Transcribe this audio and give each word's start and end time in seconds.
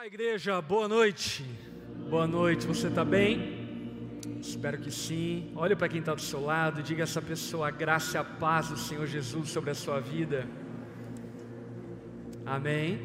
Olá, 0.00 0.06
igreja, 0.06 0.62
boa 0.62 0.88
noite. 0.88 1.44
Boa 2.08 2.26
noite, 2.26 2.66
você 2.66 2.86
está 2.86 3.04
bem? 3.04 4.18
Espero 4.40 4.78
que 4.78 4.90
sim. 4.90 5.52
Olhe 5.54 5.76
para 5.76 5.90
quem 5.90 6.00
está 6.00 6.14
do 6.14 6.22
seu 6.22 6.42
lado, 6.42 6.82
diga 6.82 7.02
a 7.02 7.04
essa 7.04 7.20
pessoa 7.20 7.68
a 7.68 7.70
graça 7.70 8.16
e 8.16 8.18
a 8.18 8.24
paz 8.24 8.68
do 8.70 8.78
Senhor 8.78 9.06
Jesus 9.06 9.50
sobre 9.50 9.68
a 9.68 9.74
sua 9.74 10.00
vida. 10.00 10.48
Amém. 12.46 12.98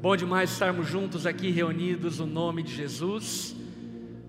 Bom 0.00 0.16
demais 0.16 0.50
estarmos 0.50 0.88
juntos 0.88 1.26
aqui 1.26 1.50
reunidos 1.50 2.18
no 2.18 2.24
nome 2.24 2.62
de 2.62 2.74
Jesus. 2.74 3.54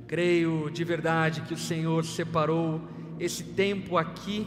Creio 0.07 0.69
de 0.69 0.83
verdade 0.83 1.39
que 1.39 1.53
o 1.53 1.57
Senhor 1.57 2.03
separou 2.03 2.81
esse 3.17 3.45
tempo 3.45 3.97
aqui 3.97 4.45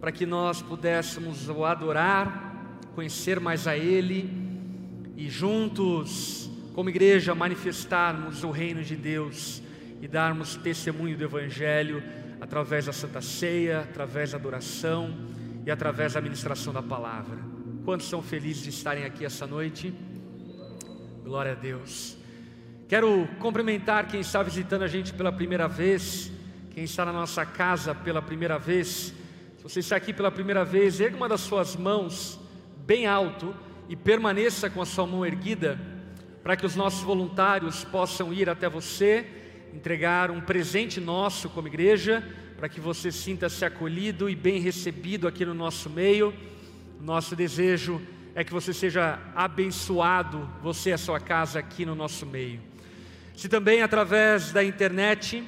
para 0.00 0.10
que 0.10 0.24
nós 0.24 0.62
pudéssemos 0.62 1.50
o 1.50 1.66
adorar, 1.66 2.80
conhecer 2.94 3.40
mais 3.40 3.66
a 3.66 3.76
Ele 3.76 4.46
e 5.16 5.30
juntos, 5.30 6.45
como 6.76 6.90
igreja, 6.90 7.34
manifestarmos 7.34 8.44
o 8.44 8.50
reino 8.50 8.82
de 8.84 8.94
Deus 8.94 9.62
e 10.02 10.06
darmos 10.06 10.56
testemunho 10.56 11.16
do 11.16 11.24
Evangelho 11.24 12.02
através 12.38 12.84
da 12.84 12.92
Santa 12.92 13.22
Ceia, 13.22 13.80
através 13.80 14.32
da 14.32 14.36
adoração 14.36 15.10
e 15.64 15.70
através 15.70 16.12
da 16.12 16.20
ministração 16.20 16.74
da 16.74 16.82
palavra. 16.82 17.38
Quantos 17.82 18.06
são 18.10 18.20
felizes 18.20 18.62
de 18.62 18.68
estarem 18.68 19.06
aqui 19.06 19.24
essa 19.24 19.46
noite? 19.46 19.90
Glória 21.24 21.52
a 21.52 21.54
Deus. 21.54 22.18
Quero 22.86 23.26
cumprimentar 23.40 24.06
quem 24.06 24.20
está 24.20 24.42
visitando 24.42 24.82
a 24.82 24.86
gente 24.86 25.14
pela 25.14 25.32
primeira 25.32 25.66
vez, 25.66 26.30
quem 26.72 26.84
está 26.84 27.06
na 27.06 27.12
nossa 27.12 27.46
casa 27.46 27.94
pela 27.94 28.20
primeira 28.20 28.58
vez. 28.58 29.14
Se 29.56 29.62
você 29.62 29.80
está 29.80 29.96
aqui 29.96 30.12
pela 30.12 30.30
primeira 30.30 30.62
vez, 30.62 31.00
ergue 31.00 31.16
uma 31.16 31.26
das 31.26 31.40
suas 31.40 31.74
mãos 31.74 32.38
bem 32.84 33.06
alto 33.06 33.56
e 33.88 33.96
permaneça 33.96 34.68
com 34.68 34.82
a 34.82 34.86
sua 34.86 35.06
mão 35.06 35.24
erguida, 35.24 35.95
para 36.46 36.54
que 36.54 36.64
os 36.64 36.76
nossos 36.76 37.02
voluntários 37.02 37.82
possam 37.82 38.32
ir 38.32 38.48
até 38.48 38.68
você, 38.68 39.26
entregar 39.74 40.30
um 40.30 40.40
presente 40.40 41.00
nosso 41.00 41.50
como 41.50 41.66
igreja, 41.66 42.22
para 42.56 42.68
que 42.68 42.80
você 42.80 43.10
sinta-se 43.10 43.64
acolhido 43.64 44.30
e 44.30 44.36
bem 44.36 44.60
recebido 44.60 45.26
aqui 45.26 45.44
no 45.44 45.54
nosso 45.54 45.90
meio. 45.90 46.32
Nosso 47.00 47.34
desejo 47.34 48.00
é 48.32 48.44
que 48.44 48.52
você 48.52 48.72
seja 48.72 49.18
abençoado, 49.34 50.48
você 50.62 50.90
e 50.90 50.92
a 50.92 50.98
sua 50.98 51.18
casa 51.18 51.58
aqui 51.58 51.84
no 51.84 51.96
nosso 51.96 52.24
meio. 52.24 52.60
Se 53.36 53.48
também 53.48 53.82
através 53.82 54.52
da 54.52 54.62
internet, 54.62 55.42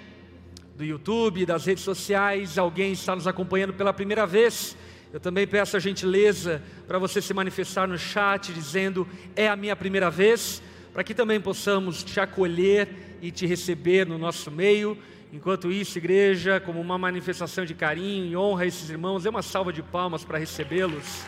do 0.77 0.85
YouTube, 0.85 1.47
das 1.47 1.65
redes 1.65 1.85
sociais, 1.85 2.59
alguém 2.59 2.91
está 2.91 3.15
nos 3.15 3.29
acompanhando 3.29 3.73
pela 3.73 3.93
primeira 3.93 4.27
vez, 4.27 4.77
eu 5.13 5.21
também 5.21 5.47
peço 5.47 5.77
a 5.77 5.81
gentileza 5.81 6.61
para 6.89 6.99
você 6.99 7.23
se 7.23 7.33
manifestar 7.33 7.87
no 7.87 7.97
chat 7.97 8.53
dizendo 8.53 9.07
é 9.37 9.47
a 9.47 9.55
minha 9.55 9.77
primeira 9.77 10.11
vez, 10.11 10.61
para 10.93 11.05
que 11.05 11.15
também 11.15 11.41
possamos 11.41 12.03
te 12.03 12.19
acolher 12.19 12.89
e 13.21 13.31
te 13.31 13.47
receber 13.47 14.07
no 14.07 14.19
nosso 14.19 14.51
meio. 14.51 14.97
Enquanto 15.33 15.71
isso, 15.71 15.99
igreja, 15.99 16.59
como 16.59 16.81
uma 16.81 16.97
manifestação 16.97 17.65
de 17.65 17.75
carinho 17.75 18.27
e 18.27 18.37
honra 18.37 18.63
a 18.63 18.67
esses 18.67 18.89
irmãos, 18.89 19.27
é 19.27 19.31
uma 19.31 19.43
salva 19.43 19.73
de 19.73 19.83
palmas 19.83 20.25
para 20.25 20.39
recebê-los. 20.39 21.25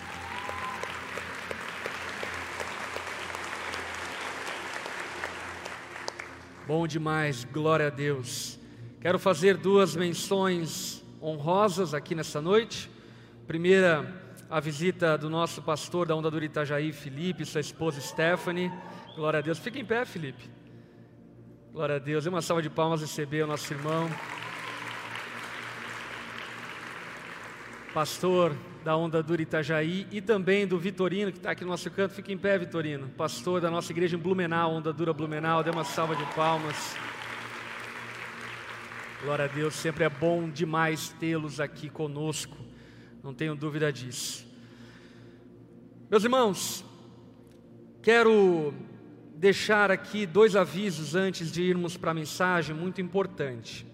Bom 6.67 6.87
demais, 6.87 7.45
glória 7.45 7.89
a 7.89 7.91
Deus. 7.91 8.59
Quero 9.01 9.19
fazer 9.19 9.57
duas 9.57 9.97
menções 9.97 11.05
honrosas 11.21 11.93
aqui 11.95 12.15
nessa 12.15 12.41
noite. 12.41 12.89
Primeira, 13.47 14.23
a 14.49 14.61
visita 14.61 15.19
do 15.19 15.29
nosso 15.29 15.61
pastor 15.63 16.07
da 16.07 16.15
Onda 16.15 16.31
do 16.31 16.43
Itajaí, 16.43 16.93
Felipe, 16.93 17.45
sua 17.45 17.61
esposa 17.61 18.01
Stephanie. 18.01 18.71
Glória 19.21 19.41
a 19.41 19.43
Deus. 19.43 19.59
Fica 19.59 19.79
em 19.79 19.85
pé, 19.85 20.03
Felipe. 20.07 20.49
Glória 21.75 21.97
a 21.97 21.99
Deus. 21.99 22.27
É 22.27 22.31
uma 22.31 22.41
salva 22.41 22.63
de 22.63 22.71
palmas 22.71 23.03
receber 23.03 23.43
o 23.43 23.47
nosso 23.47 23.71
irmão. 23.71 24.09
Pastor 27.93 28.57
da 28.83 28.97
Onda 28.97 29.23
Dura 29.23 29.43
Itajaí 29.43 30.09
e 30.11 30.23
também 30.23 30.67
do 30.67 30.79
Vitorino, 30.79 31.31
que 31.31 31.37
está 31.37 31.51
aqui 31.51 31.65
no 31.65 31.71
nosso 31.71 31.91
canto. 31.91 32.15
Fica 32.15 32.33
em 32.33 32.39
pé, 32.39 32.57
Vitorino. 32.57 33.11
Pastor 33.11 33.61
da 33.61 33.71
nossa 33.71 33.93
igreja 33.93 34.17
em 34.17 34.19
Blumenau, 34.19 34.73
Onda 34.73 34.91
Dura 34.91 35.13
Blumenau. 35.13 35.63
Dê 35.63 35.69
uma 35.69 35.85
salva 35.85 36.17
de 36.17 36.25
palmas. 36.35 36.97
Glória 39.23 39.45
a 39.45 39.49
Deus, 39.49 39.75
sempre 39.75 40.05
é 40.05 40.09
bom 40.09 40.49
demais 40.49 41.11
tê-los 41.21 41.61
aqui 41.61 41.91
conosco 41.91 42.57
não 43.23 43.35
tenho 43.35 43.55
dúvida 43.55 43.93
disso. 43.93 44.47
Meus 46.11 46.25
irmãos, 46.25 46.83
quero 48.01 48.73
deixar 49.41 49.91
aqui 49.91 50.27
dois 50.27 50.55
avisos 50.55 51.15
antes 51.15 51.51
de 51.51 51.63
irmos 51.63 51.97
para 51.97 52.11
a 52.11 52.15
mensagem 52.15 52.77
muito 52.77 53.01
importante. 53.01 53.87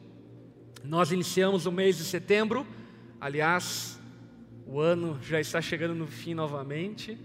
Nós 0.82 1.12
iniciamos 1.12 1.66
o 1.66 1.72
mês 1.72 1.96
de 1.96 2.02
setembro, 2.02 2.66
aliás, 3.20 3.96
o 4.66 4.80
ano 4.80 5.16
já 5.22 5.40
está 5.40 5.62
chegando 5.62 5.94
no 5.94 6.08
fim 6.08 6.34
novamente, 6.34 7.16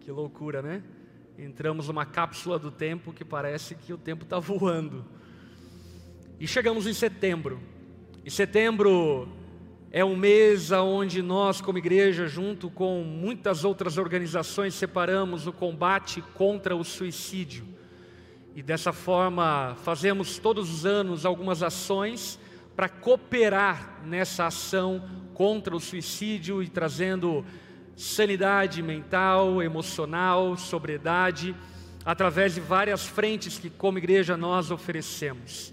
que 0.00 0.10
loucura, 0.10 0.60
né? 0.60 0.82
Entramos 1.38 1.86
numa 1.86 2.04
cápsula 2.04 2.58
do 2.58 2.72
tempo 2.72 3.12
que 3.12 3.24
parece 3.24 3.76
que 3.76 3.92
o 3.92 3.98
tempo 3.98 4.24
está 4.24 4.40
voando. 4.40 5.04
E 6.40 6.48
chegamos 6.48 6.88
em 6.88 6.92
setembro. 6.92 7.60
E 8.24 8.32
setembro 8.32 9.28
é 9.92 10.04
um 10.04 10.14
mês 10.14 10.70
onde 10.70 11.20
nós, 11.20 11.60
como 11.60 11.78
igreja, 11.78 12.28
junto 12.28 12.70
com 12.70 13.02
muitas 13.02 13.64
outras 13.64 13.98
organizações, 13.98 14.74
separamos 14.74 15.48
o 15.48 15.52
combate 15.52 16.22
contra 16.34 16.76
o 16.76 16.84
suicídio. 16.84 17.66
E 18.54 18.62
dessa 18.62 18.92
forma, 18.92 19.76
fazemos 19.82 20.38
todos 20.38 20.72
os 20.72 20.86
anos 20.86 21.26
algumas 21.26 21.60
ações 21.60 22.38
para 22.76 22.88
cooperar 22.88 24.00
nessa 24.04 24.46
ação 24.46 25.02
contra 25.34 25.74
o 25.74 25.80
suicídio 25.80 26.62
e 26.62 26.68
trazendo 26.68 27.44
sanidade 27.96 28.82
mental, 28.82 29.60
emocional, 29.60 30.56
sobriedade, 30.56 31.52
através 32.04 32.54
de 32.54 32.60
várias 32.60 33.04
frentes 33.04 33.58
que, 33.58 33.68
como 33.68 33.98
igreja, 33.98 34.36
nós 34.36 34.70
oferecemos. 34.70 35.72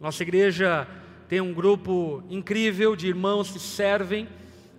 Nossa 0.00 0.24
igreja 0.24 0.88
tem 1.32 1.40
um 1.40 1.54
grupo 1.54 2.22
incrível 2.28 2.94
de 2.94 3.08
irmãos 3.08 3.50
que 3.50 3.58
servem 3.58 4.28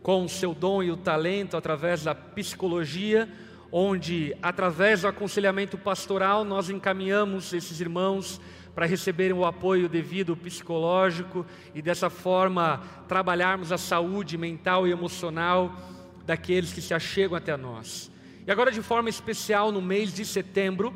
com 0.03 0.23
o 0.23 0.29
seu 0.29 0.53
dom 0.53 0.83
e 0.83 0.91
o 0.91 0.95
talento 0.95 1.57
através 1.57 2.03
da 2.03 2.13
psicologia, 2.13 3.27
onde, 3.71 4.37
através 4.39 5.01
do 5.01 5.07
aconselhamento 5.07 5.79
pastoral, 5.79 6.45
nós 6.45 6.69
encaminhamos 6.69 7.53
esses 7.53 7.81
irmãos 7.81 8.39
para 8.75 8.85
receberem 8.85 9.35
o 9.35 9.45
apoio 9.45 9.89
devido 9.89 10.37
psicológico 10.37 11.43
e 11.73 11.81
dessa 11.81 12.07
forma 12.07 12.83
trabalharmos 13.07 13.71
a 13.71 13.77
saúde 13.79 14.37
mental 14.37 14.87
e 14.87 14.91
emocional 14.91 15.75
daqueles 16.23 16.71
que 16.71 16.83
se 16.83 16.93
achegam 16.93 17.35
até 17.35 17.57
nós. 17.57 18.11
E 18.45 18.51
agora, 18.51 18.71
de 18.71 18.83
forma 18.83 19.09
especial, 19.09 19.71
no 19.71 19.81
mês 19.81 20.13
de 20.13 20.23
setembro, 20.23 20.93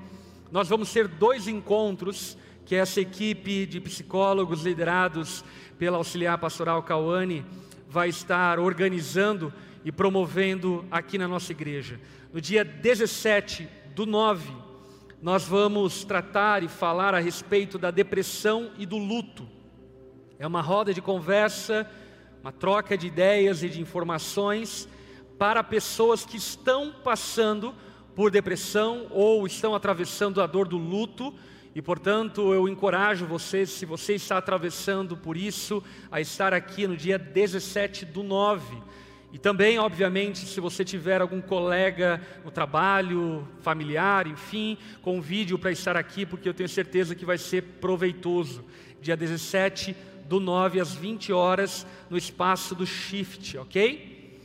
nós 0.52 0.70
vamos 0.70 0.94
ter 0.94 1.08
dois 1.08 1.48
encontros 1.48 2.38
que 2.68 2.76
essa 2.76 3.00
equipe 3.00 3.66
de 3.66 3.80
psicólogos 3.80 4.62
liderados 4.64 5.42
pela 5.80 5.96
auxiliar 5.96 6.38
pastoral 6.38 6.84
Cauane 6.84 7.46
vai 7.88 8.10
estar 8.10 8.60
organizando 8.60 9.54
e 9.86 9.92
promovendo 9.92 10.86
aqui 10.92 11.18
na 11.18 11.30
nossa 11.30 11.54
igreja. 11.54 11.98
No 12.34 12.42
dia 12.42 12.66
17 12.66 13.70
do 13.96 14.06
9, 14.06 14.52
nós 15.22 15.46
vamos 15.46 16.04
tratar 16.04 16.62
e 16.62 16.68
falar 16.68 17.16
a 17.16 17.20
respeito 17.20 17.78
da 17.78 17.90
depressão 17.90 18.70
e 18.78 18.86
do 18.86 18.98
luto. 18.98 19.48
É 20.38 20.46
uma 20.46 20.60
roda 20.60 20.94
de 20.94 21.02
conversa, 21.02 21.90
uma 22.42 22.52
troca 22.52 22.98
de 22.98 23.08
ideias 23.08 23.64
e 23.64 23.70
de 23.70 23.80
informações 23.80 24.90
para 25.40 25.64
pessoas 25.64 26.26
que 26.26 26.36
estão 26.36 26.94
passando 27.02 27.74
por 28.14 28.30
depressão 28.30 29.08
ou 29.10 29.48
estão 29.48 29.74
atravessando 29.74 30.42
a 30.42 30.46
dor 30.46 30.68
do 30.68 30.78
luto 30.78 31.34
e 31.78 31.82
portanto 31.84 32.56
eu 32.56 32.68
encorajo 32.68 33.28
você, 33.28 33.64
se 33.64 33.86
você 33.86 34.16
está 34.16 34.40
atravessando 34.40 35.16
por 35.16 35.38
isso, 35.38 35.84
a 36.12 36.20
estar 36.20 36.52
aqui 36.52 36.88
no 36.88 36.98
dia 36.98 37.20
17 37.20 38.04
do 38.04 38.24
9. 38.24 38.82
E 39.32 39.38
também, 39.38 39.78
obviamente, 39.78 40.40
se 40.40 40.60
você 40.60 40.84
tiver 40.84 41.22
algum 41.22 41.40
colega 41.40 42.20
no 42.44 42.50
trabalho, 42.50 43.48
familiar, 43.62 44.26
enfim, 44.26 44.76
convide-o 45.04 45.60
para 45.60 45.72
estar 45.72 45.96
aqui, 45.96 46.26
porque 46.26 46.50
eu 46.50 46.54
tenho 46.56 46.68
certeza 46.68 47.14
que 47.14 47.24
vai 47.24 47.38
ser 47.38 47.62
proveitoso. 47.80 48.66
Dia 49.00 49.16
17 49.16 49.96
do 50.28 50.40
9 50.40 50.80
às 50.80 50.96
20 50.96 51.32
horas, 51.32 51.86
no 52.10 52.18
espaço 52.18 52.74
do 52.74 52.88
Shift, 52.88 53.56
ok? 53.56 54.42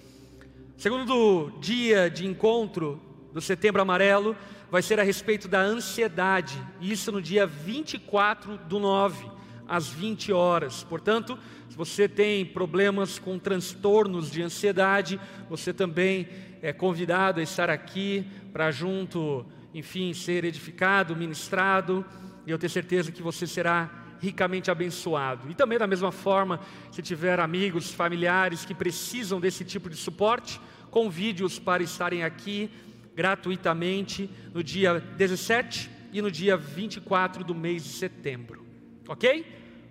Segundo 0.76 1.50
dia 1.62 2.10
de 2.10 2.26
encontro 2.26 3.00
do 3.32 3.40
Setembro 3.40 3.80
Amarelo, 3.80 4.36
vai 4.72 4.80
ser 4.80 4.98
a 4.98 5.02
respeito 5.02 5.48
da 5.48 5.60
ansiedade, 5.60 6.58
isso 6.80 7.12
no 7.12 7.20
dia 7.20 7.46
24 7.46 8.56
do 8.56 8.78
9, 8.78 9.30
às 9.68 9.90
20 9.90 10.32
horas. 10.32 10.82
Portanto, 10.82 11.38
se 11.68 11.76
você 11.76 12.08
tem 12.08 12.42
problemas 12.42 13.18
com 13.18 13.38
transtornos 13.38 14.30
de 14.30 14.40
ansiedade, 14.40 15.20
você 15.46 15.74
também 15.74 16.26
é 16.62 16.72
convidado 16.72 17.38
a 17.38 17.42
estar 17.42 17.68
aqui 17.68 18.26
para 18.50 18.70
junto 18.70 19.44
enfim, 19.74 20.14
ser 20.14 20.42
edificado, 20.42 21.14
ministrado, 21.14 22.02
e 22.46 22.50
eu 22.50 22.58
tenho 22.58 22.70
certeza 22.70 23.12
que 23.12 23.22
você 23.22 23.46
será 23.46 23.90
ricamente 24.20 24.70
abençoado. 24.70 25.50
E 25.50 25.54
também 25.54 25.76
da 25.78 25.86
mesma 25.86 26.10
forma, 26.10 26.58
se 26.90 27.02
tiver 27.02 27.38
amigos, 27.40 27.92
familiares 27.92 28.64
que 28.64 28.74
precisam 28.74 29.38
desse 29.38 29.66
tipo 29.66 29.90
de 29.90 29.96
suporte, 29.96 30.58
convide-os 30.90 31.58
para 31.58 31.82
estarem 31.82 32.24
aqui 32.24 32.70
gratuitamente 33.14 34.28
no 34.52 34.62
dia 34.62 35.00
17 35.00 35.90
e 36.12 36.20
no 36.22 36.30
dia 36.30 36.56
24 36.56 37.44
do 37.44 37.54
mês 37.54 37.84
de 37.84 37.90
setembro. 37.90 38.64
OK? 39.08 39.46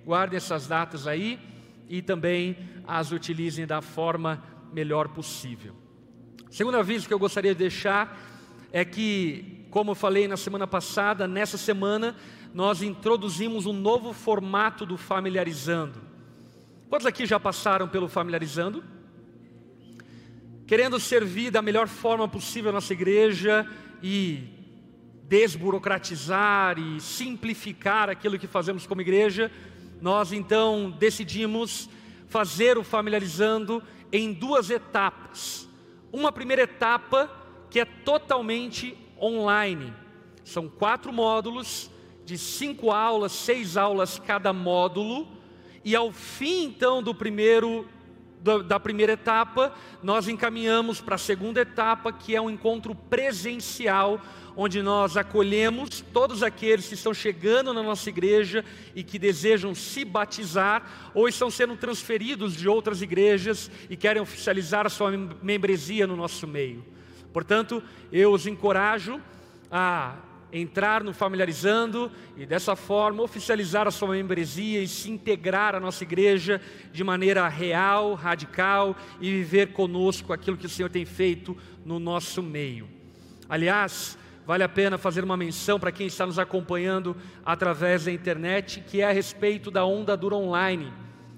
Guardem 0.06 0.38
essas 0.38 0.68
datas 0.68 1.08
aí 1.08 1.40
e 1.90 2.02
também 2.02 2.58
as 2.88 3.12
utilizem 3.12 3.68
da 3.68 3.82
forma 3.82 4.44
melhor 4.72 5.10
possível. 5.10 5.76
Segundo 6.50 6.78
aviso 6.78 7.08
que 7.08 7.14
eu 7.14 7.20
gostaria 7.20 7.54
de 7.54 7.60
deixar 7.60 8.18
é 8.72 8.84
que, 8.86 9.66
como 9.70 9.92
eu 9.92 9.96
falei 9.96 10.28
na 10.28 10.38
semana 10.38 10.66
passada, 10.66 11.28
nessa 11.28 11.58
semana 11.58 12.16
nós 12.54 12.82
introduzimos 12.82 13.66
um 13.66 13.74
novo 13.74 14.14
formato 14.14 14.86
do 14.86 14.98
familiarizando. 14.98 16.02
Quantos 16.90 17.08
aqui 17.08 17.26
já 17.26 17.40
passaram 17.40 17.88
pelo 17.88 18.10
familiarizando? 18.10 18.84
Querendo 20.72 21.02
servir 21.02 21.52
da 21.52 21.62
melhor 21.62 21.90
forma 21.90 22.30
possível 22.30 22.70
a 22.70 22.72
nossa 22.72 22.94
igreja 22.94 23.70
e 24.02 24.42
desburocratizar 25.28 26.80
e 26.80 26.98
simplificar 27.02 28.10
aquilo 28.10 28.40
que 28.40 28.48
fazemos 28.48 28.88
como 28.88 29.02
igreja, 29.02 29.52
nós 30.02 30.32
então 30.32 30.90
decidimos 30.98 31.90
fazer 32.30 32.78
o 32.78 32.86
familiarizando 32.86 33.84
em 34.14 34.32
duas 34.32 34.70
etapas. 34.70 35.68
Uma 36.10 36.32
primeira 36.32 36.62
etapa 36.62 37.30
que 37.70 37.78
é 37.78 37.84
totalmente 37.84 38.98
online. 39.22 39.94
São 40.42 40.70
quatro 40.70 41.12
módulos 41.12 41.92
de 42.24 42.38
cinco 42.38 42.92
aulas, 42.92 43.34
seis 43.34 43.76
aulas 43.76 44.18
cada 44.20 44.54
módulo, 44.54 45.28
e 45.84 45.98
ao 45.98 46.14
fim 46.14 46.64
então 46.64 47.04
do 47.04 47.14
primeiro 47.14 47.86
da 48.66 48.80
primeira 48.80 49.14
etapa, 49.14 49.74
nós 50.02 50.28
encaminhamos 50.28 51.00
para 51.00 51.16
a 51.16 51.20
segunda 51.20 51.62
etapa, 51.62 52.12
que 52.12 52.36
é 52.36 52.42
um 52.42 52.50
encontro 52.50 52.96
presencial, 52.96 54.20
onde 54.56 54.82
nós 54.82 55.16
acolhemos 55.16 56.04
todos 56.12 56.44
aqueles 56.44 56.88
que 56.88 56.96
estão 56.96 57.14
chegando 57.14 57.74
na 57.74 57.84
nossa 57.84 58.10
igreja 58.10 58.66
e 58.96 59.04
que 59.04 59.20
desejam 59.20 59.74
se 59.74 60.04
batizar 60.04 61.12
ou 61.14 61.28
estão 61.28 61.50
sendo 61.50 61.76
transferidos 61.78 62.56
de 62.56 62.68
outras 62.68 63.02
igrejas 63.02 63.70
e 63.90 63.96
querem 63.96 64.22
oficializar 64.22 64.86
a 64.86 64.90
sua 64.90 65.12
membresia 65.42 66.06
no 66.08 66.16
nosso 66.16 66.48
meio. 66.48 66.84
Portanto, 67.32 67.82
eu 68.12 68.34
os 68.34 68.46
encorajo 68.46 69.22
a 69.72 70.16
entrar 70.52 71.04
no 71.04 71.14
familiarizando 71.14 72.12
e 72.36 72.46
dessa 72.46 72.76
forma 72.76 73.24
oficializar 73.24 73.88
a 73.88 73.92
sua 73.92 74.10
membresia 74.10 74.82
e 74.82 74.88
se 74.88 75.10
integrar 75.10 75.76
à 75.76 75.80
nossa 75.80 76.04
igreja 76.04 76.62
de 76.92 77.04
maneira 77.04 77.48
real, 77.48 78.14
radical 78.14 78.96
e 79.20 79.30
viver 79.32 79.72
conosco 79.72 80.34
aquilo 80.34 80.58
que 80.58 80.66
o 80.66 80.70
Senhor 80.70 80.90
tem 80.90 81.06
feito 81.06 81.58
no 81.86 82.00
nosso 82.00 82.44
meio. 82.44 82.88
Aliás, 83.48 84.18
vale 84.46 84.64
a 84.64 84.70
pena 84.70 84.98
fazer 84.98 85.24
uma 85.24 85.38
menção 85.38 85.80
para 85.80 85.92
quem 85.92 86.08
está 86.08 86.26
nos 86.26 86.40
acompanhando 86.40 87.16
através 87.46 88.06
da 88.06 88.12
internet, 88.12 88.84
que 88.88 89.02
é 89.02 89.06
a 89.06 89.12
respeito 89.12 89.72
da 89.72 89.86
onda 89.86 90.16
dura 90.18 90.36
online. 90.36 90.92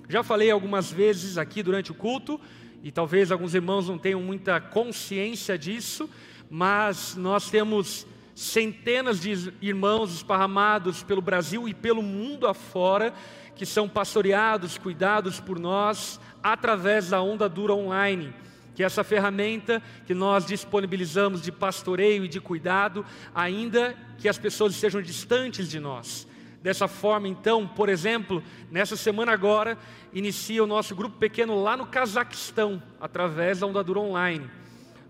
Já 0.09 0.23
falei 0.23 0.51
algumas 0.51 0.91
vezes 0.91 1.37
aqui 1.37 1.63
durante 1.63 1.91
o 1.91 1.95
culto, 1.95 2.39
e 2.83 2.91
talvez 2.91 3.31
alguns 3.31 3.55
irmãos 3.55 3.87
não 3.87 3.97
tenham 3.97 4.21
muita 4.21 4.59
consciência 4.59 5.57
disso, 5.57 6.09
mas 6.49 7.15
nós 7.15 7.49
temos 7.49 8.05
centenas 8.35 9.19
de 9.19 9.53
irmãos 9.61 10.13
esparramados 10.13 11.03
pelo 11.03 11.21
Brasil 11.21 11.67
e 11.67 11.73
pelo 11.73 12.01
mundo 12.01 12.47
afora, 12.47 13.13
que 13.55 13.65
são 13.65 13.87
pastoreados, 13.87 14.77
cuidados 14.77 15.39
por 15.39 15.59
nós, 15.59 16.19
através 16.41 17.09
da 17.09 17.21
Onda 17.21 17.47
Dura 17.47 17.73
Online, 17.73 18.33
que 18.75 18.81
é 18.81 18.85
essa 18.85 19.03
ferramenta 19.03 19.81
que 20.05 20.13
nós 20.13 20.45
disponibilizamos 20.45 21.41
de 21.41 21.51
pastoreio 21.51 22.25
e 22.25 22.27
de 22.27 22.39
cuidado, 22.39 23.05
ainda 23.33 23.95
que 24.17 24.27
as 24.27 24.37
pessoas 24.37 24.73
estejam 24.73 25.01
distantes 25.01 25.69
de 25.69 25.79
nós. 25.79 26.27
Dessa 26.63 26.87
forma, 26.87 27.27
então, 27.27 27.67
por 27.67 27.89
exemplo, 27.89 28.41
nessa 28.71 28.95
semana 28.95 29.33
agora, 29.33 29.77
inicia 30.13 30.63
o 30.63 30.67
nosso 30.67 30.95
grupo 30.95 31.17
pequeno 31.17 31.61
lá 31.61 31.75
no 31.75 31.85
Cazaquistão, 31.85 32.81
através 32.99 33.59
da 33.59 33.67
Onda 33.67 33.83
Dura 33.83 33.99
Online. 33.99 34.49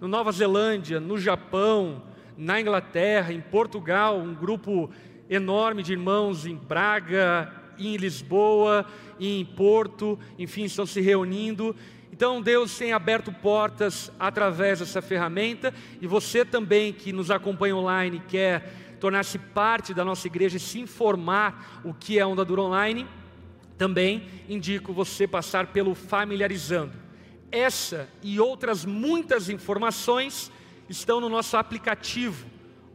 No 0.02 0.08
Nova 0.08 0.32
Zelândia, 0.32 1.00
no 1.00 1.18
Japão, 1.18 2.02
na 2.38 2.60
Inglaterra, 2.60 3.34
em 3.34 3.42
Portugal, 3.42 4.18
um 4.18 4.34
grupo 4.34 4.90
enorme 5.30 5.84
de 5.84 5.94
irmãos 5.94 6.46
em 6.46 6.56
Braga, 6.56 7.52
em 7.78 7.96
Lisboa, 7.98 8.86
em 9.20 9.44
Porto, 9.46 10.20
enfim, 10.38 10.64
estão 10.64 10.86
se 10.86 11.02
reunindo. 11.02 11.76
Então 12.12 12.42
Deus 12.42 12.78
tem 12.78 12.94
aberto 12.94 13.32
portas 13.32 14.12
através 14.20 14.80
dessa 14.80 15.02
ferramenta 15.02 15.74
e 16.00 16.06
você 16.06 16.46
também 16.46 16.94
que 16.94 17.12
nos 17.12 17.32
acompanha 17.32 17.76
online 17.76 18.22
quer 18.28 18.72
tornar-se 19.00 19.38
parte 19.38 19.94
da 19.94 20.06
nossa 20.06 20.28
igreja 20.28 20.58
e 20.58 20.60
se 20.60 20.80
informar 20.80 21.82
o 21.84 21.94
que 21.94 22.20
é 22.20 22.26
Onda 22.26 22.46
Dura 22.46 22.62
Online, 22.62 23.08
também 23.78 24.28
indico 24.48 24.94
você 24.94 25.28
passar 25.28 25.68
pelo 25.68 25.94
Familiarizando. 25.94 26.94
Essa 27.52 28.08
e 28.22 28.40
outras 28.40 28.86
muitas 28.86 29.50
informações 29.50 30.52
estão 30.90 31.20
no 31.20 31.30
nosso 31.30 31.58
aplicativo 31.58 32.46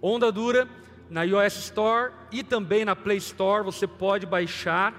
Onda 0.01 0.31
Dura, 0.31 0.69
na 1.11 1.23
iOS 1.23 1.57
Store 1.57 2.13
e 2.31 2.43
também 2.43 2.85
na 2.85 2.95
Play 2.95 3.19
Store. 3.19 3.65
Você 3.65 3.87
pode 3.87 4.27
baixar 4.27 4.95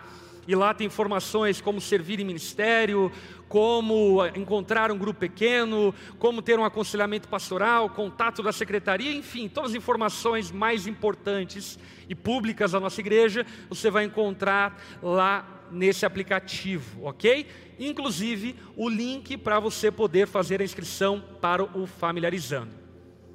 e 0.48 0.56
lá 0.56 0.74
tem 0.74 0.88
informações 0.88 1.62
como 1.62 1.80
servir 1.80 2.20
em 2.20 2.24
ministério, 2.24 3.12
como 3.48 4.26
encontrar 4.36 4.92
um 4.92 4.98
grupo 4.98 5.20
pequeno, 5.20 5.94
como 6.18 6.42
ter 6.42 6.60
um 6.60 6.66
aconselhamento 6.66 7.28
pastoral, 7.28 7.90
contato 7.90 8.42
da 8.42 8.52
secretaria, 8.52 9.12
enfim, 9.12 9.48
todas 9.48 9.72
as 9.72 9.76
informações 9.76 10.52
mais 10.52 10.88
importantes 10.88 11.78
e 12.08 12.16
públicas 12.16 12.72
da 12.72 12.80
nossa 12.80 13.00
igreja, 13.00 13.46
você 13.70 13.92
vai 13.92 14.06
encontrar 14.06 14.80
lá 15.02 15.59
nesse 15.72 16.06
aplicativo, 16.06 17.06
ok? 17.06 17.48
Inclusive 17.80 18.56
o 18.76 18.90
link 18.90 19.38
para 19.38 19.60
você 19.60 19.92
poder 19.92 20.28
fazer 20.28 20.62
a 20.62 20.64
inscrição 20.64 21.24
para 21.42 21.64
o 21.64 21.88
Familiarizando. 21.88 22.72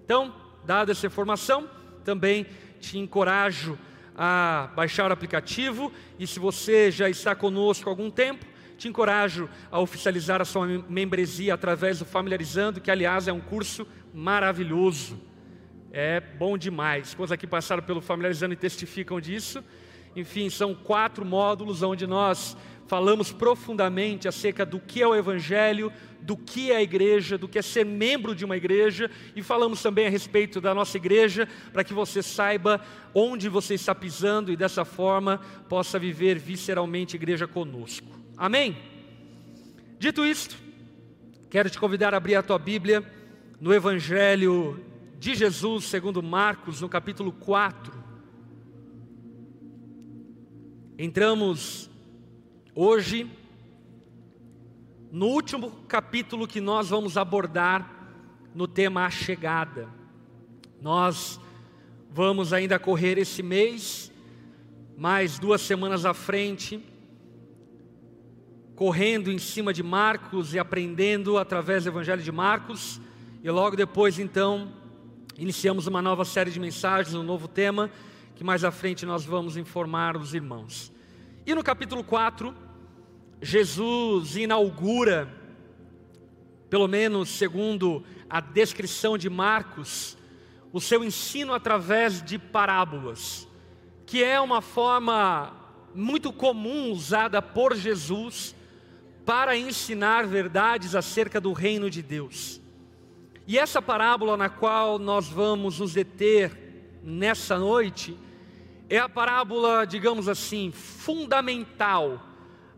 Então, 0.04 0.34
dada 0.64 0.92
essa 0.92 1.06
informação, 1.06 1.68
também 2.04 2.46
te 2.80 2.98
encorajo 2.98 3.78
a 4.16 4.70
baixar 4.76 5.10
o 5.10 5.12
aplicativo 5.12 5.92
e 6.18 6.26
se 6.26 6.38
você 6.38 6.90
já 6.90 7.08
está 7.08 7.34
conosco 7.34 7.88
há 7.88 7.92
algum 7.92 8.10
tempo, 8.10 8.44
te 8.76 8.88
encorajo 8.88 9.48
a 9.70 9.80
oficializar 9.80 10.40
a 10.40 10.44
sua 10.44 10.66
membresia 10.66 11.54
através 11.54 11.98
do 11.98 12.04
Familiarizando, 12.04 12.80
que 12.80 12.90
aliás 12.90 13.28
é 13.28 13.32
um 13.32 13.40
curso 13.40 13.86
maravilhoso. 14.12 15.18
É 15.92 16.20
bom 16.20 16.58
demais. 16.58 17.14
Quantos 17.14 17.32
aqui 17.32 17.46
passaram 17.46 17.82
pelo 17.82 18.00
Familiarizando 18.00 18.52
e 18.52 18.56
testificam 18.56 19.20
disso? 19.20 19.62
Enfim, 20.16 20.48
são 20.48 20.74
quatro 20.74 21.24
módulos 21.24 21.82
onde 21.82 22.06
nós 22.06 22.56
falamos 22.86 23.32
profundamente 23.32 24.28
acerca 24.28 24.64
do 24.64 24.78
que 24.78 25.02
é 25.02 25.06
o 25.06 25.14
Evangelho, 25.14 25.92
do 26.20 26.36
que 26.36 26.70
é 26.70 26.76
a 26.76 26.82
igreja, 26.82 27.36
do 27.36 27.48
que 27.48 27.58
é 27.58 27.62
ser 27.62 27.84
membro 27.84 28.34
de 28.34 28.44
uma 28.44 28.56
igreja, 28.56 29.10
e 29.34 29.42
falamos 29.42 29.82
também 29.82 30.06
a 30.06 30.10
respeito 30.10 30.60
da 30.60 30.74
nossa 30.74 30.96
igreja, 30.96 31.48
para 31.72 31.84
que 31.84 31.92
você 31.92 32.22
saiba 32.22 32.80
onde 33.14 33.48
você 33.48 33.74
está 33.74 33.94
pisando 33.94 34.52
e 34.52 34.56
dessa 34.56 34.84
forma 34.84 35.40
possa 35.68 35.98
viver 35.98 36.38
visceralmente 36.38 37.16
igreja 37.16 37.46
conosco. 37.46 38.08
Amém? 38.36 38.76
Dito 39.98 40.24
isto, 40.24 40.56
quero 41.50 41.68
te 41.68 41.78
convidar 41.78 42.14
a 42.14 42.16
abrir 42.16 42.36
a 42.36 42.42
tua 42.42 42.58
Bíblia 42.58 43.04
no 43.60 43.72
Evangelho 43.72 44.84
de 45.18 45.34
Jesus, 45.34 45.84
segundo 45.84 46.22
Marcos, 46.22 46.80
no 46.80 46.88
capítulo 46.88 47.32
4. 47.32 48.03
Entramos 50.96 51.90
hoje 52.72 53.28
no 55.10 55.26
último 55.26 55.72
capítulo 55.88 56.46
que 56.46 56.60
nós 56.60 56.90
vamos 56.90 57.16
abordar 57.16 57.90
no 58.54 58.68
tema 58.68 59.04
A 59.04 59.10
Chegada. 59.10 59.88
Nós 60.80 61.40
vamos 62.08 62.52
ainda 62.52 62.78
correr 62.78 63.18
esse 63.18 63.42
mês, 63.42 64.12
mais 64.96 65.36
duas 65.36 65.62
semanas 65.62 66.06
à 66.06 66.14
frente, 66.14 66.80
correndo 68.76 69.32
em 69.32 69.38
cima 69.38 69.72
de 69.72 69.82
Marcos 69.82 70.54
e 70.54 70.60
aprendendo 70.60 71.38
através 71.38 71.82
do 71.82 71.88
Evangelho 71.88 72.22
de 72.22 72.30
Marcos, 72.30 73.00
e 73.42 73.50
logo 73.50 73.74
depois, 73.74 74.20
então, 74.20 74.72
iniciamos 75.36 75.88
uma 75.88 76.00
nova 76.00 76.24
série 76.24 76.52
de 76.52 76.60
mensagens, 76.60 77.16
um 77.16 77.24
novo 77.24 77.48
tema, 77.48 77.90
que 78.34 78.44
mais 78.44 78.64
à 78.64 78.70
frente 78.70 79.06
nós 79.06 79.24
vamos 79.24 79.56
informar 79.56 80.16
os 80.16 80.34
irmãos. 80.34 80.92
E 81.46 81.54
no 81.54 81.62
capítulo 81.62 82.02
4, 82.02 82.54
Jesus 83.40 84.36
inaugura, 84.36 85.32
pelo 86.68 86.88
menos 86.88 87.28
segundo 87.28 88.02
a 88.28 88.40
descrição 88.40 89.16
de 89.16 89.28
Marcos, 89.28 90.16
o 90.72 90.80
seu 90.80 91.04
ensino 91.04 91.52
através 91.52 92.22
de 92.22 92.38
parábolas, 92.38 93.46
que 94.06 94.24
é 94.24 94.40
uma 94.40 94.60
forma 94.60 95.52
muito 95.94 96.32
comum 96.32 96.90
usada 96.90 97.40
por 97.40 97.76
Jesus 97.76 98.54
para 99.24 99.56
ensinar 99.56 100.26
verdades 100.26 100.94
acerca 100.94 101.40
do 101.40 101.52
reino 101.52 101.88
de 101.88 102.02
Deus. 102.02 102.60
E 103.46 103.58
essa 103.58 103.80
parábola 103.80 104.36
na 104.36 104.48
qual 104.48 104.98
nós 104.98 105.28
vamos 105.28 105.78
nos 105.78 105.92
deter 105.92 106.63
nessa 107.04 107.58
noite 107.58 108.16
é 108.88 108.98
a 108.98 109.08
parábola, 109.08 109.84
digamos 109.84 110.28
assim, 110.28 110.72
fundamental, 110.72 112.20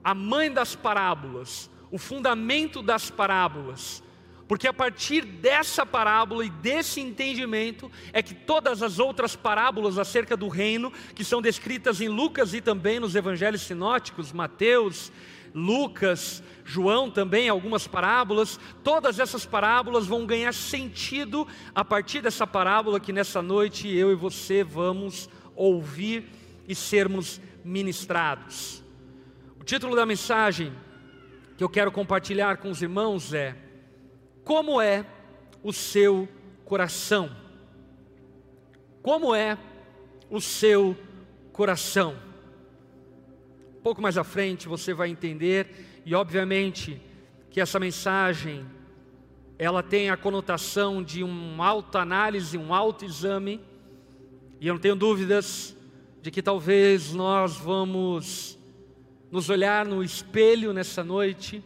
a 0.02 0.14
mãe 0.14 0.50
das 0.50 0.74
parábolas, 0.74 1.70
o 1.90 1.98
fundamento 1.98 2.82
das 2.82 3.10
parábolas, 3.10 4.02
porque 4.48 4.68
a 4.68 4.72
partir 4.72 5.24
dessa 5.24 5.84
parábola 5.84 6.44
e 6.44 6.50
desse 6.50 7.00
entendimento 7.00 7.90
é 8.12 8.22
que 8.22 8.34
todas 8.34 8.82
as 8.82 8.98
outras 8.98 9.34
parábolas 9.34 9.98
acerca 9.98 10.36
do 10.36 10.48
reino, 10.48 10.92
que 11.14 11.24
são 11.24 11.42
descritas 11.42 12.00
em 12.00 12.08
Lucas 12.08 12.54
e 12.54 12.60
também 12.60 13.00
nos 13.00 13.16
evangelhos 13.16 13.62
sinóticos, 13.62 14.32
Mateus, 14.32 15.10
Lucas, 15.56 16.42
João 16.66 17.10
também, 17.10 17.48
algumas 17.48 17.86
parábolas, 17.86 18.60
todas 18.84 19.18
essas 19.18 19.46
parábolas 19.46 20.06
vão 20.06 20.26
ganhar 20.26 20.52
sentido 20.52 21.48
a 21.74 21.82
partir 21.82 22.20
dessa 22.20 22.46
parábola 22.46 23.00
que 23.00 23.10
nessa 23.10 23.40
noite 23.40 23.88
eu 23.88 24.12
e 24.12 24.14
você 24.14 24.62
vamos 24.62 25.30
ouvir 25.54 26.28
e 26.68 26.74
sermos 26.74 27.40
ministrados. 27.64 28.84
O 29.58 29.64
título 29.64 29.96
da 29.96 30.04
mensagem 30.04 30.74
que 31.56 31.64
eu 31.64 31.70
quero 31.70 31.90
compartilhar 31.90 32.58
com 32.58 32.68
os 32.68 32.82
irmãos 32.82 33.32
é 33.32 33.56
como 34.44 34.78
é 34.78 35.06
o 35.62 35.72
seu 35.72 36.28
coração? 36.66 37.34
Como 39.00 39.34
é 39.34 39.56
o 40.28 40.38
seu 40.38 40.94
coração? 41.50 42.25
Pouco 43.86 44.02
mais 44.02 44.18
à 44.18 44.24
frente 44.24 44.66
você 44.66 44.92
vai 44.92 45.10
entender, 45.10 46.02
e 46.04 46.12
obviamente 46.12 47.00
que 47.48 47.60
essa 47.60 47.78
mensagem 47.78 48.66
ela 49.60 49.80
tem 49.80 50.10
a 50.10 50.16
conotação 50.16 51.00
de 51.00 51.22
uma 51.22 51.68
autoanálise, 51.68 52.58
um 52.58 52.74
autoexame, 52.74 53.60
e 54.60 54.66
eu 54.66 54.74
não 54.74 54.80
tenho 54.80 54.96
dúvidas 54.96 55.76
de 56.20 56.32
que 56.32 56.42
talvez 56.42 57.12
nós 57.12 57.58
vamos 57.58 58.58
nos 59.30 59.50
olhar 59.50 59.86
no 59.86 60.02
espelho 60.02 60.72
nessa 60.72 61.04
noite 61.04 61.62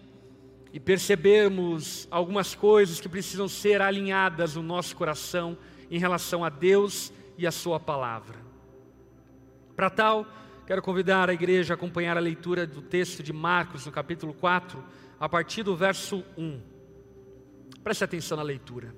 e 0.75 0.79
percebermos 0.79 2.07
algumas 2.11 2.55
coisas 2.55 3.01
que 3.01 3.09
precisam 3.09 3.49
ser 3.49 3.81
alinhadas 3.81 4.57
no 4.57 4.63
nosso 4.63 4.95
coração 4.95 5.57
em 5.91 5.99
relação 5.99 6.45
a 6.45 6.51
Deus 6.51 7.11
e 7.39 7.47
a 7.47 7.51
Sua 7.51 7.81
palavra. 7.81 8.37
Para 9.75 9.89
tal, 9.89 10.27
quero 10.71 10.83
convidar 10.83 11.29
a 11.29 11.35
igreja 11.35 11.73
a 11.73 11.77
acompanhar 11.77 12.17
a 12.17 12.21
leitura 12.21 12.65
do 12.65 12.81
texto 12.81 13.25
de 13.25 13.33
Marcos, 13.33 13.87
no 13.87 13.91
capítulo 13.91 14.33
4, 14.33 14.81
a 15.19 15.29
partir 15.29 15.65
do 15.65 15.75
verso 15.75 16.25
1. 16.39 16.61
Preste 17.83 18.05
atenção 18.05 18.37
na 18.37 18.45
leitura. 18.45 18.95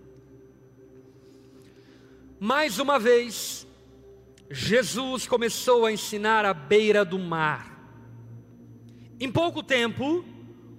Mais 2.39 2.79
uma 2.79 2.99
vez, 2.99 3.67
Jesus 4.51 5.27
começou 5.27 5.87
a 5.87 5.93
ensinar 5.93 6.45
à 6.45 6.53
beira 6.53 7.07
do 7.07 7.19
mar. 7.19 7.75
Em 9.19 9.33
pouco 9.33 9.63
tempo, 9.63 10.23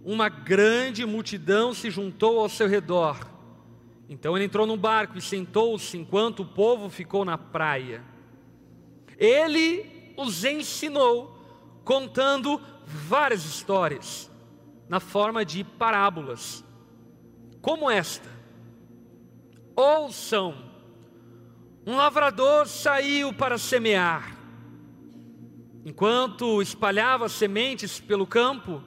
uma 0.05 0.29
grande 0.29 1.07
multidão 1.07 1.73
se 1.73 1.89
juntou 1.89 2.39
ao 2.39 2.47
seu 2.47 2.67
redor. 2.67 3.17
Então 4.07 4.37
ele 4.37 4.45
entrou 4.45 4.67
num 4.67 4.77
barco 4.77 5.17
e 5.17 5.21
sentou-se 5.23 5.97
enquanto 5.97 6.41
o 6.41 6.45
povo 6.45 6.87
ficou 6.87 7.25
na 7.25 7.35
praia. 7.35 8.03
Ele 9.17 9.92
os 10.17 10.43
ensinou 10.43 11.37
contando 11.83 12.61
várias 12.85 13.45
histórias 13.45 14.29
na 14.87 14.99
forma 14.99 15.43
de 15.43 15.63
parábolas, 15.63 16.63
como 17.61 17.89
esta. 17.89 18.29
Ouçam, 19.75 20.55
um 21.85 21.95
lavrador 21.95 22.67
saiu 22.67 23.33
para 23.33 23.57
semear. 23.57 24.37
Enquanto 25.85 26.61
espalhava 26.61 27.27
sementes 27.27 27.99
pelo 27.99 28.25
campo, 28.25 28.81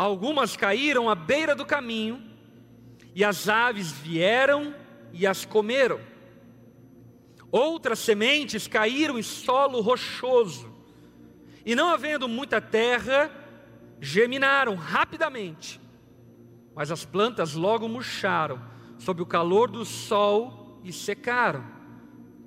Algumas 0.00 0.56
caíram 0.56 1.10
à 1.10 1.14
beira 1.14 1.54
do 1.54 1.66
caminho, 1.66 2.22
e 3.14 3.22
as 3.22 3.50
aves 3.50 3.92
vieram 3.92 4.74
e 5.12 5.26
as 5.26 5.44
comeram. 5.44 6.00
Outras 7.50 7.98
sementes 7.98 8.68
caíram 8.68 9.18
em 9.18 9.22
solo 9.22 9.80
rochoso, 9.80 10.72
e 11.66 11.74
não 11.74 11.88
havendo 11.88 12.28
muita 12.28 12.60
terra, 12.60 13.30
germinaram 14.00 14.74
rapidamente. 14.74 15.80
Mas 16.74 16.90
as 16.90 17.04
plantas 17.04 17.54
logo 17.54 17.88
murcharam 17.88 18.60
sob 18.98 19.20
o 19.20 19.26
calor 19.26 19.70
do 19.70 19.84
sol 19.84 20.80
e 20.84 20.92
secaram, 20.92 21.64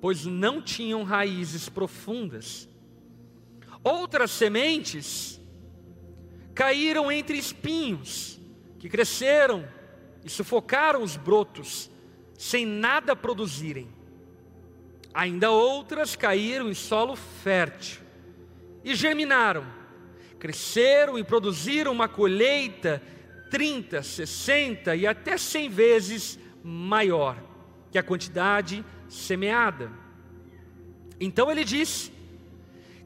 pois 0.00 0.24
não 0.24 0.60
tinham 0.60 1.04
raízes 1.04 1.68
profundas. 1.68 2.68
Outras 3.82 4.30
sementes 4.30 5.40
caíram 6.54 7.12
entre 7.12 7.36
espinhos, 7.36 8.40
que 8.78 8.88
cresceram 8.88 9.68
e 10.24 10.30
sufocaram 10.30 11.02
os 11.02 11.16
brotos, 11.16 11.90
sem 12.36 12.64
nada 12.64 13.14
produzirem. 13.14 13.93
Ainda 15.14 15.48
outras 15.52 16.16
caíram 16.16 16.68
em 16.68 16.74
solo 16.74 17.14
fértil 17.14 18.02
e 18.82 18.96
germinaram, 18.96 19.64
cresceram 20.40 21.16
e 21.16 21.22
produziram 21.22 21.92
uma 21.92 22.08
colheita 22.08 23.00
30, 23.48 24.02
60 24.02 24.96
e 24.96 25.06
até 25.06 25.38
100 25.38 25.68
vezes 25.68 26.38
maior 26.64 27.40
que 27.92 27.96
a 27.96 28.02
quantidade 28.02 28.84
semeada. 29.08 29.88
Então 31.20 31.48
ele 31.48 31.62
disse: 31.62 32.12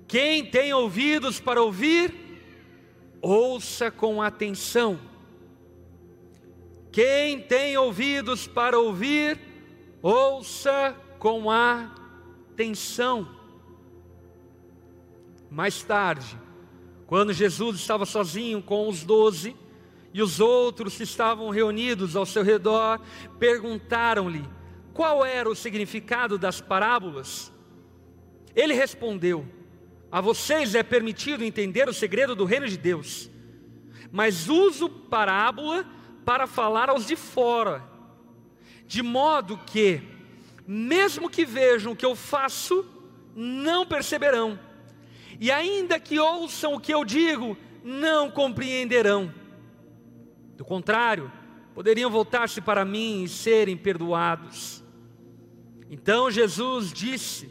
Quem 0.06 0.46
tem 0.46 0.72
ouvidos 0.72 1.38
para 1.38 1.62
ouvir, 1.62 2.14
ouça 3.20 3.90
com 3.90 4.22
atenção. 4.22 4.98
Quem 6.90 7.38
tem 7.38 7.76
ouvidos 7.76 8.46
para 8.46 8.78
ouvir, 8.78 9.38
ouça 10.00 10.96
com 11.18 11.50
atenção. 11.50 11.97
Mais 15.50 15.82
tarde, 15.82 16.38
quando 17.06 17.32
Jesus 17.32 17.76
estava 17.76 18.04
sozinho 18.04 18.60
com 18.62 18.88
os 18.88 19.04
doze, 19.04 19.56
e 20.12 20.22
os 20.22 20.40
outros 20.40 20.96
que 20.96 21.02
estavam 21.02 21.50
reunidos 21.50 22.16
ao 22.16 22.26
seu 22.26 22.42
redor, 22.42 23.00
perguntaram-lhe 23.38 24.44
qual 24.92 25.24
era 25.24 25.48
o 25.48 25.54
significado 25.54 26.38
das 26.38 26.60
parábolas. 26.60 27.52
Ele 28.54 28.74
respondeu: 28.74 29.46
a 30.10 30.20
vocês 30.20 30.74
é 30.74 30.82
permitido 30.82 31.44
entender 31.44 31.88
o 31.88 31.94
segredo 31.94 32.34
do 32.34 32.44
reino 32.44 32.66
de 32.66 32.76
Deus, 32.76 33.30
mas 34.10 34.48
uso 34.48 34.88
parábola 34.88 35.86
para 36.24 36.46
falar 36.46 36.88
aos 36.88 37.06
de 37.06 37.14
fora, 37.14 37.84
de 38.86 39.02
modo 39.02 39.58
que, 39.66 40.00
mesmo 40.70 41.30
que 41.30 41.46
vejam 41.46 41.92
o 41.92 41.96
que 41.96 42.04
eu 42.04 42.14
faço, 42.14 42.84
não 43.34 43.86
perceberão, 43.86 44.60
e 45.40 45.50
ainda 45.50 45.98
que 45.98 46.18
ouçam 46.18 46.74
o 46.74 46.80
que 46.80 46.92
eu 46.92 47.06
digo, 47.06 47.56
não 47.82 48.30
compreenderão. 48.30 49.32
Do 50.58 50.66
contrário, 50.66 51.32
poderiam 51.74 52.10
voltar-se 52.10 52.60
para 52.60 52.84
mim 52.84 53.22
e 53.22 53.28
serem 53.28 53.78
perdoados. 53.78 54.84
Então 55.88 56.30
Jesus 56.30 56.92
disse: 56.92 57.48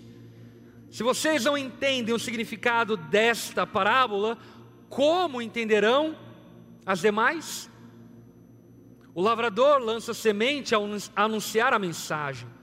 se 0.92 1.02
vocês 1.02 1.46
não 1.46 1.58
entendem 1.58 2.14
o 2.14 2.20
significado 2.20 2.96
desta 2.96 3.66
parábola, 3.66 4.38
como 4.90 5.42
entenderão 5.42 6.16
as 6.86 7.00
demais? 7.00 7.68
O 9.16 9.22
lavrador 9.22 9.80
lança 9.80 10.14
semente 10.14 10.76
ao 10.76 10.86
anunciar 11.16 11.74
a 11.74 11.80
mensagem. 11.80 12.57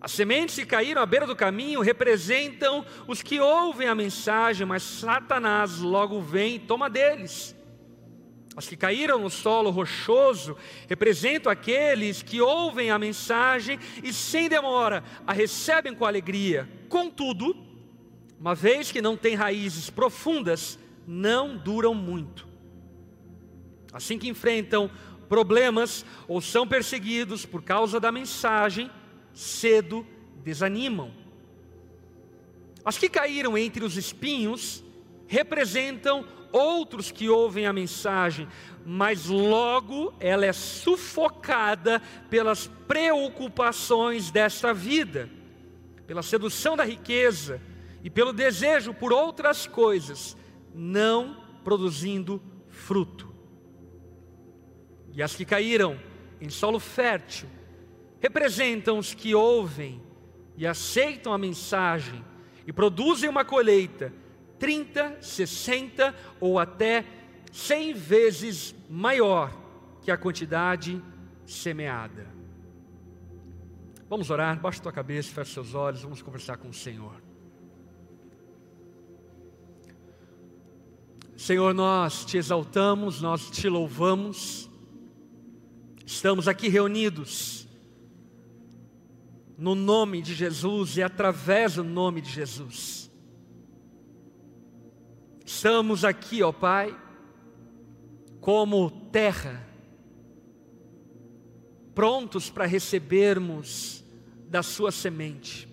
As 0.00 0.12
sementes 0.12 0.54
que 0.54 0.64
caíram 0.64 1.02
à 1.02 1.06
beira 1.06 1.26
do 1.26 1.36
caminho 1.36 1.82
representam 1.82 2.84
os 3.06 3.20
que 3.22 3.38
ouvem 3.38 3.86
a 3.86 3.94
mensagem, 3.94 4.66
mas 4.66 4.82
Satanás 4.82 5.78
logo 5.78 6.22
vem 6.22 6.54
e 6.54 6.58
toma 6.58 6.88
deles. 6.88 7.54
As 8.56 8.66
que 8.66 8.76
caíram 8.76 9.18
no 9.18 9.30
solo 9.30 9.70
rochoso 9.70 10.56
representam 10.88 11.52
aqueles 11.52 12.22
que 12.22 12.40
ouvem 12.40 12.90
a 12.90 12.98
mensagem 12.98 13.78
e, 14.02 14.12
sem 14.12 14.48
demora, 14.48 15.04
a 15.26 15.32
recebem 15.32 15.94
com 15.94 16.06
alegria. 16.06 16.68
Contudo, 16.88 17.54
uma 18.38 18.54
vez 18.54 18.90
que 18.90 19.02
não 19.02 19.16
têm 19.16 19.34
raízes 19.34 19.90
profundas, 19.90 20.78
não 21.06 21.56
duram 21.56 21.94
muito. 21.94 22.48
Assim 23.92 24.18
que 24.18 24.28
enfrentam 24.28 24.90
problemas 25.28 26.04
ou 26.26 26.40
são 26.40 26.66
perseguidos 26.66 27.46
por 27.46 27.62
causa 27.62 28.00
da 28.00 28.10
mensagem, 28.10 28.90
cedo 29.34 30.06
desanimam. 30.42 31.12
As 32.84 32.96
que 32.98 33.08
caíram 33.08 33.56
entre 33.56 33.84
os 33.84 33.96
espinhos 33.96 34.82
representam 35.26 36.26
outros 36.52 37.10
que 37.10 37.28
ouvem 37.28 37.66
a 37.66 37.72
mensagem, 37.72 38.48
mas 38.84 39.26
logo 39.26 40.12
ela 40.18 40.46
é 40.46 40.52
sufocada 40.52 42.00
pelas 42.28 42.66
preocupações 42.88 44.30
desta 44.30 44.74
vida, 44.74 45.28
pela 46.06 46.22
sedução 46.22 46.76
da 46.76 46.84
riqueza 46.84 47.60
e 48.02 48.10
pelo 48.10 48.32
desejo 48.32 48.92
por 48.92 49.12
outras 49.12 49.66
coisas, 49.66 50.36
não 50.74 51.36
produzindo 51.62 52.42
fruto. 52.68 53.32
E 55.12 55.22
as 55.22 55.34
que 55.34 55.44
caíram 55.44 56.00
em 56.40 56.48
solo 56.48 56.78
fértil 56.78 57.48
representam 58.20 58.98
os 58.98 59.14
que 59.14 59.34
ouvem 59.34 60.00
e 60.56 60.66
aceitam 60.66 61.32
a 61.32 61.38
mensagem 61.38 62.22
e 62.66 62.72
produzem 62.72 63.28
uma 63.28 63.44
colheita 63.44 64.12
30, 64.58 65.16
60 65.22 66.14
ou 66.38 66.58
até 66.58 67.04
100 67.50 67.94
vezes 67.94 68.74
maior 68.88 69.50
que 70.02 70.10
a 70.10 70.18
quantidade 70.18 71.02
semeada. 71.46 72.26
Vamos 74.08 74.28
orar, 74.28 74.60
baixa 74.60 74.82
tua 74.82 74.92
cabeça, 74.92 75.32
fecha 75.32 75.54
seus 75.54 75.74
olhos, 75.74 76.02
vamos 76.02 76.20
conversar 76.20 76.58
com 76.58 76.68
o 76.68 76.74
Senhor. 76.74 77.22
Senhor, 81.36 81.72
nós 81.72 82.24
te 82.26 82.36
exaltamos, 82.36 83.22
nós 83.22 83.50
te 83.50 83.66
louvamos, 83.66 84.68
estamos 86.04 86.46
aqui 86.46 86.68
reunidos 86.68 87.69
no 89.60 89.74
nome 89.74 90.22
de 90.22 90.32
Jesus 90.34 90.96
e 90.96 91.02
através 91.02 91.74
do 91.74 91.84
nome 91.84 92.22
de 92.22 92.30
Jesus. 92.30 93.10
Estamos 95.44 96.02
aqui, 96.02 96.42
ó 96.42 96.50
Pai, 96.50 96.98
como 98.40 98.90
terra, 99.12 99.62
prontos 101.94 102.48
para 102.48 102.64
recebermos 102.64 104.02
da 104.48 104.62
Sua 104.62 104.90
semente. 104.90 105.68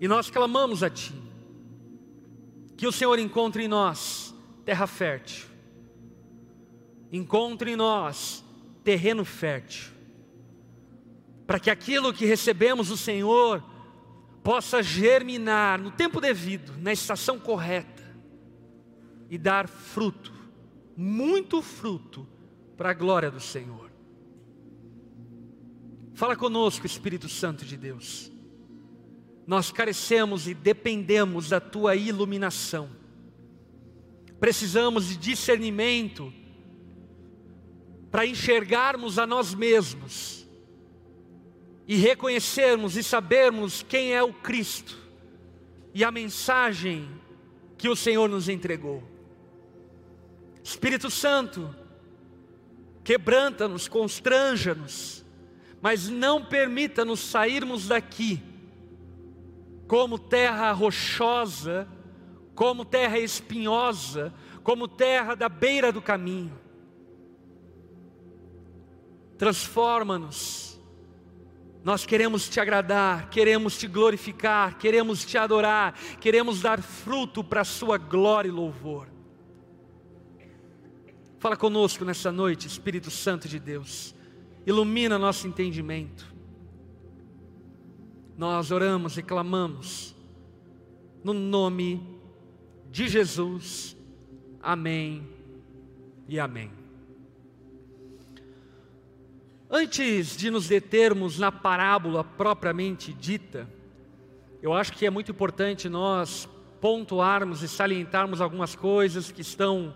E 0.00 0.08
nós 0.08 0.28
clamamos 0.28 0.82
a 0.82 0.90
Ti, 0.90 1.14
que 2.76 2.88
o 2.88 2.92
Senhor 2.92 3.16
encontre 3.20 3.62
em 3.62 3.68
nós 3.68 4.34
terra 4.64 4.88
fértil, 4.88 5.46
encontre 7.12 7.70
em 7.70 7.76
nós 7.76 8.44
terreno 8.82 9.24
fértil, 9.24 9.97
para 11.48 11.58
que 11.58 11.70
aquilo 11.70 12.12
que 12.12 12.26
recebemos 12.26 12.88
do 12.88 12.96
Senhor 12.98 13.64
possa 14.44 14.82
germinar 14.82 15.80
no 15.80 15.90
tempo 15.90 16.20
devido, 16.20 16.74
na 16.76 16.92
estação 16.92 17.38
correta 17.38 18.04
e 19.30 19.38
dar 19.38 19.66
fruto, 19.66 20.30
muito 20.94 21.62
fruto, 21.62 22.28
para 22.76 22.90
a 22.90 22.92
glória 22.92 23.30
do 23.30 23.40
Senhor. 23.40 23.90
Fala 26.12 26.36
conosco, 26.36 26.84
Espírito 26.84 27.30
Santo 27.30 27.64
de 27.64 27.78
Deus. 27.78 28.30
Nós 29.46 29.72
carecemos 29.72 30.46
e 30.46 30.52
dependemos 30.52 31.48
da 31.48 31.60
tua 31.60 31.96
iluminação. 31.96 32.90
Precisamos 34.38 35.08
de 35.08 35.16
discernimento 35.16 36.30
para 38.10 38.26
enxergarmos 38.26 39.18
a 39.18 39.26
nós 39.26 39.54
mesmos 39.54 40.37
e 41.88 41.96
reconhecermos 41.96 42.98
e 42.98 43.02
sabermos 43.02 43.82
quem 43.82 44.12
é 44.12 44.22
o 44.22 44.30
Cristo 44.30 44.98
e 45.94 46.04
a 46.04 46.10
mensagem 46.10 47.08
que 47.78 47.88
o 47.88 47.96
Senhor 47.96 48.28
nos 48.28 48.46
entregou. 48.46 49.02
Espírito 50.62 51.10
Santo, 51.10 51.74
quebranta-nos, 53.02 53.88
constranja-nos, 53.88 55.24
mas 55.80 56.10
não 56.10 56.44
permita-nos 56.44 57.20
sairmos 57.20 57.88
daqui 57.88 58.42
como 59.86 60.18
terra 60.18 60.70
rochosa, 60.72 61.88
como 62.54 62.84
terra 62.84 63.18
espinhosa, 63.18 64.34
como 64.62 64.86
terra 64.86 65.34
da 65.34 65.48
beira 65.48 65.90
do 65.90 66.02
caminho. 66.02 66.52
Transforma-nos. 69.38 70.67
Nós 71.84 72.04
queremos 72.04 72.48
te 72.48 72.60
agradar, 72.60 73.30
queremos 73.30 73.78
te 73.78 73.86
glorificar, 73.86 74.76
queremos 74.78 75.24
te 75.24 75.38
adorar, 75.38 75.94
queremos 76.20 76.60
dar 76.60 76.82
fruto 76.82 77.42
para 77.42 77.60
a 77.60 77.64
Sua 77.64 77.96
glória 77.96 78.48
e 78.48 78.52
louvor. 78.52 79.08
Fala 81.38 81.56
conosco 81.56 82.04
nessa 82.04 82.32
noite, 82.32 82.66
Espírito 82.66 83.10
Santo 83.10 83.48
de 83.48 83.60
Deus. 83.60 84.14
Ilumina 84.66 85.18
nosso 85.18 85.46
entendimento. 85.46 86.34
Nós 88.36 88.70
oramos 88.70 89.16
e 89.16 89.22
clamamos 89.22 90.14
no 91.22 91.32
nome 91.32 92.18
de 92.90 93.08
Jesus. 93.08 93.96
Amém 94.60 95.28
e 96.28 96.38
amém. 96.38 96.77
Antes 99.70 100.34
de 100.34 100.50
nos 100.50 100.66
determos 100.66 101.38
na 101.38 101.52
parábola 101.52 102.24
propriamente 102.24 103.12
dita, 103.12 103.68
eu 104.62 104.72
acho 104.72 104.92
que 104.92 105.04
é 105.04 105.10
muito 105.10 105.30
importante 105.30 105.90
nós 105.90 106.48
pontuarmos 106.80 107.62
e 107.62 107.68
salientarmos 107.68 108.40
algumas 108.40 108.74
coisas 108.74 109.30
que 109.30 109.42
estão 109.42 109.94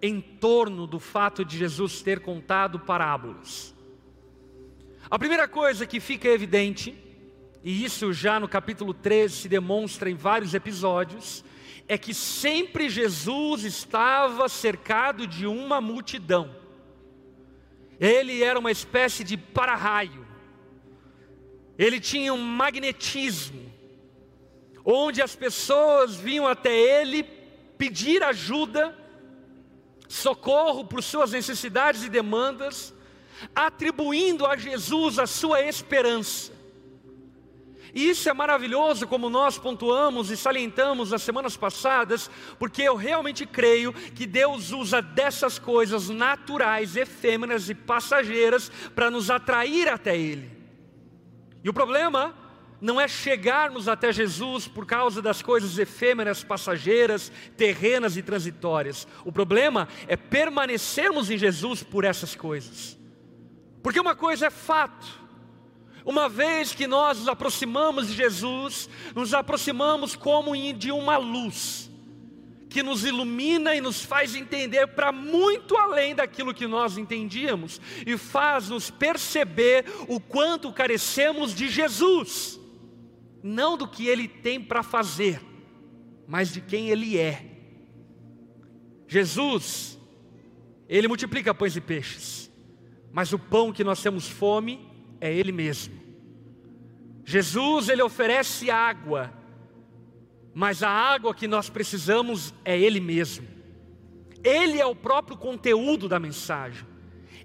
em 0.00 0.20
torno 0.20 0.86
do 0.86 1.00
fato 1.00 1.44
de 1.44 1.58
Jesus 1.58 2.00
ter 2.00 2.20
contado 2.20 2.78
parábolas. 2.78 3.74
A 5.10 5.18
primeira 5.18 5.48
coisa 5.48 5.84
que 5.84 5.98
fica 5.98 6.28
evidente, 6.28 6.96
e 7.64 7.84
isso 7.84 8.12
já 8.12 8.38
no 8.38 8.46
capítulo 8.46 8.94
13 8.94 9.34
se 9.34 9.48
demonstra 9.48 10.08
em 10.08 10.14
vários 10.14 10.54
episódios, 10.54 11.44
é 11.88 11.98
que 11.98 12.14
sempre 12.14 12.88
Jesus 12.88 13.64
estava 13.64 14.48
cercado 14.48 15.26
de 15.26 15.44
uma 15.44 15.80
multidão. 15.80 16.67
Ele 18.00 18.42
era 18.42 18.58
uma 18.58 18.70
espécie 18.70 19.24
de 19.24 19.36
para-raio. 19.36 20.26
Ele 21.76 22.00
tinha 22.00 22.34
um 22.34 22.38
magnetismo, 22.38 23.72
onde 24.84 25.22
as 25.22 25.36
pessoas 25.36 26.16
vinham 26.16 26.46
até 26.46 26.74
ele 26.76 27.22
pedir 27.76 28.22
ajuda 28.22 28.96
socorro 30.08 30.84
por 30.84 31.02
suas 31.02 31.32
necessidades 31.32 32.02
e 32.02 32.08
demandas, 32.08 32.94
atribuindo 33.54 34.46
a 34.46 34.56
Jesus 34.56 35.18
a 35.18 35.26
sua 35.26 35.62
esperança. 35.62 36.57
E 37.94 38.10
isso 38.10 38.28
é 38.28 38.32
maravilhoso, 38.32 39.06
como 39.06 39.30
nós 39.30 39.58
pontuamos 39.58 40.30
e 40.30 40.36
salientamos 40.36 41.10
nas 41.10 41.22
semanas 41.22 41.56
passadas, 41.56 42.30
porque 42.58 42.82
eu 42.82 42.96
realmente 42.96 43.46
creio 43.46 43.92
que 43.92 44.26
Deus 44.26 44.72
usa 44.72 45.00
dessas 45.00 45.58
coisas 45.58 46.08
naturais, 46.08 46.96
efêmeras 46.96 47.68
e 47.68 47.74
passageiras 47.74 48.70
para 48.94 49.10
nos 49.10 49.30
atrair 49.30 49.88
até 49.88 50.16
Ele. 50.16 50.50
E 51.62 51.68
o 51.68 51.72
problema 51.72 52.34
não 52.80 53.00
é 53.00 53.08
chegarmos 53.08 53.88
até 53.88 54.12
Jesus 54.12 54.68
por 54.68 54.86
causa 54.86 55.20
das 55.20 55.42
coisas 55.42 55.78
efêmeras, 55.78 56.44
passageiras, 56.44 57.32
terrenas 57.56 58.16
e 58.16 58.22
transitórias. 58.22 59.06
O 59.24 59.32
problema 59.32 59.88
é 60.06 60.16
permanecermos 60.16 61.30
em 61.30 61.38
Jesus 61.38 61.82
por 61.82 62.04
essas 62.04 62.34
coisas. 62.34 62.96
Porque 63.82 63.98
uma 64.00 64.14
coisa 64.14 64.46
é 64.46 64.50
fato. 64.50 65.06
Uma 66.08 66.26
vez 66.26 66.72
que 66.72 66.86
nós 66.86 67.18
nos 67.18 67.28
aproximamos 67.28 68.08
de 68.08 68.14
Jesus, 68.14 68.88
nos 69.14 69.34
aproximamos 69.34 70.16
como 70.16 70.56
de 70.72 70.90
uma 70.90 71.18
luz 71.18 71.90
que 72.70 72.82
nos 72.82 73.04
ilumina 73.04 73.74
e 73.74 73.80
nos 73.82 74.02
faz 74.02 74.34
entender 74.34 74.86
para 74.86 75.12
muito 75.12 75.76
além 75.76 76.14
daquilo 76.14 76.54
que 76.54 76.66
nós 76.66 76.96
entendíamos 76.96 77.78
e 78.06 78.16
faz-nos 78.16 78.90
perceber 78.90 79.84
o 80.08 80.18
quanto 80.18 80.72
carecemos 80.72 81.54
de 81.54 81.68
Jesus 81.68 82.58
não 83.42 83.76
do 83.76 83.86
que 83.86 84.06
ele 84.06 84.26
tem 84.26 84.58
para 84.58 84.82
fazer, 84.82 85.42
mas 86.26 86.54
de 86.54 86.62
quem 86.62 86.88
ele 86.88 87.18
é. 87.18 87.44
Jesus, 89.06 89.98
ele 90.88 91.06
multiplica 91.06 91.52
pães 91.52 91.76
e 91.76 91.82
peixes, 91.82 92.50
mas 93.12 93.30
o 93.34 93.38
pão 93.38 93.70
que 93.74 93.84
nós 93.84 94.02
temos 94.02 94.26
fome 94.26 94.87
é 95.20 95.32
ele 95.32 95.52
mesmo. 95.52 95.94
Jesus, 97.24 97.88
ele 97.88 98.02
oferece 98.02 98.70
água, 98.70 99.32
mas 100.54 100.82
a 100.82 100.88
água 100.88 101.34
que 101.34 101.46
nós 101.46 101.68
precisamos 101.68 102.54
é 102.64 102.78
ele 102.78 103.00
mesmo. 103.00 103.46
Ele 104.42 104.80
é 104.80 104.86
o 104.86 104.94
próprio 104.94 105.36
conteúdo 105.36 106.08
da 106.08 106.18
mensagem. 106.18 106.86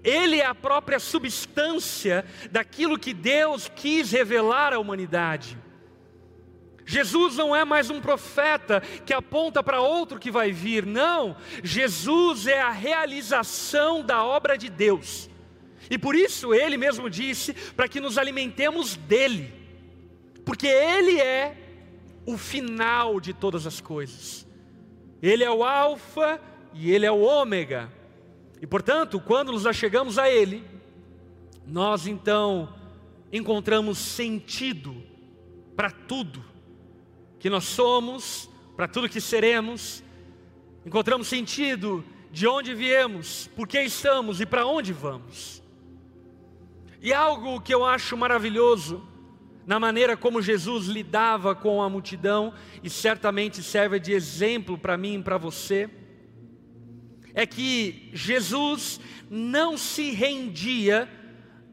Ele 0.02 0.40
é 0.40 0.46
a 0.46 0.54
própria 0.54 0.98
substância 0.98 2.24
daquilo 2.50 2.98
que 2.98 3.14
Deus 3.14 3.70
quis 3.74 4.10
revelar 4.10 4.72
à 4.72 4.78
humanidade. 4.78 5.58
Jesus 6.86 7.36
não 7.36 7.56
é 7.56 7.64
mais 7.64 7.88
um 7.88 8.00
profeta 8.00 8.80
que 9.06 9.14
aponta 9.14 9.62
para 9.62 9.80
outro 9.80 10.18
que 10.18 10.30
vai 10.30 10.52
vir, 10.52 10.84
não. 10.84 11.36
Jesus 11.62 12.46
é 12.46 12.60
a 12.60 12.70
realização 12.70 14.02
da 14.02 14.22
obra 14.22 14.58
de 14.58 14.68
Deus. 14.68 15.30
E 15.90 15.98
por 15.98 16.14
isso 16.14 16.54
ele 16.54 16.76
mesmo 16.76 17.10
disse 17.10 17.52
para 17.76 17.88
que 17.88 18.00
nos 18.00 18.18
alimentemos 18.18 18.96
dele, 18.96 19.52
porque 20.44 20.66
ele 20.66 21.20
é 21.20 21.56
o 22.26 22.38
final 22.38 23.20
de 23.20 23.32
todas 23.32 23.66
as 23.66 23.80
coisas. 23.80 24.46
Ele 25.22 25.44
é 25.44 25.50
o 25.50 25.64
Alfa 25.64 26.40
e 26.72 26.90
ele 26.90 27.06
é 27.06 27.10
o 27.10 27.20
Ômega. 27.20 27.90
E 28.60 28.66
portanto, 28.66 29.20
quando 29.20 29.52
nos 29.52 29.66
achegamos 29.66 30.18
a 30.18 30.30
ele, 30.30 30.64
nós 31.66 32.06
então 32.06 32.74
encontramos 33.32 33.98
sentido 33.98 35.02
para 35.76 35.90
tudo 35.90 36.44
que 37.38 37.50
nós 37.50 37.64
somos, 37.64 38.48
para 38.76 38.88
tudo 38.88 39.08
que 39.08 39.20
seremos, 39.20 40.02
encontramos 40.84 41.28
sentido 41.28 42.04
de 42.30 42.46
onde 42.46 42.74
viemos, 42.74 43.48
por 43.54 43.68
que 43.68 43.80
estamos 43.80 44.40
e 44.40 44.46
para 44.46 44.66
onde 44.66 44.92
vamos. 44.92 45.63
E 47.04 47.12
algo 47.12 47.60
que 47.60 47.74
eu 47.74 47.84
acho 47.84 48.16
maravilhoso 48.16 49.06
na 49.66 49.78
maneira 49.78 50.16
como 50.16 50.40
Jesus 50.40 50.86
lidava 50.86 51.54
com 51.54 51.82
a 51.82 51.90
multidão, 51.90 52.54
e 52.82 52.88
certamente 52.88 53.62
serve 53.62 54.00
de 54.00 54.12
exemplo 54.12 54.78
para 54.78 54.96
mim 54.96 55.18
e 55.18 55.22
para 55.22 55.36
você, 55.36 55.90
é 57.34 57.44
que 57.44 58.08
Jesus 58.14 58.98
não 59.28 59.76
se 59.76 60.12
rendia 60.12 61.06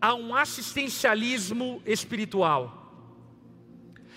a 0.02 0.13
um 0.13 0.36
assistencialismo 0.36 1.82
espiritual. 1.86 3.17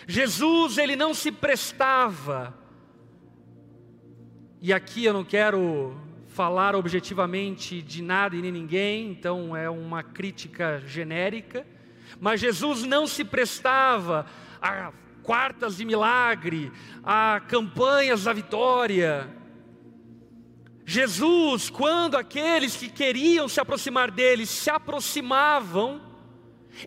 Jesus, 0.09 0.79
ele 0.79 0.96
não 0.96 1.14
se 1.14 1.31
prestava, 1.31 2.59
e 4.61 4.72
aqui 4.72 5.05
eu 5.05 5.12
não 5.12 5.24
quero 5.24 5.96
falar 6.35 6.75
objetivamente 6.75 7.81
de 7.81 8.03
nada 8.03 8.35
e 8.35 8.42
nem 8.42 8.51
ninguém, 8.51 9.09
então 9.09 9.57
é 9.57 9.70
uma 9.70 10.03
crítica 10.03 10.83
genérica, 10.85 11.64
mas 12.20 12.40
Jesus 12.40 12.83
não 12.83 13.07
se 13.07 13.25
prestava 13.25 14.27
a 14.61 14.90
quartas 15.23 15.77
de 15.77 15.85
milagre, 15.85 16.73
a 17.05 17.40
campanhas 17.47 18.25
da 18.25 18.33
vitória. 18.33 19.29
Jesus, 20.85 21.70
quando 21.70 22.16
aqueles 22.16 22.75
que 22.75 22.88
queriam 22.88 23.49
se 23.49 23.61
aproximar 23.61 24.11
dele 24.11 24.44
se 24.44 24.68
aproximavam, 24.68 26.01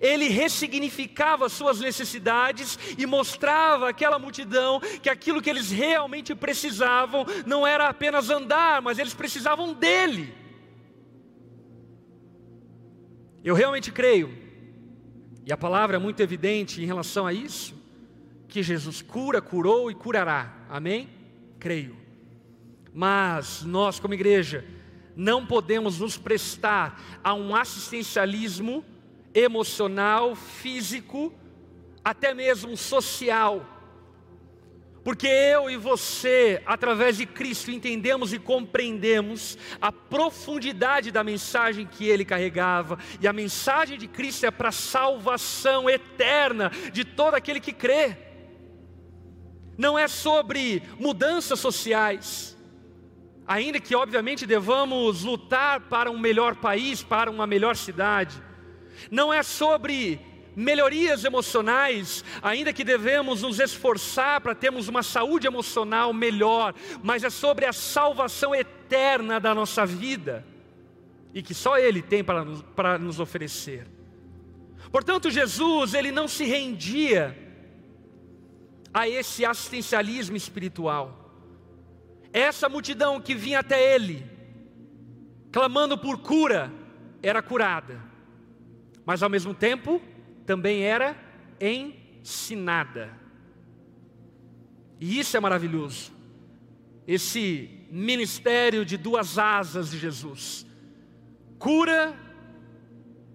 ele 0.01 0.27
ressignificava 0.27 1.49
suas 1.49 1.79
necessidades 1.79 2.77
e 2.97 3.05
mostrava 3.05 3.89
àquela 3.89 4.19
multidão 4.19 4.79
que 5.01 5.09
aquilo 5.09 5.41
que 5.41 5.49
eles 5.49 5.71
realmente 5.71 6.35
precisavam 6.35 7.25
não 7.45 7.65
era 7.65 7.87
apenas 7.87 8.29
andar, 8.29 8.81
mas 8.81 8.99
eles 8.99 9.13
precisavam 9.13 9.73
dele. 9.73 10.33
Eu 13.43 13.55
realmente 13.55 13.91
creio, 13.91 14.37
e 15.45 15.53
a 15.53 15.57
palavra 15.57 15.95
é 15.95 15.99
muito 15.99 16.19
evidente 16.19 16.81
em 16.81 16.85
relação 16.85 17.25
a 17.25 17.31
isso, 17.31 17.73
que 18.47 18.61
Jesus 18.61 19.01
cura, 19.01 19.41
curou 19.41 19.89
e 19.89 19.95
curará. 19.95 20.53
Amém? 20.69 21.09
Creio. 21.59 21.95
Mas 22.93 23.63
nós, 23.63 23.99
como 23.99 24.13
igreja, 24.13 24.65
não 25.15 25.45
podemos 25.45 25.99
nos 25.99 26.17
prestar 26.17 27.19
a 27.23 27.33
um 27.33 27.55
assistencialismo 27.55 28.83
emocional, 29.37 30.35
físico, 30.35 31.31
até 32.03 32.33
mesmo 32.33 32.75
social. 32.75 33.65
Porque 35.03 35.27
eu 35.27 35.69
e 35.69 35.77
você, 35.77 36.61
através 36.65 37.17
de 37.17 37.25
Cristo, 37.25 37.71
entendemos 37.71 38.33
e 38.33 38.39
compreendemos 38.39 39.57
a 39.79 39.91
profundidade 39.91 41.11
da 41.11 41.23
mensagem 41.23 41.85
que 41.85 42.05
ele 42.05 42.25
carregava, 42.25 42.97
e 43.21 43.27
a 43.27 43.31
mensagem 43.31 43.97
de 43.97 44.07
Cristo 44.07 44.45
é 44.45 44.51
para 44.51 44.69
a 44.69 44.73
salvação 44.73 45.89
eterna 45.89 46.71
de 46.91 47.05
todo 47.05 47.35
aquele 47.35 47.61
que 47.61 47.71
crê. 47.71 48.17
Não 49.77 49.97
é 49.97 50.07
sobre 50.07 50.83
mudanças 50.99 51.59
sociais, 51.59 52.57
ainda 53.45 53.79
que 53.79 53.95
obviamente 53.95 54.45
devamos 54.45 55.23
lutar 55.23 55.81
para 55.81 56.11
um 56.11 56.17
melhor 56.17 56.55
país, 56.55 57.01
para 57.03 57.31
uma 57.31 57.47
melhor 57.47 57.77
cidade, 57.77 58.46
não 59.11 59.33
é 59.33 59.43
sobre 59.43 60.19
melhorias 60.57 61.23
emocionais, 61.23 62.25
ainda 62.41 62.73
que 62.73 62.83
devemos 62.83 63.43
nos 63.43 63.59
esforçar 63.59 64.41
para 64.41 64.55
termos 64.55 64.87
uma 64.87 65.03
saúde 65.03 65.45
emocional 65.45 66.11
melhor, 66.11 66.73
mas 67.03 67.23
é 67.23 67.29
sobre 67.29 67.63
a 67.63 67.71
salvação 67.71 68.55
eterna 68.55 69.39
da 69.39 69.53
nossa 69.53 69.85
vida 69.85 70.43
e 71.31 71.43
que 71.43 71.53
só 71.53 71.77
Ele 71.77 72.01
tem 72.01 72.23
para 72.23 72.43
nos, 72.43 72.63
para 72.75 72.97
nos 72.97 73.19
oferecer. 73.19 73.85
Portanto, 74.91 75.29
Jesus, 75.29 75.93
ele 75.93 76.11
não 76.11 76.27
se 76.27 76.43
rendia 76.45 77.37
a 78.91 79.07
esse 79.07 79.45
assistencialismo 79.45 80.35
espiritual. 80.35 81.35
Essa 82.33 82.67
multidão 82.67 83.21
que 83.21 83.35
vinha 83.35 83.59
até 83.59 83.93
Ele, 83.93 84.25
clamando 85.51 85.99
por 85.99 86.17
cura, 86.17 86.73
era 87.21 87.43
curada 87.43 88.06
mas 89.07 89.23
ao 89.23 89.29
mesmo 89.29 89.53
tempo 89.53 90.01
também 90.45 90.83
era 90.83 91.15
ensinada. 91.61 93.09
E 94.99 95.17
isso 95.17 95.37
é 95.37 95.39
maravilhoso. 95.39 96.11
Esse 97.07 97.69
ministério 97.89 98.83
de 98.83 98.97
duas 98.97 99.37
asas 99.37 99.91
de 99.91 99.97
Jesus: 99.97 100.65
cura, 101.57 102.13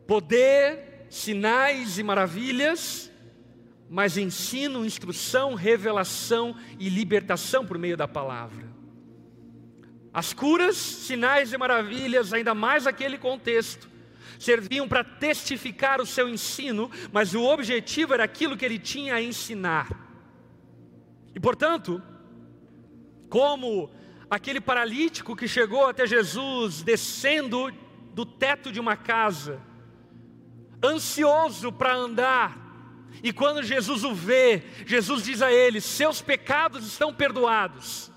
poder, 0.07 1.07
sinais 1.09 1.97
e 1.97 2.03
maravilhas, 2.03 3.11
mas 3.89 4.19
ensino, 4.19 4.85
instrução, 4.85 5.55
revelação 5.55 6.55
e 6.79 6.91
libertação 6.91 7.65
por 7.65 7.79
meio 7.79 7.97
da 7.97 8.07
palavra. 8.07 8.71
As 10.13 10.35
curas, 10.35 10.77
sinais 10.77 11.51
e 11.55 11.57
maravilhas, 11.57 12.35
ainda 12.35 12.55
mais 12.55 12.87
aquele 12.87 13.17
contexto, 13.17 13.89
serviam 14.43 14.89
para 14.89 15.05
testificar 15.05 16.01
o 16.01 16.07
seu 16.07 16.29
ensino, 16.29 16.91
mas 17.13 17.35
o 17.35 17.43
objetivo 17.43 18.13
era 18.13 18.25
aquilo 18.25 18.57
que 18.57 18.65
ele 18.65 18.79
tinha 18.79 19.15
a 19.15 19.23
ensinar. 19.23 19.89
E 21.35 21.41
portanto, 21.41 22.03
como 23.29 23.91
aquele 24.29 24.61
paralítico 24.61 25.37
que 25.37 25.47
chegou 25.47 25.87
até 25.87 26.07
Jesus 26.07 26.83
descendo 26.83 27.73
do 28.13 28.27
teto 28.27 28.73
de 28.73 28.81
uma 28.81 28.97
casa, 28.97 29.61
ansioso 30.85 31.73
para 31.73 31.95
andar, 31.95 32.59
e 33.23 33.33
quando 33.33 33.63
Jesus 33.63 34.05
o 34.05 34.15
vê, 34.15 34.63
Jesus 34.87 35.23
diz 35.23 35.41
a 35.43 35.53
ele: 35.53 35.81
Seus 35.81 36.21
pecados 36.21 36.87
estão 36.87 37.15
perdoados, 37.15 38.11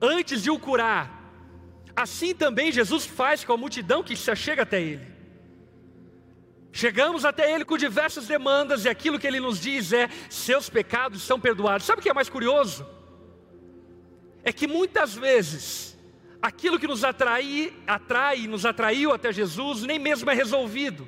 antes 0.00 0.42
de 0.42 0.50
o 0.50 0.58
curar. 0.58 1.20
Assim 1.94 2.34
também 2.34 2.72
Jesus 2.72 3.04
faz 3.04 3.44
com 3.44 3.52
a 3.52 3.56
multidão 3.56 4.02
que 4.02 4.16
se 4.16 4.34
chega 4.34 4.62
até 4.62 4.80
ele. 4.80 5.11
Chegamos 6.72 7.26
até 7.26 7.52
Ele 7.54 7.66
com 7.66 7.76
diversas 7.76 8.26
demandas, 8.26 8.86
e 8.86 8.88
aquilo 8.88 9.18
que 9.18 9.26
Ele 9.26 9.38
nos 9.38 9.60
diz 9.60 9.92
é: 9.92 10.08
seus 10.30 10.70
pecados 10.70 11.22
são 11.22 11.38
perdoados. 11.38 11.86
Sabe 11.86 12.00
o 12.00 12.02
que 12.02 12.08
é 12.08 12.14
mais 12.14 12.30
curioso? 12.30 12.86
É 14.42 14.52
que 14.52 14.66
muitas 14.66 15.14
vezes, 15.14 15.96
aquilo 16.40 16.78
que 16.78 16.86
nos 16.86 17.04
atrai, 17.04 17.72
atrai, 17.86 18.46
nos 18.46 18.64
atraiu 18.64 19.12
até 19.12 19.30
Jesus, 19.30 19.82
nem 19.82 19.98
mesmo 19.98 20.30
é 20.30 20.34
resolvido. 20.34 21.06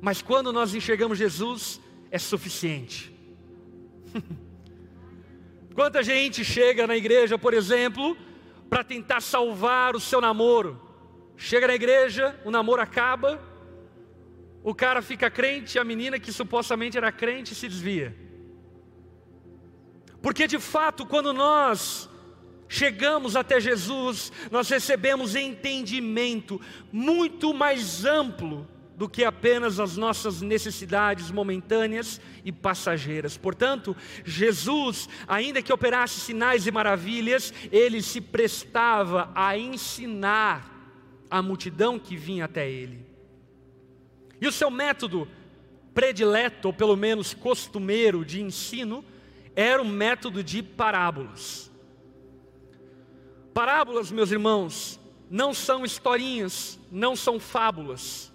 Mas 0.00 0.22
quando 0.22 0.50
nós 0.50 0.74
enxergamos 0.74 1.18
Jesus, 1.18 1.78
é 2.10 2.18
suficiente. 2.18 3.14
Quanta 5.74 6.02
gente 6.02 6.42
chega 6.42 6.86
na 6.86 6.96
igreja, 6.96 7.38
por 7.38 7.52
exemplo, 7.52 8.16
para 8.70 8.82
tentar 8.82 9.20
salvar 9.20 9.94
o 9.94 10.00
seu 10.00 10.20
namoro. 10.20 10.80
Chega 11.36 11.68
na 11.68 11.74
igreja, 11.74 12.38
o 12.44 12.50
namoro 12.50 12.82
acaba, 12.82 13.40
o 14.62 14.74
cara 14.74 15.00
fica 15.00 15.30
crente, 15.30 15.78
a 15.78 15.84
menina 15.84 16.18
que 16.18 16.32
supostamente 16.32 16.96
era 16.96 17.12
crente 17.12 17.54
se 17.54 17.68
desvia. 17.68 18.14
Porque 20.20 20.46
de 20.46 20.58
fato, 20.58 21.06
quando 21.06 21.32
nós 21.32 22.08
chegamos 22.68 23.36
até 23.36 23.60
Jesus, 23.60 24.32
nós 24.50 24.68
recebemos 24.68 25.34
entendimento 25.34 26.60
muito 26.92 27.54
mais 27.54 28.04
amplo 28.04 28.66
do 28.96 29.08
que 29.08 29.24
apenas 29.24 29.78
as 29.78 29.96
nossas 29.96 30.42
necessidades 30.42 31.30
momentâneas 31.30 32.20
e 32.44 32.50
passageiras. 32.50 33.36
Portanto, 33.36 33.96
Jesus, 34.24 35.08
ainda 35.28 35.62
que 35.62 35.72
operasse 35.72 36.18
sinais 36.18 36.66
e 36.66 36.72
maravilhas, 36.72 37.54
ele 37.70 38.02
se 38.02 38.20
prestava 38.20 39.30
a 39.36 39.56
ensinar 39.56 40.74
a 41.30 41.40
multidão 41.40 41.96
que 41.96 42.16
vinha 42.16 42.46
até 42.46 42.68
ele. 42.68 43.07
E 44.40 44.46
o 44.46 44.52
seu 44.52 44.70
método 44.70 45.28
predileto, 45.92 46.68
ou 46.68 46.74
pelo 46.74 46.96
menos 46.96 47.34
costumeiro 47.34 48.24
de 48.24 48.40
ensino, 48.40 49.04
era 49.56 49.82
o 49.82 49.84
método 49.84 50.44
de 50.44 50.62
parábolas. 50.62 51.68
Parábolas, 53.52 54.12
meus 54.12 54.30
irmãos, 54.30 55.00
não 55.28 55.52
são 55.52 55.84
historinhas, 55.84 56.78
não 56.92 57.16
são 57.16 57.40
fábulas. 57.40 58.32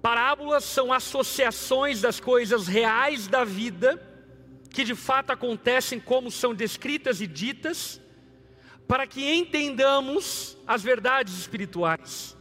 Parábolas 0.00 0.64
são 0.64 0.92
associações 0.92 2.00
das 2.00 2.20
coisas 2.20 2.68
reais 2.68 3.26
da 3.26 3.42
vida, 3.42 4.00
que 4.70 4.84
de 4.84 4.94
fato 4.94 5.30
acontecem 5.30 5.98
como 5.98 6.30
são 6.30 6.54
descritas 6.54 7.20
e 7.20 7.26
ditas, 7.26 8.00
para 8.86 9.06
que 9.06 9.34
entendamos 9.34 10.56
as 10.66 10.82
verdades 10.82 11.38
espirituais. 11.38 12.36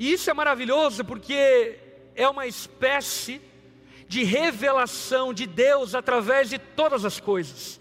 E 0.00 0.14
isso 0.14 0.30
é 0.30 0.32
maravilhoso 0.32 1.04
porque 1.04 1.78
é 2.14 2.26
uma 2.26 2.46
espécie 2.46 3.38
de 4.08 4.24
revelação 4.24 5.34
de 5.34 5.46
Deus 5.46 5.94
através 5.94 6.48
de 6.48 6.58
todas 6.58 7.04
as 7.04 7.20
coisas. 7.20 7.78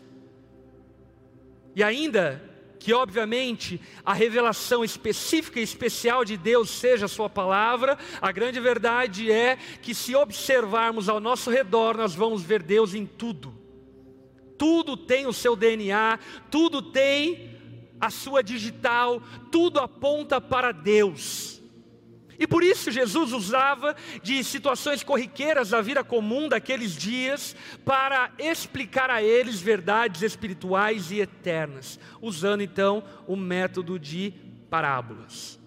E 1.74 1.82
ainda 1.82 2.44
que, 2.78 2.92
obviamente, 2.94 3.80
a 4.04 4.14
revelação 4.14 4.84
específica 4.84 5.62
e 5.62 5.64
especial 5.64 6.26
de 6.26 6.36
Deus 6.36 6.70
seja 6.70 7.06
a 7.06 7.10
Sua 7.10 7.30
palavra, 7.30 7.98
a 8.22 8.34
grande 8.34 8.60
verdade 8.60 9.32
é 9.32 9.56
que, 9.82 9.96
se 9.96 10.14
observarmos 10.14 11.08
ao 11.08 11.22
nosso 11.22 11.50
redor, 11.50 11.96
nós 11.96 12.14
vamos 12.14 12.44
ver 12.44 12.62
Deus 12.62 12.94
em 12.94 13.06
tudo. 13.06 13.56
Tudo 14.58 14.98
tem 14.98 15.26
o 15.26 15.32
seu 15.32 15.56
DNA, 15.56 16.20
tudo 16.52 16.82
tem 16.82 17.58
a 17.98 18.10
sua 18.10 18.44
digital, 18.44 19.24
tudo 19.50 19.80
aponta 19.80 20.42
para 20.42 20.74
Deus. 20.74 21.59
E 22.40 22.48
por 22.48 22.64
isso 22.64 22.90
Jesus 22.90 23.34
usava 23.34 23.94
de 24.24 24.42
situações 24.46 25.04
corriqueiras 25.04 25.72
da 25.72 25.82
vida 25.82 26.06
comum 26.06 26.48
daqueles 26.48 26.94
dias 26.96 27.54
para 27.84 28.32
explicar 28.40 29.10
a 29.10 29.22
eles 29.22 29.60
verdades 29.60 30.22
espirituais 30.22 31.12
e 31.12 31.20
eternas, 31.20 32.00
usando 32.22 32.62
então 32.62 33.04
o 33.28 33.36
método 33.36 34.00
de 34.00 34.34
parábolas. 34.70 35.60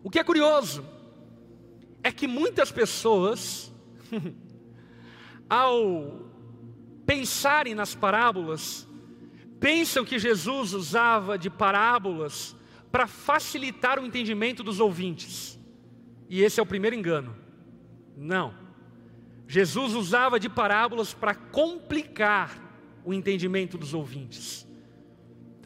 O 0.00 0.08
que 0.08 0.20
é 0.20 0.24
curioso 0.24 0.86
é 2.04 2.12
que 2.12 2.28
muitas 2.28 2.70
pessoas, 2.70 3.72
ao 5.50 6.22
pensarem 7.04 7.74
nas 7.74 7.96
parábolas, 7.96 8.86
pensam 9.58 10.04
que 10.04 10.20
Jesus 10.20 10.72
usava 10.72 11.36
de 11.36 11.50
parábolas 11.50 12.54
para 12.90 13.06
facilitar 13.06 13.98
o 13.98 14.06
entendimento 14.06 14.62
dos 14.62 14.80
ouvintes. 14.80 15.58
E 16.28 16.42
esse 16.42 16.60
é 16.60 16.62
o 16.62 16.66
primeiro 16.66 16.96
engano. 16.96 17.36
Não. 18.16 18.54
Jesus 19.46 19.94
usava 19.94 20.38
de 20.38 20.48
parábolas 20.48 21.14
para 21.14 21.34
complicar 21.34 22.68
o 23.04 23.14
entendimento 23.14 23.78
dos 23.78 23.94
ouvintes. 23.94 24.66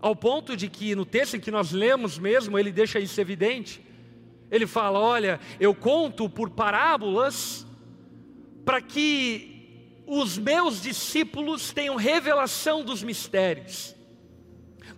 Ao 0.01 0.15
ponto 0.15 0.57
de 0.57 0.69
que 0.69 0.95
no 0.95 1.05
texto 1.05 1.37
em 1.37 1.41
que 1.41 1.51
nós 1.51 1.73
lemos 1.73 2.19
mesmo, 2.19 2.59
ele 2.59 2.71
deixa 2.71 2.99
isso 2.99 3.21
evidente. 3.21 3.85
Ele 4.51 4.67
fala: 4.67 4.99
Olha, 4.99 5.41
eu 5.59 5.75
conto 5.75 6.29
por 6.29 6.51
parábolas 6.51 7.67
para 8.65 8.81
que 8.81 10.03
os 10.07 10.39
meus 10.39 10.83
discípulos 10.83 11.73
tenham 11.73 11.97
revelação 11.97 12.85
dos 12.85 13.03
mistérios. 13.03 13.97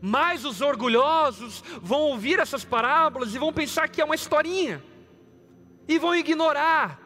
Mas 0.06 0.44
os 0.44 0.60
orgulhosos 0.60 1.64
vão 1.80 2.02
ouvir 2.02 2.38
essas 2.38 2.62
parábolas 2.62 3.34
e 3.34 3.38
vão 3.38 3.54
pensar 3.54 3.88
que 3.88 4.02
é 4.02 4.04
uma 4.04 4.14
historinha, 4.14 4.84
e 5.88 5.98
vão 5.98 6.14
ignorar, 6.14 7.00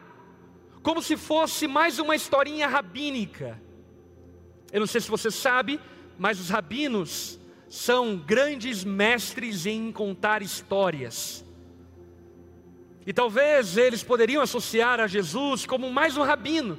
como 0.83 1.01
se 1.01 1.15
fosse 1.15 1.65
mais 1.65 1.97
uma 1.97 2.13
historinha 2.13 2.67
rabínica. 2.67 3.57
Eu 4.69 4.81
não 4.81 4.85
sei 4.85 4.99
se 4.99 5.09
você 5.09 5.31
sabe, 5.31 5.79
mas 6.17 6.41
os 6.41 6.49
rabinos 6.49 7.39
são 7.69 8.17
grandes 8.17 8.83
mestres 8.83 9.65
em 9.65 9.93
contar 9.93 10.41
histórias. 10.41 11.45
E 13.07 13.13
talvez 13.13 13.77
eles 13.77 14.03
poderiam 14.03 14.43
associar 14.43 14.99
a 14.99 15.07
Jesus 15.07 15.65
como 15.65 15.89
mais 15.89 16.17
um 16.17 16.23
rabino, 16.23 16.77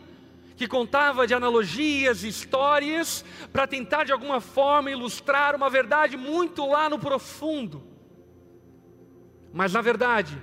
que 0.60 0.68
contava 0.68 1.26
de 1.26 1.32
analogias, 1.32 2.22
histórias, 2.22 3.24
para 3.50 3.66
tentar 3.66 4.04
de 4.04 4.12
alguma 4.12 4.42
forma 4.42 4.90
ilustrar 4.90 5.56
uma 5.56 5.70
verdade 5.70 6.18
muito 6.18 6.66
lá 6.66 6.86
no 6.86 6.98
profundo. 6.98 7.82
Mas 9.54 9.72
na 9.72 9.80
verdade, 9.80 10.36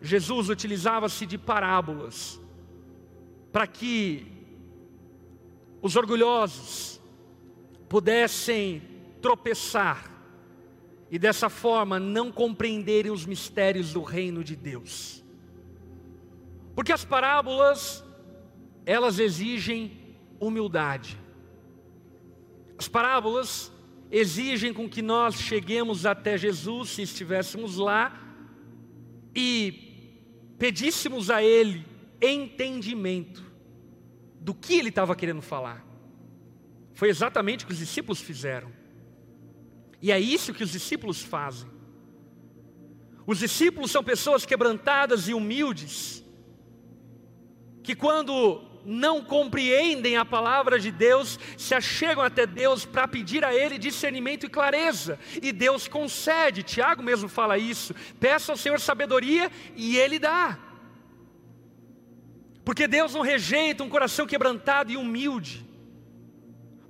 Jesus 0.00 0.48
utilizava-se 0.48 1.26
de 1.26 1.36
parábolas 1.36 2.40
para 3.50 3.66
que 3.66 4.24
os 5.82 5.96
orgulhosos 5.96 7.00
pudessem 7.88 8.80
tropeçar 9.20 10.08
e 11.10 11.18
dessa 11.18 11.48
forma 11.48 11.98
não 11.98 12.30
compreenderem 12.30 13.10
os 13.10 13.26
mistérios 13.26 13.92
do 13.92 14.02
reino 14.04 14.44
de 14.44 14.54
Deus. 14.54 15.24
Porque 16.76 16.92
as 16.92 17.04
parábolas 17.04 18.03
elas 18.86 19.18
exigem 19.18 19.92
humildade. 20.40 21.18
As 22.78 22.88
parábolas 22.88 23.72
exigem 24.10 24.72
com 24.72 24.88
que 24.88 25.02
nós 25.02 25.36
cheguemos 25.36 26.06
até 26.06 26.36
Jesus, 26.36 26.90
se 26.90 27.02
estivéssemos 27.02 27.76
lá, 27.76 28.20
e 29.34 30.54
pedíssemos 30.58 31.30
a 31.30 31.42
Ele 31.42 31.84
entendimento 32.20 33.42
do 34.40 34.54
que 34.54 34.74
Ele 34.74 34.88
estava 34.88 35.16
querendo 35.16 35.42
falar. 35.42 35.84
Foi 36.92 37.08
exatamente 37.08 37.64
o 37.64 37.66
que 37.66 37.72
os 37.72 37.78
discípulos 37.78 38.20
fizeram. 38.20 38.70
E 40.00 40.12
é 40.12 40.20
isso 40.20 40.54
que 40.54 40.62
os 40.62 40.70
discípulos 40.70 41.22
fazem. 41.22 41.68
Os 43.26 43.38
discípulos 43.38 43.90
são 43.90 44.04
pessoas 44.04 44.44
quebrantadas 44.44 45.28
e 45.28 45.34
humildes, 45.34 46.22
que 47.82 47.94
quando 47.94 48.73
não 48.84 49.22
compreendem 49.22 50.16
a 50.16 50.24
palavra 50.24 50.78
de 50.78 50.90
Deus, 50.90 51.38
se 51.56 51.74
achegam 51.74 52.22
até 52.22 52.46
Deus 52.46 52.84
para 52.84 53.08
pedir 53.08 53.44
a 53.44 53.54
Ele 53.54 53.78
discernimento 53.78 54.46
e 54.46 54.48
clareza, 54.48 55.18
e 55.42 55.52
Deus 55.52 55.88
concede, 55.88 56.62
Tiago 56.62 57.02
mesmo 57.02 57.28
fala 57.28 57.58
isso: 57.58 57.94
peça 58.20 58.52
ao 58.52 58.58
Senhor 58.58 58.80
sabedoria 58.80 59.50
e 59.76 59.96
Ele 59.96 60.18
dá. 60.18 60.58
Porque 62.64 62.88
Deus 62.88 63.12
não 63.12 63.20
rejeita 63.20 63.84
um 63.84 63.88
coração 63.88 64.26
quebrantado 64.26 64.90
e 64.90 64.96
humilde. 64.96 65.64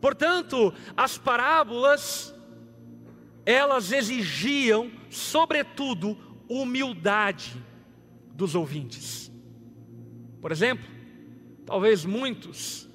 Portanto, 0.00 0.72
as 0.96 1.18
parábolas, 1.18 2.33
elas 3.44 3.90
exigiam, 3.90 4.92
sobretudo, 5.11 6.16
humildade 6.48 7.57
dos 8.35 8.54
ouvintes. 8.54 9.33
Por 10.40 10.52
exemplo, 10.52 10.93
Talvez 11.66 12.05
muitos, 12.05 12.88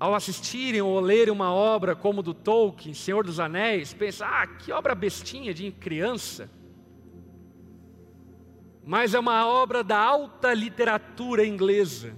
ao 0.00 0.14
assistirem 0.14 0.80
ou 0.80 0.98
lerem 1.00 1.32
uma 1.32 1.52
obra 1.52 1.94
como 1.94 2.22
do 2.22 2.34
Tolkien, 2.34 2.94
Senhor 2.94 3.24
dos 3.24 3.38
Anéis, 3.38 3.92
pensam: 3.92 4.26
ah, 4.26 4.46
que 4.46 4.72
obra 4.72 4.94
bestinha 4.94 5.54
de 5.54 5.70
criança. 5.70 6.50
Mas 8.84 9.12
é 9.12 9.18
uma 9.18 9.46
obra 9.46 9.84
da 9.84 9.98
alta 9.98 10.54
literatura 10.54 11.44
inglesa. 11.44 12.16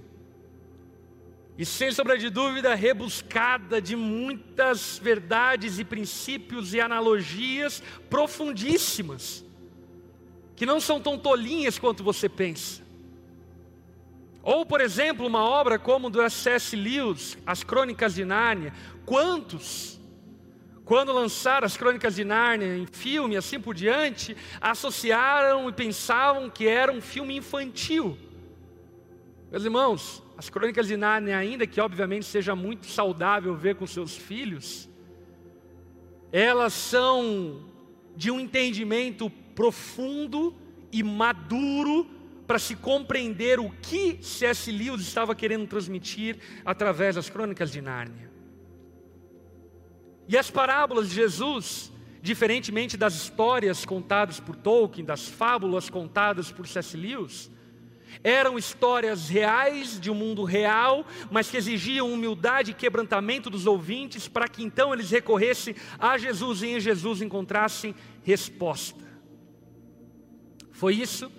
E 1.57 1.65
sem 1.65 1.91
sombra 1.91 2.17
de 2.17 2.29
dúvida, 2.29 2.73
rebuscada 2.73 3.81
de 3.81 3.95
muitas 3.95 4.97
verdades 4.97 5.77
e 5.77 5.83
princípios 5.83 6.73
e 6.73 6.79
analogias 6.79 7.83
profundíssimas, 8.09 9.45
que 10.55 10.65
não 10.65 10.79
são 10.79 10.99
tão 10.99 11.19
tolinhas 11.19 11.77
quanto 11.77 12.03
você 12.03 12.29
pensa. 12.29 12.80
Ou, 14.43 14.65
por 14.65 14.81
exemplo, 14.81 15.27
uma 15.27 15.43
obra 15.43 15.77
como 15.77 16.09
do 16.09 16.27
C.S. 16.29 16.75
Lewis, 16.75 17.37
As 17.45 17.63
Crônicas 17.63 18.15
de 18.15 18.25
Nárnia. 18.25 18.73
Quantos, 19.05 19.99
quando 20.83 21.13
lançaram 21.13 21.65
as 21.65 21.77
Crônicas 21.77 22.15
de 22.15 22.23
Nárnia 22.23 22.75
em 22.75 22.87
filme, 22.87 23.37
assim 23.37 23.59
por 23.59 23.75
diante, 23.75 24.35
associaram 24.59 25.69
e 25.69 25.73
pensavam 25.73 26.49
que 26.49 26.67
era 26.67 26.91
um 26.91 27.01
filme 27.01 27.35
infantil? 27.37 28.17
Meus 29.51 29.63
irmãos, 29.63 30.23
as 30.37 30.49
Crônicas 30.49 30.87
de 30.87 30.97
Nárnia, 30.97 31.37
ainda 31.37 31.67
que 31.67 31.79
obviamente 31.79 32.25
seja 32.25 32.55
muito 32.55 32.87
saudável 32.87 33.55
ver 33.55 33.75
com 33.75 33.85
seus 33.85 34.17
filhos, 34.17 34.89
elas 36.31 36.73
são 36.73 37.61
de 38.15 38.31
um 38.31 38.39
entendimento 38.39 39.29
profundo 39.53 40.55
e 40.91 41.03
maduro 41.03 42.09
para 42.51 42.59
se 42.59 42.75
compreender 42.75 43.61
o 43.61 43.69
que 43.69 44.19
C.S. 44.21 44.69
Lewis 44.69 44.99
estava 45.03 45.33
querendo 45.33 45.65
transmitir 45.65 46.37
através 46.65 47.15
das 47.15 47.29
crônicas 47.29 47.71
de 47.71 47.81
Nárnia. 47.81 48.29
E 50.27 50.37
as 50.37 50.51
parábolas 50.51 51.07
de 51.07 51.15
Jesus 51.15 51.93
diferentemente 52.21 52.97
das 52.97 53.15
histórias 53.15 53.85
contadas 53.85 54.41
por 54.41 54.57
Tolkien, 54.57 55.05
das 55.05 55.29
fábulas 55.29 55.89
contadas 55.89 56.51
por 56.51 56.67
C.S. 56.67 56.97
Lewis, 56.97 57.49
eram 58.21 58.57
histórias 58.57 59.29
reais 59.29 59.97
de 59.97 60.11
um 60.11 60.15
mundo 60.15 60.43
real, 60.43 61.05
mas 61.31 61.49
que 61.49 61.55
exigiam 61.55 62.11
humildade 62.11 62.71
e 62.71 62.73
quebrantamento 62.73 63.49
dos 63.49 63.65
ouvintes 63.65 64.27
para 64.27 64.49
que 64.49 64.61
então 64.61 64.93
eles 64.93 65.09
recorressem 65.09 65.73
a 65.97 66.17
Jesus 66.17 66.63
e 66.63 66.67
em 66.67 66.81
Jesus 66.81 67.21
encontrassem 67.21 67.95
resposta. 68.25 69.09
Foi 70.73 70.95
isso 70.95 71.31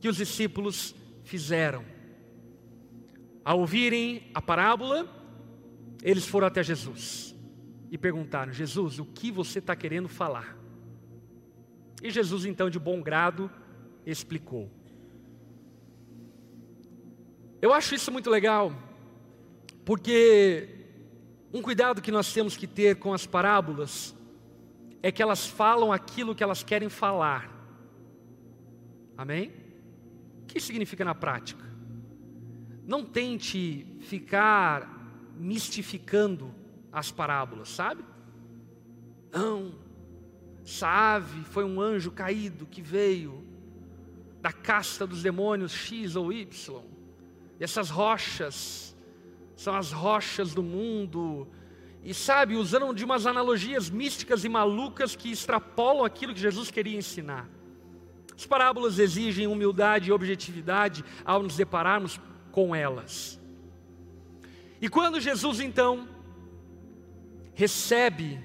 que 0.00 0.08
os 0.08 0.16
discípulos 0.16 0.94
fizeram. 1.24 1.84
Ao 3.44 3.60
ouvirem 3.60 4.30
a 4.34 4.40
parábola, 4.40 5.08
eles 6.02 6.26
foram 6.26 6.46
até 6.46 6.62
Jesus 6.62 7.34
e 7.90 7.98
perguntaram: 7.98 8.52
Jesus, 8.52 8.98
o 8.98 9.04
que 9.04 9.30
você 9.30 9.58
está 9.58 9.76
querendo 9.76 10.08
falar? 10.08 10.56
E 12.02 12.10
Jesus, 12.10 12.44
então, 12.44 12.70
de 12.70 12.78
bom 12.78 13.02
grado, 13.02 13.50
explicou. 14.06 14.70
Eu 17.60 17.74
acho 17.74 17.94
isso 17.94 18.10
muito 18.10 18.30
legal, 18.30 18.72
porque 19.84 20.68
um 21.52 21.60
cuidado 21.60 22.00
que 22.00 22.10
nós 22.10 22.32
temos 22.32 22.56
que 22.56 22.66
ter 22.66 22.96
com 22.96 23.12
as 23.12 23.26
parábolas 23.26 24.16
é 25.02 25.12
que 25.12 25.22
elas 25.22 25.46
falam 25.46 25.92
aquilo 25.92 26.34
que 26.34 26.42
elas 26.42 26.62
querem 26.62 26.88
falar. 26.88 27.50
Amém? 29.16 29.59
Que 30.50 30.58
significa 30.60 31.04
na 31.04 31.14
prática? 31.14 31.64
Não 32.84 33.04
tente 33.04 33.86
ficar 34.00 35.32
mistificando 35.38 36.52
as 36.92 37.12
parábolas, 37.12 37.68
sabe? 37.68 38.04
Não, 39.32 39.72
essa 40.66 40.88
ave 40.88 41.44
foi 41.44 41.62
um 41.62 41.80
anjo 41.80 42.10
caído 42.10 42.66
que 42.66 42.82
veio 42.82 43.46
da 44.42 44.52
casta 44.52 45.06
dos 45.06 45.22
demônios 45.22 45.70
X 45.70 46.16
ou 46.16 46.32
Y. 46.32 46.82
E 47.60 47.62
essas 47.62 47.88
rochas 47.88 48.96
são 49.54 49.76
as 49.76 49.92
rochas 49.92 50.52
do 50.52 50.62
mundo. 50.64 51.46
E 52.02 52.12
sabe, 52.12 52.56
usando 52.56 52.92
de 52.92 53.04
umas 53.04 53.24
analogias 53.24 53.88
místicas 53.88 54.44
e 54.44 54.48
malucas 54.48 55.14
que 55.14 55.30
extrapolam 55.30 56.04
aquilo 56.04 56.34
que 56.34 56.40
Jesus 56.40 56.72
queria 56.72 56.98
ensinar. 56.98 57.48
As 58.40 58.46
parábolas 58.46 58.98
exigem 58.98 59.46
humildade 59.46 60.08
e 60.08 60.12
objetividade 60.12 61.04
ao 61.26 61.42
nos 61.42 61.56
depararmos 61.56 62.18
com 62.50 62.74
elas. 62.74 63.38
E 64.80 64.88
quando 64.88 65.20
Jesus 65.20 65.60
então 65.60 66.08
recebe 67.52 68.42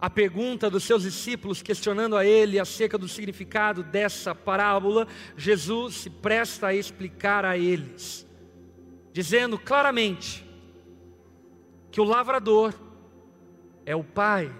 a 0.00 0.08
pergunta 0.08 0.70
dos 0.70 0.82
seus 0.82 1.02
discípulos, 1.02 1.60
questionando 1.60 2.16
a 2.16 2.24
ele 2.24 2.58
acerca 2.58 2.96
do 2.96 3.06
significado 3.06 3.82
dessa 3.82 4.34
parábola, 4.34 5.06
Jesus 5.36 5.96
se 5.96 6.08
presta 6.08 6.68
a 6.68 6.74
explicar 6.74 7.44
a 7.44 7.58
eles 7.58 8.26
dizendo 9.12 9.58
claramente 9.58 10.42
que 11.90 12.00
o 12.00 12.04
lavrador 12.04 12.72
é 13.84 13.94
o 13.94 14.02
pai 14.02 14.50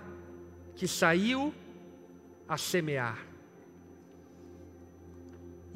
que 0.76 0.87
saiu 0.87 1.54
a 2.46 2.59
semear. 2.59 3.27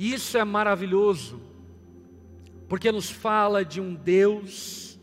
Isso 0.04 0.36
é 0.36 0.44
maravilhoso, 0.44 1.40
porque 2.68 2.90
nos 2.90 3.08
fala 3.08 3.64
de 3.64 3.80
um 3.80 3.94
Deus 3.94 4.98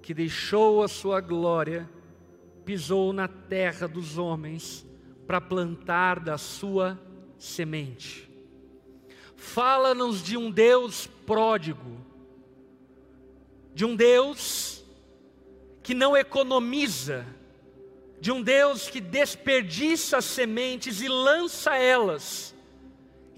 que 0.00 0.14
deixou 0.14 0.84
a 0.84 0.88
sua 0.88 1.20
glória, 1.20 1.90
pisou 2.64 3.12
na 3.12 3.26
terra 3.26 3.88
dos 3.88 4.18
homens 4.18 4.86
para 5.26 5.40
plantar 5.40 6.20
da 6.20 6.38
sua 6.38 6.96
semente. 7.40 8.30
Fala-nos 9.34 10.22
de 10.22 10.36
um 10.36 10.48
Deus 10.48 11.08
pródigo, 11.26 12.00
de 13.74 13.84
um 13.84 13.96
Deus 13.96 14.84
que 15.82 15.92
não 15.92 16.16
economiza, 16.16 17.26
de 18.20 18.30
um 18.30 18.40
Deus 18.40 18.88
que 18.88 19.00
desperdiça 19.00 20.18
as 20.18 20.24
sementes 20.24 21.02
e 21.02 21.08
lança 21.08 21.74
elas, 21.74 22.54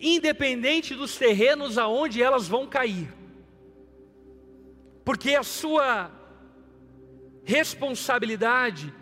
independente 0.03 0.95
dos 0.95 1.17
terrenos 1.17 1.79
aonde 1.79 2.21
elas 2.21 2.49
vão 2.49 2.67
cair, 2.67 3.09
porque 5.05 5.37
a 5.37 5.45
sua 5.45 6.11
responsabilidade 7.45 8.93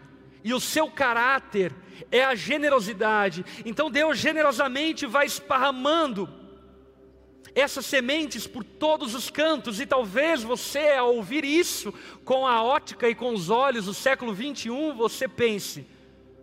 e 0.45 0.53
o 0.53 0.61
seu 0.61 0.91
caráter 0.91 1.75
é 2.13 2.23
a 2.23 2.35
generosidade, 2.35 3.45
então 3.65 3.91
Deus 3.91 4.19
generosamente 4.19 5.07
vai 5.07 5.25
esparramando 5.25 6.29
essas 7.55 7.85
sementes 7.87 8.47
por 8.47 8.63
todos 8.63 9.15
os 9.15 9.29
cantos, 9.31 9.81
e 9.81 9.87
talvez 9.87 10.43
você, 10.43 10.93
ao 10.93 11.17
ouvir 11.17 11.45
isso 11.45 11.93
com 12.25 12.47
a 12.47 12.63
ótica 12.63 13.09
e 13.09 13.15
com 13.15 13.33
os 13.33 13.51
olhos 13.51 13.87
do 13.87 13.95
século 13.95 14.33
21, 14.33 14.95
você 14.95 15.27
pense: 15.27 15.87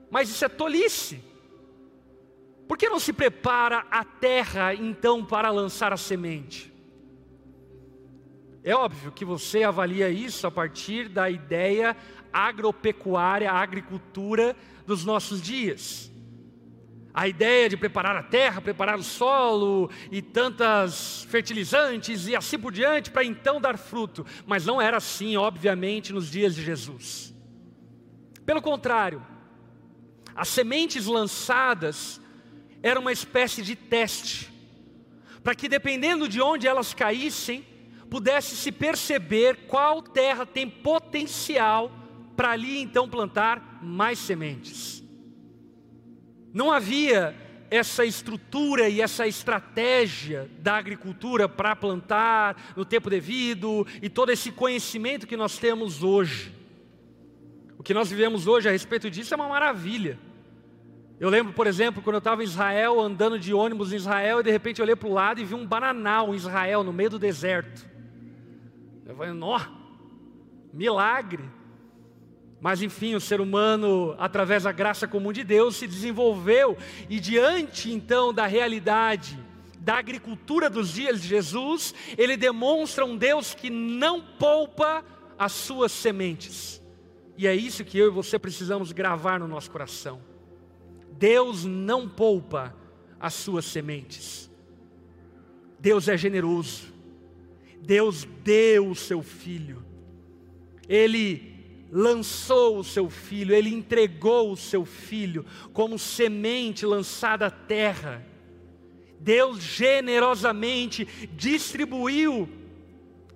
mas 0.10 0.30
isso 0.30 0.44
é 0.44 0.50
tolice. 0.50 1.24
Por 2.68 2.78
que 2.78 2.90
não 2.90 3.00
se 3.00 3.14
prepara 3.14 3.86
a 3.90 4.04
terra 4.04 4.74
então 4.74 5.24
para 5.24 5.50
lançar 5.50 5.94
a 5.94 5.98
semente? 5.98 6.74
É 8.64 8.76
óbvio 8.76 9.12
que 9.12 9.24
você 9.24 9.64
avalia 9.64 10.10
isso 10.10 10.46
a 10.46 10.52
partir 10.52 11.08
da 11.08 11.30
ideia 11.30 11.96
agropecuária, 12.34 13.52
agricultura 13.52 14.56
dos 14.86 15.06
nossos 15.06 15.42
dias 15.42 16.12
a 17.18 17.28
ideia 17.28 17.68
de 17.68 17.76
preparar 17.76 18.16
a 18.16 18.22
terra, 18.22 18.62
preparar 18.62 18.96
o 19.00 19.04
solo 19.04 19.90
e 20.12 20.22
tantas 20.22 21.24
fertilizantes 21.24 22.28
e 22.28 22.36
assim 22.36 22.60
por 22.60 22.72
diante 22.72 23.10
para 23.10 23.26
então 23.26 23.60
dar 23.60 23.76
fruto. 23.76 24.24
Mas 24.46 24.68
não 24.68 24.80
era 24.80 24.98
assim, 24.98 25.36
obviamente, 25.36 26.14
nos 26.14 26.30
dias 26.30 26.54
de 26.54 26.62
Jesus. 26.64 27.34
Pelo 28.46 28.62
contrário, 28.62 29.26
as 30.36 30.48
sementes 30.48 31.08
lançadas 31.08 32.22
eram 32.88 33.02
uma 33.02 33.12
espécie 33.12 33.62
de 33.62 33.76
teste, 33.76 34.52
para 35.44 35.56
que 35.56 35.68
dependendo 35.68 36.28
de 36.28 36.42
onde 36.42 36.68
elas 36.68 36.94
caíssem, 36.94 37.66
pudesse 38.10 38.56
se 38.56 38.72
perceber 38.72 39.68
qual 39.68 40.02
terra 40.02 40.46
tem 40.46 40.70
potencial 40.70 41.92
para 42.36 42.52
ali 42.52 42.80
então 42.80 43.10
plantar 43.10 43.80
mais 43.82 44.20
sementes. 44.20 45.04
Não 46.54 46.72
havia 46.72 47.36
essa 47.70 48.06
estrutura 48.06 48.88
e 48.88 49.02
essa 49.02 49.28
estratégia 49.28 50.50
da 50.60 50.78
agricultura 50.78 51.50
para 51.50 51.76
plantar 51.76 52.74
no 52.76 52.86
tempo 52.86 53.10
devido 53.10 53.86
e 54.02 54.10
todo 54.10 54.32
esse 54.32 54.52
conhecimento 54.52 55.28
que 55.28 55.36
nós 55.36 55.58
temos 55.58 56.04
hoje. 56.04 56.54
O 57.78 57.84
que 57.84 57.94
nós 57.94 58.10
vivemos 58.10 58.48
hoje 58.48 58.68
a 58.68 58.72
respeito 58.72 59.10
disso 59.10 59.34
é 59.34 59.38
uma 59.38 59.50
maravilha. 59.50 60.18
Eu 61.20 61.30
lembro, 61.30 61.52
por 61.52 61.66
exemplo, 61.66 62.02
quando 62.04 62.16
eu 62.16 62.20
estava 62.20 62.44
em 62.44 62.46
Israel, 62.46 63.00
andando 63.02 63.40
de 63.40 63.54
ônibus 63.54 63.92
em 63.92 63.96
Israel, 63.96 64.40
e 64.40 64.44
de 64.44 64.52
repente 64.52 64.80
eu 64.80 64.84
olhei 64.84 64.96
para 64.96 65.08
o 65.08 65.14
lado 65.14 65.42
e 65.42 65.46
vi 65.46 65.56
um 65.56 65.66
bananal 65.66 66.34
em 66.34 66.38
Israel, 66.38 66.84
no 66.84 66.94
meio 66.94 67.10
do 67.10 67.20
deserto. 67.20 67.88
Eu 69.04 69.16
falei, 69.16 69.34
nó, 69.34 69.60
milagre. 70.72 71.44
Mas 72.62 72.84
enfim, 72.84 73.16
o 73.16 73.22
ser 73.22 73.42
humano, 73.42 74.16
através 74.20 74.64
da 74.64 74.72
graça 74.72 75.08
comum 75.08 75.32
de 75.32 75.44
Deus, 75.44 75.76
se 75.76 75.88
desenvolveu 75.88 76.78
e 77.10 77.20
diante 77.20 77.92
então 77.92 78.32
da 78.32 78.46
realidade 78.46 79.40
da 79.80 79.98
agricultura 79.98 80.70
dos 80.70 80.90
dias 80.90 81.22
de 81.22 81.30
Jesus, 81.30 81.96
ele 82.18 82.36
demonstra 82.36 83.06
um 83.06 83.16
Deus 83.16 83.56
que 83.56 83.70
não 83.70 84.22
poupa 84.22 85.04
as 85.40 85.54
suas 85.54 85.94
sementes. 85.94 86.82
E 87.38 87.48
é 87.48 87.56
isso 87.56 87.86
que 87.86 87.98
eu 87.98 88.08
e 88.08 88.12
você 88.12 88.38
precisamos 88.38 88.92
gravar 88.92 89.40
no 89.40 89.48
nosso 89.48 89.72
coração. 89.72 90.20
Deus 91.18 91.66
não 91.66 92.08
poupa 92.08 92.76
as 93.20 93.34
suas 93.34 93.66
sementes. 93.66 94.50
Deus 95.80 96.08
é 96.08 96.18
generoso. 96.18 96.94
Deus 97.82 98.28
deu 98.44 98.90
o 98.90 98.96
seu 98.96 99.22
filho. 99.22 99.84
Ele 100.88 101.56
lançou 101.92 102.80
o 102.80 102.84
seu 102.84 103.10
filho, 103.10 103.56
ele 103.56 103.70
entregou 103.70 104.52
o 104.52 104.58
seu 104.58 104.84
filho 104.86 105.46
como 105.74 105.98
semente 105.98 106.86
lançada 106.86 107.48
à 107.48 107.52
terra. 107.52 108.26
Deus 109.20 109.60
generosamente 109.60 111.06
distribuiu 111.34 112.48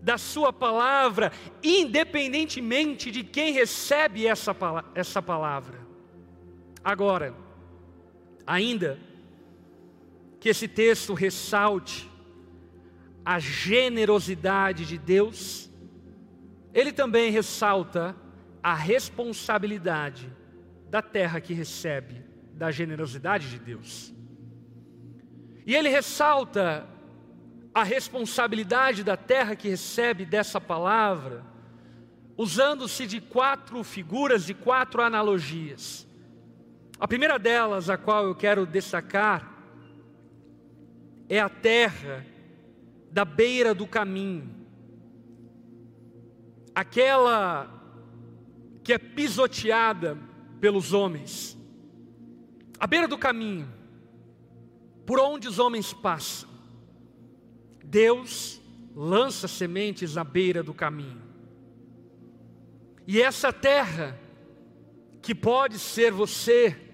da 0.02 0.18
sua 0.18 0.52
palavra, 0.52 1.32
independentemente 1.64 3.12
de 3.12 3.24
quem 3.24 3.54
recebe 3.54 4.26
essa, 4.26 4.56
essa 4.96 5.22
palavra. 5.22 5.80
Agora, 6.84 7.36
ainda 8.46 9.00
que 10.40 10.50
esse 10.50 10.68
texto 10.68 11.14
ressalte 11.14 12.10
a 13.24 13.40
generosidade 13.40 14.86
de 14.86 14.98
Deus, 14.98 15.70
ele 16.74 16.92
também 16.92 17.32
ressalta 17.32 18.16
a 18.64 18.74
responsabilidade 18.74 20.32
da 20.90 21.02
terra 21.02 21.40
que 21.40 21.54
recebe 21.54 22.24
da 22.54 22.72
generosidade 22.72 23.50
de 23.50 23.60
Deus. 23.60 24.14
E 25.66 25.76
ele 25.76 25.90
ressalta 25.90 26.88
a 27.74 27.84
responsabilidade 27.84 29.04
da 29.04 29.16
terra 29.16 29.56
que 29.56 29.70
recebe 29.70 30.26
dessa 30.26 30.60
palavra, 30.60 31.44
usando-se 32.38 33.06
de 33.06 33.22
quatro 33.22 33.84
figuras, 33.84 34.46
de 34.46 34.54
quatro 34.54 35.02
analogias. 35.02 36.08
A 37.02 37.08
primeira 37.08 37.40
delas, 37.40 37.90
a 37.90 37.98
qual 37.98 38.26
eu 38.26 38.36
quero 38.36 38.64
destacar, 38.64 39.52
é 41.28 41.40
a 41.40 41.50
terra 41.50 42.24
da 43.12 43.26
beira 43.26 43.74
do 43.74 43.88
caminho, 43.88 44.48
aquela 46.76 47.68
que 48.84 48.94
é 48.94 49.00
pisoteada 49.00 50.16
pelos 50.60 50.94
homens, 50.94 51.58
à 52.80 52.86
beira 52.86 53.08
do 53.08 53.18
caminho, 53.18 53.68
por 55.04 55.20
onde 55.20 55.48
os 55.48 55.58
homens 55.58 55.92
passam, 55.92 56.48
Deus 57.84 58.62
lança 58.96 59.48
sementes 59.48 60.18
à 60.18 60.24
beira 60.24 60.62
do 60.62 60.72
caminho. 60.74 61.24
E 63.08 63.20
essa 63.20 63.52
terra, 63.52 64.20
que 65.20 65.34
pode 65.34 65.80
ser 65.80 66.12
você, 66.12 66.91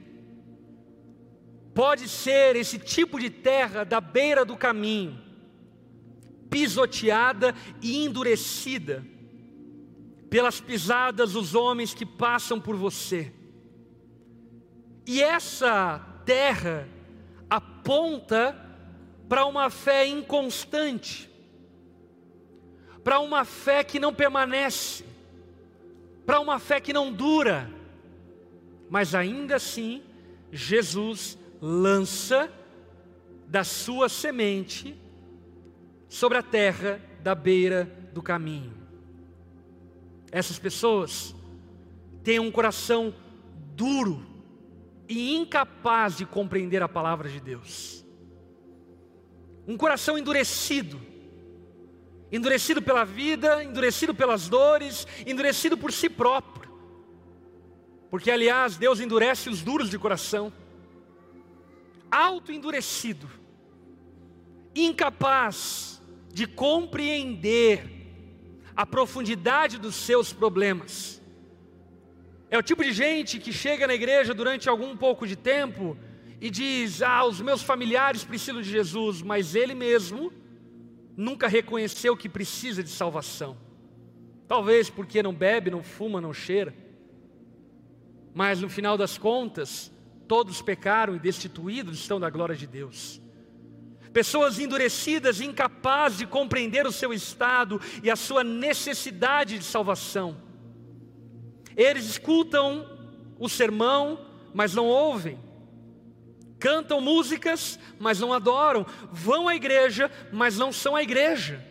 pode 1.77 2.09
ser 2.09 2.55
esse 2.55 2.79
tipo 2.79 3.19
de 3.19 3.29
terra 3.29 3.83
da 3.83 4.01
beira 4.01 4.43
do 4.43 4.57
caminho, 4.57 5.15
pisoteada 6.49 7.53
e 7.79 8.03
endurecida 8.03 9.05
pelas 10.27 10.59
pisadas 10.59 11.33
dos 11.33 11.53
homens 11.53 11.93
que 11.93 12.03
passam 12.03 12.59
por 12.59 12.75
você. 12.75 13.31
E 15.05 15.21
essa 15.21 15.99
terra 16.25 16.89
aponta 17.47 18.59
para 19.29 19.45
uma 19.45 19.69
fé 19.69 20.07
inconstante, 20.07 21.29
para 23.03 23.19
uma 23.19 23.45
fé 23.45 23.83
que 23.83 23.99
não 23.99 24.15
permanece, 24.15 25.05
para 26.25 26.39
uma 26.39 26.57
fé 26.57 26.81
que 26.81 26.91
não 26.91 27.13
dura, 27.13 27.71
mas 28.89 29.13
ainda 29.13 29.57
assim, 29.57 30.01
Jesus 30.51 31.37
lança 31.61 32.51
da 33.47 33.63
sua 33.63 34.09
semente 34.09 34.95
sobre 36.09 36.37
a 36.37 36.43
terra 36.43 37.01
da 37.21 37.33
beira 37.33 37.85
do 38.13 38.21
caminho. 38.21 38.73
Essas 40.31 40.59
pessoas 40.59 41.35
têm 42.23 42.39
um 42.39 42.51
coração 42.51 43.13
duro 43.75 44.25
e 45.07 45.35
incapaz 45.35 46.17
de 46.17 46.25
compreender 46.25 46.81
a 46.83 46.89
palavra 46.89 47.29
de 47.29 47.39
Deus. 47.39 48.05
Um 49.67 49.77
coração 49.77 50.17
endurecido, 50.17 50.99
endurecido 52.31 52.81
pela 52.81 53.05
vida, 53.05 53.63
endurecido 53.63 54.13
pelas 54.13 54.49
dores, 54.49 55.07
endurecido 55.25 55.77
por 55.77 55.91
si 55.91 56.09
próprio. 56.09 56.71
Porque, 58.09 58.31
aliás, 58.31 58.77
Deus 58.77 58.99
endurece 58.99 59.49
os 59.49 59.61
duros 59.61 59.89
de 59.89 59.99
coração, 59.99 60.51
auto-endurecido, 62.11 63.29
incapaz 64.75 66.01
de 66.33 66.45
compreender 66.45 67.97
a 68.75 68.85
profundidade 68.85 69.77
dos 69.77 69.95
seus 69.95 70.31
problemas. 70.31 71.21
É 72.49 72.57
o 72.57 72.63
tipo 72.63 72.83
de 72.83 72.93
gente 72.93 73.39
que 73.39 73.51
chega 73.51 73.87
na 73.87 73.93
igreja 73.93 74.33
durante 74.33 74.69
algum 74.69 74.95
pouco 74.95 75.27
de 75.27 75.35
tempo 75.35 75.97
e 76.39 76.49
diz: 76.49 77.01
Ah, 77.01 77.25
os 77.25 77.41
meus 77.41 77.61
familiares 77.61 78.23
precisam 78.23 78.61
de 78.61 78.69
Jesus, 78.69 79.21
mas 79.21 79.55
ele 79.55 79.73
mesmo 79.73 80.31
nunca 81.15 81.47
reconheceu 81.47 82.15
que 82.15 82.29
precisa 82.29 82.83
de 82.83 82.89
salvação. 82.89 83.57
Talvez 84.47 84.89
porque 84.89 85.21
não 85.21 85.33
bebe, 85.33 85.71
não 85.71 85.83
fuma, 85.83 86.21
não 86.21 86.33
cheira. 86.33 86.73
Mas 88.33 88.61
no 88.61 88.69
final 88.69 88.95
das 88.97 89.17
contas, 89.17 89.91
todos 90.27 90.61
pecaram 90.61 91.15
e 91.15 91.19
destituídos 91.19 91.99
estão 91.99 92.19
da 92.19 92.29
glória 92.29 92.55
de 92.55 92.67
Deus 92.67 93.21
pessoas 94.17 94.57
endurecidas, 94.57 95.41
incapazes 95.41 96.17
de 96.17 96.25
compreender 96.25 96.87
o 96.87 96.91
seu 96.91 97.13
estado 97.13 97.79
e 98.01 98.09
a 98.09 98.15
sua 98.15 98.43
necessidade 98.43 99.59
de 99.59 99.63
salvação. 99.63 100.37
Eles 101.75 102.05
escutam 102.05 102.83
o 103.37 103.47
sermão, 103.47 104.25
mas 104.55 104.73
não 104.73 104.87
ouvem. 104.87 105.39
Cantam 106.57 106.99
músicas, 106.99 107.77
mas 107.99 108.19
não 108.19 108.33
adoram. 108.33 108.87
Vão 109.11 109.47
à 109.47 109.55
igreja, 109.55 110.09
mas 110.33 110.57
não 110.57 110.71
são 110.71 110.95
a 110.95 111.03
igreja. 111.03 111.63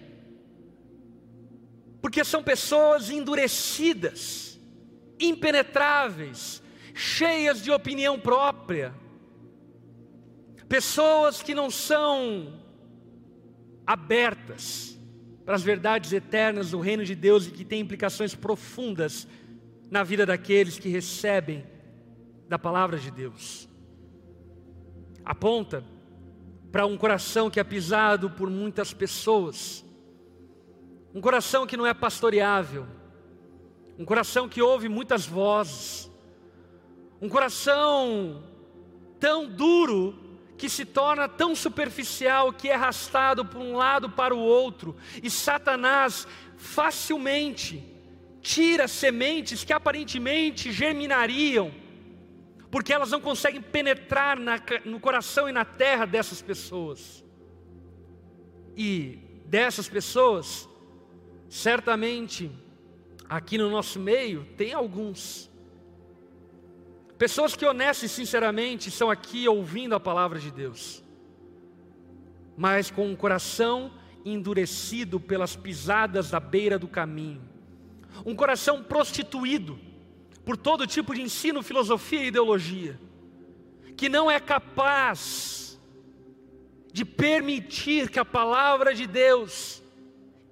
Porque 2.01 2.23
são 2.23 2.45
pessoas 2.45 3.11
endurecidas, 3.11 4.61
impenetráveis, 5.19 6.63
cheias 6.97 7.63
de 7.63 7.71
opinião 7.71 8.19
própria. 8.19 8.95
Pessoas 10.67 11.43
que 11.43 11.55
não 11.55 11.71
são 11.71 12.59
abertas 13.87 14.99
para 15.45 15.55
as 15.55 15.63
verdades 15.63 16.13
eternas 16.13 16.71
do 16.71 16.81
reino 16.81 17.05
de 17.05 17.15
Deus 17.15 17.47
e 17.47 17.51
que 17.51 17.65
têm 17.65 17.81
implicações 17.81 18.35
profundas 18.35 19.29
na 19.91 20.03
vida 20.03 20.25
daqueles 20.25 20.79
que 20.79 20.89
recebem 20.89 21.65
da 22.49 22.59
palavra 22.59 22.99
de 22.99 23.11
Deus. 23.11 23.69
Aponta 25.23 25.85
para 26.73 26.87
um 26.87 26.97
coração 26.97 27.51
que 27.51 27.61
é 27.61 27.65
pisado 27.65 28.31
por 28.31 28.49
muitas 28.49 28.93
pessoas, 28.95 29.85
um 31.15 31.21
coração 31.21 31.67
que 31.67 31.77
não 31.77 31.87
é 31.87 31.93
pastoreável, 31.93 32.87
um 33.99 34.05
coração 34.05 34.49
que 34.49 34.63
ouve 34.63 34.89
muitas 34.89 35.27
vozes, 35.27 36.11
um 37.21 37.29
coração 37.29 38.43
tão 39.19 39.49
duro 39.49 40.27
que 40.57 40.69
se 40.69 40.85
torna 40.85 41.29
tão 41.29 41.55
superficial 41.55 42.53
que 42.53 42.69
é 42.69 42.75
arrastado 42.75 43.45
por 43.45 43.61
um 43.61 43.77
lado 43.77 44.11
para 44.11 44.35
o 44.35 44.39
outro, 44.39 44.97
e 45.23 45.31
Satanás 45.31 46.27
facilmente 46.57 47.85
tira 48.41 48.89
sementes 48.89 49.65
que 49.65 49.73
aparentemente 49.73 50.73
germinariam, 50.73 51.73
porque 52.71 52.93
elas 52.93 53.11
não 53.11 53.21
conseguem 53.21 53.61
penetrar 53.61 54.39
na, 54.39 54.61
no 54.85 55.01
coração 55.01 55.49
e 55.49 55.53
na 55.53 55.65
terra 55.65 56.07
dessas 56.07 56.41
pessoas. 56.41 57.25
E 58.77 59.19
dessas 59.47 59.89
pessoas, 59.89 60.69
certamente, 61.49 62.51
aqui 63.29 63.57
no 63.59 63.71
nosso 63.71 63.99
meio, 63.99 64.45
tem 64.57 64.73
alguns 64.73 65.51
Pessoas 67.19 67.57
que 67.57 67.65
honestas 67.65 68.11
e 68.11 68.15
sinceramente 68.15 68.91
estão 68.91 69.11
aqui 69.11 69.49
ouvindo 69.49 69.95
a 69.95 70.01
palavra 70.01 70.39
de 70.39 70.51
Deus, 70.51 71.03
mas 72.57 72.91
com 72.91 73.09
um 73.09 73.17
coração 73.17 73.91
endurecido 74.25 75.19
pelas 75.19 75.57
pisadas 75.57 76.31
da 76.31 76.41
beira 76.41 76.79
do 76.79 76.87
caminho, 76.87 77.41
um 78.25 78.35
coração 78.35 78.83
prostituído 78.83 79.79
por 80.45 80.57
todo 80.57 80.87
tipo 80.87 81.15
de 81.15 81.23
ensino, 81.23 81.63
filosofia 81.63 82.23
e 82.23 82.27
ideologia, 82.27 83.01
que 83.97 84.09
não 84.09 84.31
é 84.31 84.39
capaz 84.39 85.81
de 86.93 87.05
permitir 87.05 88.11
que 88.11 88.19
a 88.19 88.25
palavra 88.25 88.95
de 88.95 89.07
Deus 89.07 89.83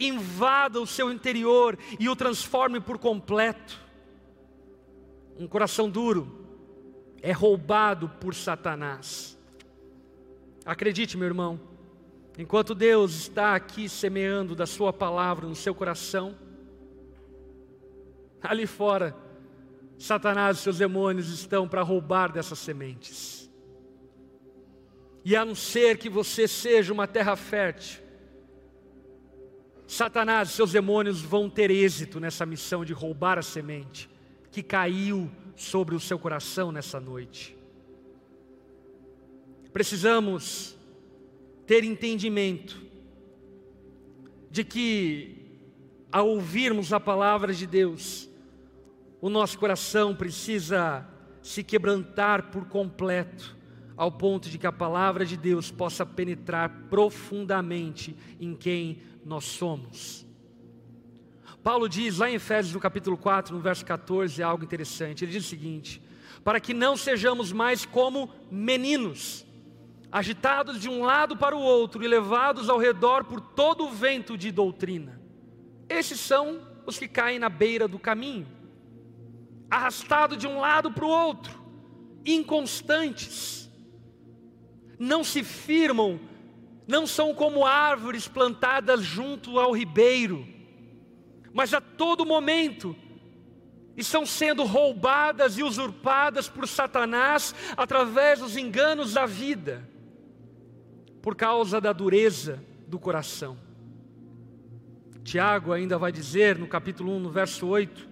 invada 0.00 0.80
o 0.80 0.86
seu 0.86 1.12
interior 1.12 1.78
e 1.98 2.08
o 2.08 2.16
transforme 2.16 2.80
por 2.80 2.98
completo. 2.98 3.80
Um 5.38 5.46
coração 5.46 5.88
duro, 5.88 6.43
é 7.24 7.32
roubado 7.32 8.06
por 8.20 8.34
Satanás. 8.34 9.34
Acredite, 10.62 11.16
meu 11.16 11.26
irmão, 11.26 11.58
enquanto 12.36 12.74
Deus 12.74 13.14
está 13.14 13.54
aqui 13.54 13.88
semeando 13.88 14.54
da 14.54 14.66
Sua 14.66 14.92
palavra 14.92 15.46
no 15.46 15.54
seu 15.54 15.74
coração, 15.74 16.36
ali 18.42 18.66
fora, 18.66 19.16
Satanás 19.98 20.58
e 20.58 20.60
seus 20.60 20.76
demônios 20.76 21.30
estão 21.30 21.66
para 21.66 21.80
roubar 21.80 22.30
dessas 22.30 22.58
sementes. 22.58 23.50
E 25.24 25.34
a 25.34 25.46
não 25.46 25.54
ser 25.54 25.96
que 25.96 26.10
você 26.10 26.46
seja 26.46 26.92
uma 26.92 27.06
terra 27.06 27.36
fértil, 27.36 28.02
Satanás 29.86 30.50
e 30.50 30.52
seus 30.52 30.72
demônios 30.72 31.22
vão 31.22 31.48
ter 31.48 31.70
êxito 31.70 32.20
nessa 32.20 32.44
missão 32.44 32.84
de 32.84 32.92
roubar 32.92 33.38
a 33.38 33.42
semente 33.42 34.10
que 34.52 34.62
caiu 34.62 35.30
sobre 35.56 35.94
o 35.94 36.00
seu 36.00 36.18
coração 36.18 36.72
nessa 36.72 37.00
noite. 37.00 37.56
Precisamos 39.72 40.76
ter 41.66 41.82
entendimento 41.84 42.80
de 44.50 44.62
que, 44.62 45.58
ao 46.12 46.28
ouvirmos 46.28 46.92
a 46.92 47.00
palavra 47.00 47.52
de 47.52 47.66
Deus, 47.66 48.30
o 49.20 49.28
nosso 49.28 49.58
coração 49.58 50.14
precisa 50.14 51.08
se 51.42 51.64
quebrantar 51.64 52.50
por 52.50 52.66
completo, 52.66 53.56
ao 53.96 54.12
ponto 54.12 54.48
de 54.48 54.58
que 54.58 54.66
a 54.66 54.72
palavra 54.72 55.24
de 55.24 55.36
Deus 55.36 55.70
possa 55.70 56.04
penetrar 56.06 56.86
profundamente 56.88 58.16
em 58.40 58.54
quem 58.54 59.02
nós 59.24 59.44
somos. 59.44 60.23
Paulo 61.64 61.88
diz 61.88 62.18
lá 62.18 62.30
em 62.30 62.34
Efésios 62.34 62.74
no 62.74 62.78
capítulo 62.78 63.16
4, 63.16 63.56
no 63.56 63.60
verso 63.62 63.86
14, 63.86 64.42
algo 64.42 64.62
interessante. 64.62 65.24
Ele 65.24 65.32
diz 65.32 65.46
o 65.46 65.48
seguinte: 65.48 66.00
para 66.44 66.60
que 66.60 66.74
não 66.74 66.94
sejamos 66.94 67.52
mais 67.52 67.86
como 67.86 68.30
meninos, 68.50 69.46
agitados 70.12 70.78
de 70.78 70.90
um 70.90 71.02
lado 71.02 71.38
para 71.38 71.56
o 71.56 71.62
outro 71.62 72.04
e 72.04 72.06
levados 72.06 72.68
ao 72.68 72.76
redor 72.76 73.24
por 73.24 73.40
todo 73.40 73.86
o 73.86 73.90
vento 73.90 74.36
de 74.36 74.52
doutrina. 74.52 75.18
Esses 75.88 76.20
são 76.20 76.60
os 76.84 76.98
que 76.98 77.08
caem 77.08 77.38
na 77.38 77.48
beira 77.48 77.88
do 77.88 77.98
caminho, 77.98 78.46
arrastados 79.70 80.36
de 80.36 80.46
um 80.46 80.60
lado 80.60 80.92
para 80.92 81.06
o 81.06 81.08
outro, 81.08 81.64
inconstantes, 82.26 83.70
não 84.98 85.24
se 85.24 85.42
firmam, 85.42 86.20
não 86.86 87.06
são 87.06 87.34
como 87.34 87.64
árvores 87.64 88.28
plantadas 88.28 89.02
junto 89.02 89.58
ao 89.58 89.72
ribeiro, 89.72 90.53
mas 91.54 91.72
a 91.72 91.80
todo 91.80 92.26
momento 92.26 92.96
estão 93.96 94.26
sendo 94.26 94.64
roubadas 94.64 95.56
e 95.56 95.62
usurpadas 95.62 96.48
por 96.48 96.66
Satanás 96.66 97.54
através 97.76 98.40
dos 98.40 98.56
enganos 98.56 99.12
da 99.12 99.24
vida, 99.24 99.88
por 101.22 101.36
causa 101.36 101.80
da 101.80 101.92
dureza 101.92 102.60
do 102.88 102.98
coração. 102.98 103.56
Tiago 105.22 105.72
ainda 105.72 105.96
vai 105.96 106.10
dizer 106.10 106.58
no 106.58 106.66
capítulo 106.66 107.12
1, 107.12 107.20
no 107.20 107.30
verso 107.30 107.68
8: 107.68 108.08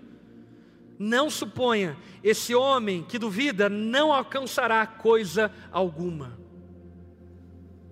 Não 0.97 1.29
suponha, 1.29 1.97
esse 2.23 2.55
homem 2.55 3.03
que 3.03 3.19
duvida 3.19 3.69
não 3.69 4.13
alcançará 4.13 4.87
coisa 4.87 5.53
alguma. 5.73 6.39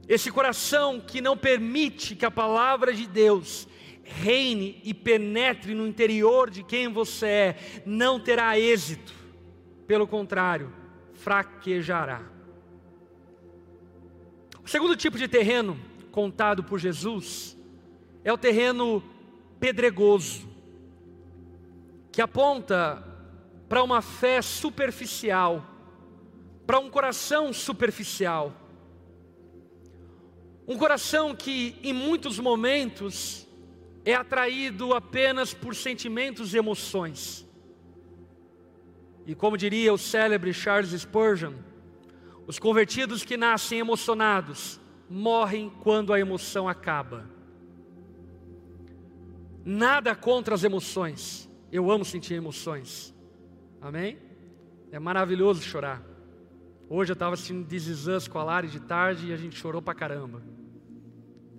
Esse 0.09 0.31
coração 0.31 1.01
que 1.01 1.21
não 1.21 1.37
permite 1.37 2.15
que 2.15 2.25
a 2.25 2.31
palavra 2.31 2.93
de 2.93 3.07
Deus 3.07 3.69
reine 4.03 4.81
e 4.85 4.93
penetre 4.93 5.75
no 5.75 5.87
interior 5.87 6.51
de 6.51 6.63
quem 6.63 6.89
você 6.89 7.27
é, 7.27 7.83
não 7.87 8.19
terá 8.19 8.59
êxito. 8.59 9.13
Pelo 9.87 10.07
contrário, 10.07 10.73
fraquejará. 11.15 12.23
O 14.65 14.69
segundo 14.69 14.97
tipo 14.97 15.19
de 15.19 15.27
terreno 15.27 15.79
contado 16.11 16.63
por 16.63 16.79
Jesus 16.79 17.57
é 18.25 18.33
o 18.33 18.39
terreno 18.39 19.03
pedregoso, 19.59 20.49
que 22.13 22.21
aponta 22.21 23.05
para 23.69 23.83
uma 23.83 24.03
fé 24.03 24.43
superficial, 24.43 25.65
para 26.67 26.79
um 26.79 26.91
coração 26.91 27.53
superficial. 27.53 28.53
Um 30.67 30.77
coração 30.77 31.35
que 31.35 31.77
em 31.83 31.93
muitos 31.93 32.39
momentos 32.39 33.47
é 34.05 34.15
atraído 34.15 34.95
apenas 34.95 35.53
por 35.53 35.75
sentimentos 35.75 36.55
e 36.55 36.59
emoções. 36.59 37.47
E 39.27 39.35
como 39.35 39.57
diria 39.57 39.93
o 39.93 39.99
célebre 39.99 40.53
Charles 40.53 40.91
Spurgeon, 40.91 41.55
os 42.47 42.59
convertidos 42.59 43.25
que 43.25 43.37
nascem 43.37 43.79
emocionados 43.79 44.81
morrem 45.09 45.71
quando 45.83 46.13
a 46.13 46.19
emoção 46.19 46.69
acaba. 46.69 47.29
Nada 49.65 50.15
contra 50.15 50.55
as 50.55 50.65
emoções, 50.65 51.49
eu 51.71 51.91
amo 51.91 52.05
sentir 52.05 52.35
emoções, 52.35 53.15
amém? 53.81 54.19
É 54.91 54.99
maravilhoso 54.99 55.63
chorar. 55.63 56.03
Hoje 56.89 57.13
eu 57.13 57.15
estava 57.15 57.35
assistindo 57.35 57.65
This 57.65 57.87
Is 57.87 58.07
Us 58.09 58.27
com 58.27 58.39
a 58.39 58.43
Lari 58.43 58.67
de 58.67 58.81
tarde 58.81 59.29
e 59.29 59.33
a 59.33 59.37
gente 59.37 59.57
chorou 59.57 59.81
pra 59.81 59.95
caramba. 59.95 60.43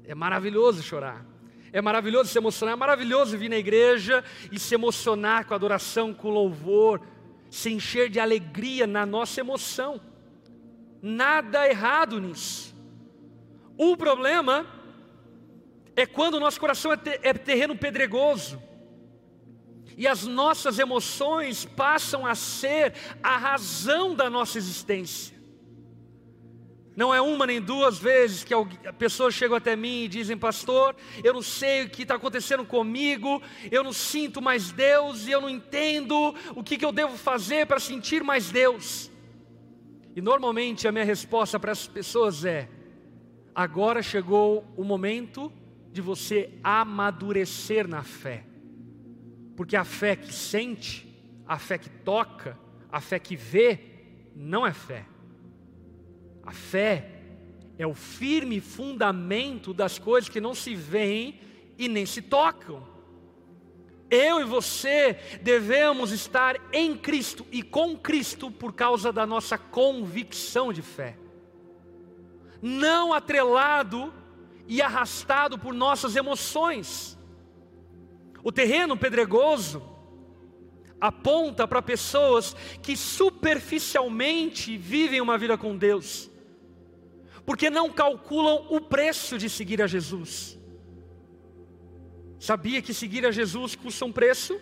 É 0.03 0.13
maravilhoso 0.13 0.83
chorar. 0.83 1.30
É 1.74 1.82
maravilhoso 1.82 2.30
se 2.30 2.38
emocionar, 2.38 2.74
é 2.74 2.76
maravilhoso 2.76 3.38
vir 3.38 3.49
na 3.49 3.57
igreja 3.57 4.24
e 4.51 4.59
se 4.59 4.76
emocionar 4.76 5.45
com 5.45 5.53
adoração, 5.53 6.13
com 6.13 6.30
louvor, 6.30 7.01
se 7.49 7.72
encher 7.72 8.09
de 8.09 8.19
alegria 8.19 8.86
na 8.86 9.05
nossa 9.05 9.39
emoção. 9.39 10.01
Nada 11.01 11.67
errado 11.67 12.19
nisso. 12.19 12.76
O 13.78 13.95
problema 13.95 14.65
é 15.95 16.05
quando 16.05 16.36
o 16.36 16.39
nosso 16.39 16.59
coração 16.59 16.91
é, 16.91 16.99
é 17.24 17.34
terreno 17.34 17.76
pedregoso 17.78 18.61
e 19.97 20.07
as 20.07 20.26
nossas 20.26 20.80
emoções 20.80 21.65
passam 21.65 22.26
a 22.26 22.36
ser 22.36 22.93
a 23.24 23.38
razão 23.38 24.15
da 24.15 24.30
nossa 24.30 24.57
existência. 24.57 25.40
Não 27.02 27.12
é 27.12 27.20
uma 27.20 27.47
nem 27.47 27.60
duas 27.60 27.97
vezes 27.97 28.43
que 28.43 28.54
pessoas 28.99 29.34
chegam 29.34 29.58
até 29.58 29.76
mim 29.76 30.04
e 30.04 30.08
dizem, 30.08 30.38
pastor, 30.38 30.95
eu 31.24 31.34
não 31.34 31.41
sei 31.41 31.82
o 31.82 31.89
que 31.89 32.04
está 32.04 32.14
acontecendo 32.14 32.64
comigo, 32.64 33.41
eu 33.72 33.84
não 33.84 33.91
sinto 33.91 34.39
mais 34.39 34.72
Deus 34.72 35.26
e 35.26 35.32
eu 35.32 35.41
não 35.41 35.49
entendo 35.49 36.16
o 36.56 36.64
que, 36.64 36.78
que 36.78 36.86
eu 36.86 36.91
devo 36.91 37.18
fazer 37.18 37.66
para 37.66 37.80
sentir 37.80 38.24
mais 38.24 38.52
Deus. 38.52 39.10
E 40.16 40.22
normalmente 40.22 40.88
a 40.88 40.91
minha 40.91 41.04
resposta 41.04 41.60
para 41.60 41.72
essas 41.72 41.88
pessoas 41.88 42.45
é: 42.45 42.70
agora 43.56 44.04
chegou 44.04 44.64
o 44.78 44.84
momento 44.84 45.52
de 45.91 46.02
você 46.02 46.52
amadurecer 46.64 47.88
na 47.88 48.04
fé, 48.04 48.45
porque 49.58 49.76
a 49.76 49.84
fé 49.84 50.16
que 50.16 50.32
sente, 50.32 51.12
a 51.47 51.58
fé 51.58 51.80
que 51.80 51.89
toca, 51.89 52.56
a 52.91 53.02
fé 53.02 53.18
que 53.18 53.36
vê, 53.36 53.80
não 54.36 54.68
é 54.68 54.72
fé. 54.72 55.11
A 56.45 56.51
fé 56.51 57.21
é 57.77 57.85
o 57.85 57.93
firme 57.93 58.59
fundamento 58.59 59.73
das 59.73 59.97
coisas 59.97 60.29
que 60.29 60.41
não 60.41 60.53
se 60.53 60.75
veem 60.75 61.39
e 61.77 61.87
nem 61.87 62.05
se 62.05 62.21
tocam. 62.21 62.87
Eu 64.09 64.41
e 64.41 64.43
você 64.43 65.17
devemos 65.41 66.11
estar 66.11 66.57
em 66.73 66.97
Cristo 66.97 67.45
e 67.51 67.63
com 67.63 67.95
Cristo 67.95 68.51
por 68.51 68.73
causa 68.73 69.11
da 69.11 69.25
nossa 69.25 69.57
convicção 69.57 70.73
de 70.73 70.81
fé, 70.81 71.17
não 72.61 73.13
atrelado 73.13 74.13
e 74.67 74.81
arrastado 74.81 75.57
por 75.57 75.73
nossas 75.73 76.15
emoções. 76.15 77.17
O 78.43 78.51
terreno 78.51 78.97
pedregoso 78.97 79.81
aponta 80.99 81.67
para 81.67 81.81
pessoas 81.81 82.53
que 82.81 82.97
superficialmente 82.97 84.77
vivem 84.77 85.21
uma 85.21 85.37
vida 85.37 85.57
com 85.57 85.77
Deus 85.77 86.30
porque 87.45 87.69
não 87.69 87.89
calculam 87.89 88.67
o 88.69 88.79
preço 88.79 89.37
de 89.37 89.49
seguir 89.49 89.81
a 89.81 89.87
Jesus. 89.87 90.57
Sabia 92.39 92.81
que 92.81 92.93
seguir 92.93 93.25
a 93.25 93.31
Jesus 93.31 93.75
custa 93.75 94.05
um 94.05 94.11
preço? 94.11 94.59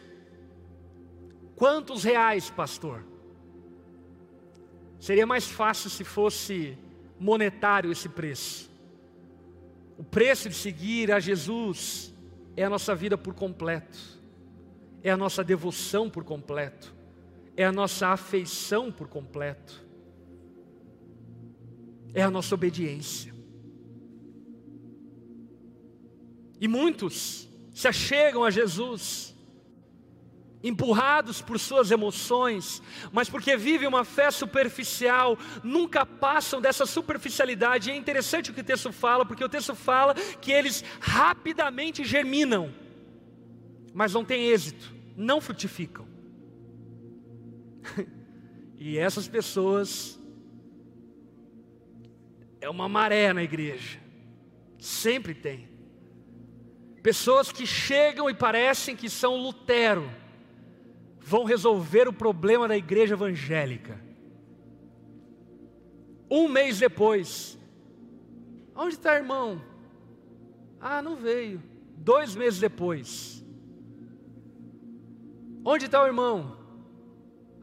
Quantos 1.55 2.03
reais, 2.03 2.49
pastor? 2.49 3.05
Seria 4.99 5.25
mais 5.25 5.47
fácil 5.47 5.89
se 5.89 6.03
fosse 6.03 6.77
monetário 7.19 7.91
esse 7.91 8.09
preço. 8.09 8.69
O 9.97 10.03
preço 10.03 10.49
de 10.49 10.55
seguir 10.55 11.11
a 11.11 11.19
Jesus 11.19 12.13
é 12.55 12.63
a 12.63 12.69
nossa 12.69 12.95
vida 12.95 13.17
por 13.17 13.34
completo, 13.34 13.97
é 15.03 15.11
a 15.11 15.17
nossa 15.17 15.43
devoção 15.43 16.09
por 16.09 16.23
completo, 16.23 16.93
é 17.55 17.65
a 17.65 17.71
nossa 17.71 18.07
afeição 18.07 18.91
por 18.91 19.07
completo 19.07 19.89
é 22.14 22.22
a 22.22 22.32
nossa 22.32 22.55
obediência. 22.55 23.34
E 26.60 26.68
muitos 26.68 27.47
se 27.74 27.88
achegam 27.88 28.43
a 28.43 28.51
Jesus, 28.51 29.34
empurrados 30.62 31.41
por 31.41 31.57
suas 31.57 31.89
emoções, 31.89 32.82
mas 33.12 33.30
porque 33.30 33.55
vivem 33.55 33.88
uma 33.88 34.03
fé 34.03 34.30
superficial, 34.30 35.38
nunca 35.64 36.05
passam 36.05 36.60
dessa 36.60 36.86
superficialidade. 36.86 37.89
E 37.89 37.93
é 37.93 37.95
interessante 37.95 38.51
o 38.51 38.53
que 38.53 38.62
o 38.62 38.64
texto 38.64 38.91
fala, 38.91 39.26
porque 39.26 39.43
o 39.43 39.49
texto 39.49 39.74
fala 39.74 40.14
que 40.14 40.51
eles 40.51 40.84
rapidamente 40.99 42.03
germinam, 42.03 42.74
mas 43.93 44.14
não 44.14 44.26
têm 44.26 44.49
êxito, 44.49 44.93
não 45.16 45.39
frutificam. 45.39 46.07
e 48.78 48.97
essas 48.97 49.28
pessoas 49.28 50.18
é 52.62 52.70
uma 52.70 52.89
maré 52.89 53.34
na 53.34 53.43
igreja. 53.43 53.99
Sempre 54.78 55.34
tem. 55.34 55.70
Pessoas 57.01 57.51
que 57.51 57.66
chegam 57.66 58.30
e 58.30 58.34
parecem 58.34 58.95
que 58.95 59.10
são 59.10 59.38
Lutero, 59.38 60.10
vão 61.20 61.43
resolver 61.43 62.07
o 62.07 62.14
problema 62.14 62.68
da 62.68 62.78
igreja 62.78 63.14
evangélica. 63.14 63.99
Um 66.30 66.47
mês 66.47 66.80
depois, 66.80 67.57
onde 68.76 68.95
está 68.95 69.16
irmão? 69.16 69.62
Ah, 70.80 71.01
não 71.01 71.16
veio. 71.16 71.62
Dois 71.95 72.36
meses 72.36 72.60
depois, 72.60 73.43
onde 75.66 75.86
está 75.86 76.03
o 76.03 76.07
irmão? 76.07 76.57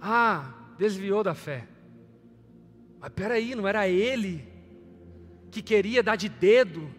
Ah, 0.01 0.55
desviou 0.79 1.23
da 1.23 1.35
fé. 1.35 1.67
Mas 2.99 3.11
peraí, 3.13 3.55
não 3.55 3.67
era 3.67 3.89
ele 3.89 4.56
que 5.51 5.63
queria 5.63 6.03
dar 6.03 6.17
de 6.17 6.29
dedo 6.29 6.91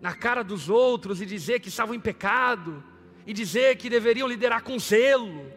na 0.00 0.14
cara 0.14 0.42
dos 0.42 0.68
outros 0.68 1.20
e 1.20 1.26
dizer 1.26 1.60
que 1.60 1.68
estavam 1.68 1.94
em 1.94 2.00
pecado, 2.00 2.82
e 3.26 3.32
dizer 3.32 3.76
que 3.76 3.90
deveriam 3.90 4.28
liderar 4.28 4.62
com 4.62 4.78
zelo. 4.78 5.50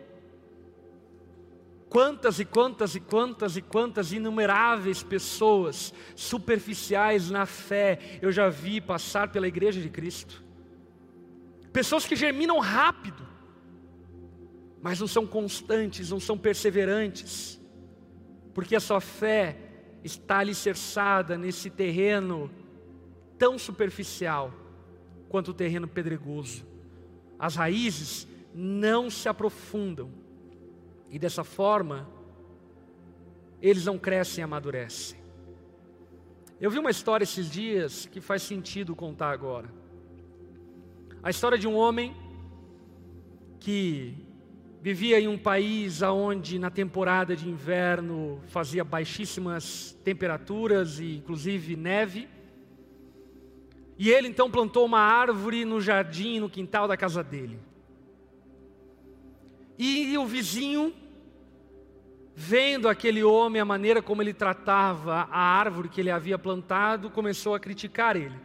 Quantas 1.87 2.39
e 2.39 2.45
quantas 2.45 2.95
e 2.95 2.99
quantas 2.99 3.57
e 3.57 3.61
quantas 3.61 4.11
inumeráveis 4.11 5.03
pessoas 5.03 5.93
superficiais 6.15 7.29
na 7.29 7.45
fé 7.45 8.19
eu 8.21 8.31
já 8.31 8.49
vi 8.49 8.79
passar 8.79 9.31
pela 9.31 9.47
igreja 9.47 9.81
de 9.81 9.89
Cristo. 9.89 10.43
Pessoas 11.71 12.05
que 12.05 12.15
germinam 12.15 12.59
rápido, 12.59 13.27
mas 14.81 14.99
não 14.99 15.07
são 15.07 15.25
constantes, 15.25 16.09
não 16.09 16.19
são 16.19 16.37
perseverantes, 16.37 17.59
porque 18.53 18.75
a 18.75 18.79
sua 18.79 19.01
fé 19.01 19.68
está 20.03 20.39
alicerçada 20.39 21.37
nesse 21.37 21.69
terreno 21.69 22.49
tão 23.37 23.57
superficial 23.57 24.53
quanto 25.29 25.51
o 25.51 25.53
terreno 25.53 25.87
pedregoso. 25.87 26.65
As 27.37 27.55
raízes 27.55 28.27
não 28.53 29.09
se 29.09 29.29
aprofundam, 29.29 30.09
e 31.09 31.17
dessa 31.17 31.43
forma, 31.43 32.07
eles 33.61 33.85
não 33.85 33.97
crescem 33.97 34.41
e 34.41 34.43
amadurecem. 34.43 35.19
Eu 36.59 36.69
vi 36.69 36.77
uma 36.77 36.91
história 36.91 37.23
esses 37.23 37.49
dias 37.49 38.05
que 38.05 38.19
faz 38.19 38.41
sentido 38.41 38.95
contar 38.95 39.31
agora. 39.31 39.69
A 41.23 41.29
história 41.29 41.57
de 41.57 41.67
um 41.67 41.75
homem 41.75 42.15
que 43.59 44.28
vivia 44.81 45.19
em 45.19 45.27
um 45.27 45.37
país 45.37 46.01
onde 46.01 46.57
na 46.57 46.69
temporada 46.69 47.35
de 47.35 47.49
inverno 47.49 48.41
fazia 48.47 48.83
baixíssimas 48.83 49.97
temperaturas 50.03 50.99
e 50.99 51.17
inclusive 51.17 51.75
neve. 51.75 52.27
E 53.97 54.09
ele 54.09 54.29
então 54.29 54.49
plantou 54.49 54.85
uma 54.85 55.01
árvore 55.01 55.65
no 55.65 55.81
jardim, 55.81 56.39
no 56.39 56.49
quintal 56.49 56.87
da 56.87 56.95
casa 56.95 57.21
dele. 57.21 57.59
E 59.77 60.17
o 60.17 60.25
vizinho, 60.25 60.93
vendo 62.35 62.89
aquele 62.89 63.23
homem, 63.23 63.61
a 63.61 63.65
maneira 63.65 64.01
como 64.01 64.21
ele 64.21 64.33
tratava 64.33 65.27
a 65.31 65.39
árvore 65.39 65.89
que 65.89 66.01
ele 66.01 66.11
havia 66.11 66.37
plantado, 66.37 67.09
começou 67.09 67.55
a 67.55 67.59
criticar 67.59 68.15
ele. 68.15 68.35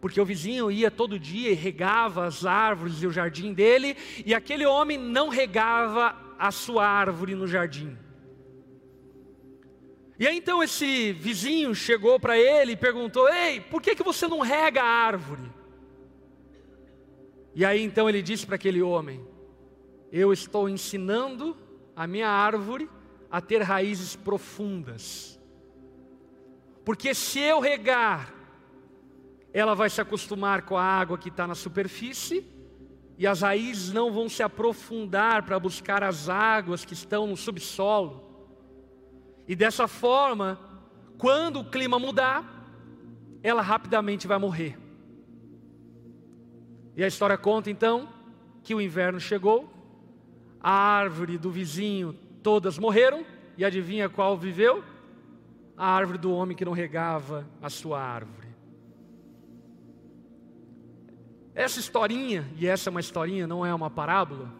Porque 0.00 0.20
o 0.20 0.24
vizinho 0.24 0.70
ia 0.70 0.90
todo 0.90 1.18
dia 1.18 1.50
e 1.50 1.54
regava 1.54 2.24
as 2.24 2.46
árvores 2.46 3.02
e 3.02 3.06
o 3.06 3.12
jardim 3.12 3.52
dele, 3.52 3.96
e 4.24 4.34
aquele 4.34 4.64
homem 4.64 4.96
não 4.96 5.28
regava 5.28 6.16
a 6.38 6.50
sua 6.50 6.86
árvore 6.86 7.34
no 7.34 7.46
jardim. 7.46 7.96
E 10.18 10.26
aí 10.26 10.36
então 10.36 10.62
esse 10.62 11.12
vizinho 11.12 11.74
chegou 11.74 12.20
para 12.20 12.38
ele 12.38 12.72
e 12.72 12.76
perguntou: 12.76 13.28
Ei, 13.28 13.60
por 13.60 13.80
que, 13.80 13.94
que 13.94 14.02
você 14.02 14.26
não 14.26 14.40
rega 14.40 14.82
a 14.82 14.86
árvore? 14.86 15.50
E 17.54 17.64
aí 17.64 17.82
então 17.82 18.08
ele 18.08 18.22
disse 18.22 18.46
para 18.46 18.56
aquele 18.56 18.82
homem: 18.82 19.26
Eu 20.12 20.32
estou 20.32 20.68
ensinando 20.68 21.56
a 21.94 22.06
minha 22.06 22.28
árvore 22.28 22.88
a 23.30 23.40
ter 23.40 23.62
raízes 23.62 24.16
profundas. 24.16 25.40
Porque 26.84 27.14
se 27.14 27.38
eu 27.38 27.60
regar, 27.60 28.34
ela 29.52 29.74
vai 29.74 29.90
se 29.90 30.00
acostumar 30.00 30.62
com 30.62 30.76
a 30.76 30.82
água 30.82 31.18
que 31.18 31.28
está 31.28 31.46
na 31.46 31.54
superfície, 31.54 32.46
e 33.18 33.26
as 33.26 33.42
raízes 33.42 33.92
não 33.92 34.10
vão 34.10 34.28
se 34.28 34.42
aprofundar 34.42 35.42
para 35.42 35.58
buscar 35.58 36.02
as 36.02 36.28
águas 36.28 36.84
que 36.84 36.94
estão 36.94 37.26
no 37.26 37.36
subsolo. 37.36 38.24
E 39.46 39.54
dessa 39.54 39.86
forma, 39.86 40.58
quando 41.18 41.60
o 41.60 41.64
clima 41.64 41.98
mudar, 41.98 42.42
ela 43.42 43.60
rapidamente 43.60 44.26
vai 44.26 44.38
morrer. 44.38 44.78
E 46.96 47.04
a 47.04 47.06
história 47.06 47.36
conta 47.36 47.70
então 47.70 48.08
que 48.62 48.74
o 48.74 48.80
inverno 48.80 49.20
chegou, 49.20 49.70
a 50.60 50.70
árvore 50.70 51.36
do 51.36 51.50
vizinho 51.50 52.12
todas 52.42 52.78
morreram, 52.78 53.24
e 53.56 53.64
adivinha 53.64 54.08
qual 54.08 54.36
viveu? 54.36 54.82
A 55.76 55.86
árvore 55.86 56.18
do 56.18 56.32
homem 56.32 56.56
que 56.56 56.64
não 56.64 56.72
regava 56.72 57.46
a 57.60 57.68
sua 57.68 58.00
árvore. 58.00 58.49
Essa 61.54 61.80
historinha, 61.80 62.48
e 62.56 62.66
essa 62.66 62.88
é 62.88 62.90
uma 62.90 63.00
historinha, 63.00 63.46
não 63.46 63.64
é 63.66 63.74
uma 63.74 63.90
parábola, 63.90 64.52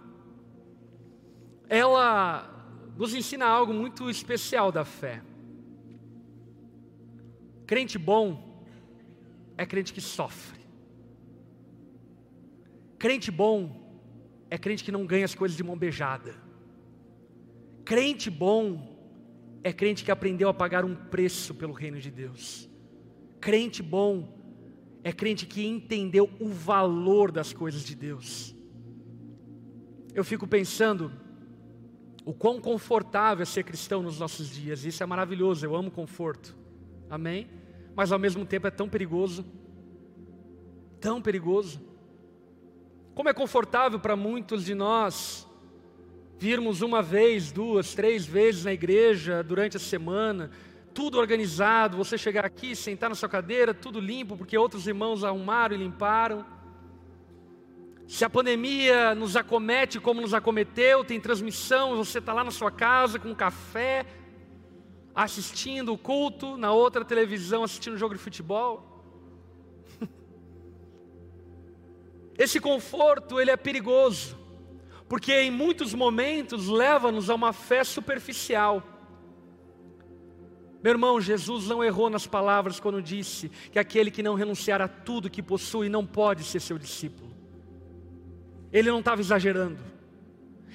ela 1.68 2.50
nos 2.96 3.14
ensina 3.14 3.46
algo 3.46 3.72
muito 3.72 4.10
especial 4.10 4.72
da 4.72 4.84
fé. 4.84 5.22
Crente 7.66 7.96
bom 7.96 8.64
é 9.56 9.64
crente 9.64 9.92
que 9.92 10.00
sofre. 10.00 10.58
Crente 12.98 13.30
bom 13.30 13.80
é 14.50 14.58
crente 14.58 14.82
que 14.82 14.90
não 14.90 15.06
ganha 15.06 15.24
as 15.24 15.34
coisas 15.34 15.56
de 15.56 15.62
mão 15.62 15.78
beijada. 15.78 16.34
Crente 17.84 18.28
bom 18.28 18.98
é 19.62 19.72
crente 19.72 20.04
que 20.04 20.10
aprendeu 20.10 20.48
a 20.48 20.54
pagar 20.54 20.84
um 20.84 20.94
preço 20.94 21.54
pelo 21.54 21.72
reino 21.72 22.00
de 22.00 22.10
Deus. 22.10 22.68
Crente 23.40 23.82
bom 23.82 24.39
é 25.02 25.12
crente 25.12 25.46
que 25.46 25.66
entendeu 25.66 26.28
o 26.38 26.48
valor 26.48 27.32
das 27.32 27.52
coisas 27.52 27.82
de 27.84 27.94
Deus. 27.94 28.54
Eu 30.14 30.24
fico 30.24 30.46
pensando 30.46 31.12
o 32.24 32.34
quão 32.34 32.60
confortável 32.60 33.42
é 33.42 33.46
ser 33.46 33.64
cristão 33.64 34.02
nos 34.02 34.18
nossos 34.18 34.48
dias. 34.48 34.84
Isso 34.84 35.02
é 35.02 35.06
maravilhoso, 35.06 35.64
eu 35.64 35.74
amo 35.74 35.90
conforto. 35.90 36.54
Amém? 37.08 37.48
Mas 37.94 38.12
ao 38.12 38.18
mesmo 38.18 38.44
tempo 38.44 38.66
é 38.66 38.70
tão 38.70 38.88
perigoso. 38.88 39.44
Tão 41.00 41.22
perigoso. 41.22 41.80
Como 43.14 43.28
é 43.28 43.32
confortável 43.32 43.98
para 43.98 44.16
muitos 44.16 44.64
de 44.64 44.74
nós 44.74 45.46
virmos 46.38 46.80
uma 46.80 47.02
vez, 47.02 47.52
duas, 47.52 47.94
três 47.94 48.24
vezes 48.24 48.64
na 48.64 48.72
igreja 48.72 49.42
durante 49.42 49.76
a 49.76 49.80
semana, 49.80 50.50
tudo 50.92 51.18
organizado, 51.18 51.96
você 51.96 52.18
chegar 52.18 52.44
aqui, 52.44 52.74
sentar 52.74 53.08
na 53.08 53.14
sua 53.14 53.28
cadeira, 53.28 53.72
tudo 53.72 54.00
limpo, 54.00 54.36
porque 54.36 54.56
outros 54.56 54.86
irmãos 54.86 55.24
arrumaram 55.24 55.74
e 55.74 55.78
limparam. 55.78 56.44
Se 58.06 58.24
a 58.24 58.30
pandemia 58.30 59.14
nos 59.14 59.36
acomete 59.36 60.00
como 60.00 60.20
nos 60.20 60.34
acometeu, 60.34 61.04
tem 61.04 61.20
transmissão, 61.20 61.96
você 61.96 62.18
está 62.18 62.32
lá 62.32 62.42
na 62.42 62.50
sua 62.50 62.70
casa 62.70 63.20
com 63.20 63.28
um 63.28 63.34
café, 63.34 64.04
assistindo 65.14 65.92
o 65.92 65.98
culto, 65.98 66.56
na 66.56 66.72
outra 66.72 67.04
televisão 67.04 67.62
assistindo 67.62 67.96
jogo 67.96 68.14
de 68.14 68.20
futebol. 68.20 69.04
Esse 72.36 72.58
conforto, 72.58 73.40
ele 73.40 73.52
é 73.52 73.56
perigoso, 73.56 74.36
porque 75.08 75.32
em 75.32 75.50
muitos 75.50 75.94
momentos 75.94 76.66
leva-nos 76.66 77.30
a 77.30 77.34
uma 77.36 77.52
fé 77.52 77.84
superficial. 77.84 78.82
Meu 80.82 80.92
irmão, 80.92 81.20
Jesus 81.20 81.66
não 81.66 81.84
errou 81.84 82.08
nas 82.08 82.26
palavras 82.26 82.80
quando 82.80 83.02
disse 83.02 83.50
que 83.70 83.78
aquele 83.78 84.10
que 84.10 84.22
não 84.22 84.34
renunciar 84.34 84.80
a 84.80 84.88
tudo 84.88 85.28
que 85.28 85.42
possui 85.42 85.88
não 85.88 86.06
pode 86.06 86.44
ser 86.44 86.60
seu 86.60 86.78
discípulo. 86.78 87.30
Ele 88.72 88.90
não 88.90 89.00
estava 89.00 89.20
exagerando. 89.20 89.78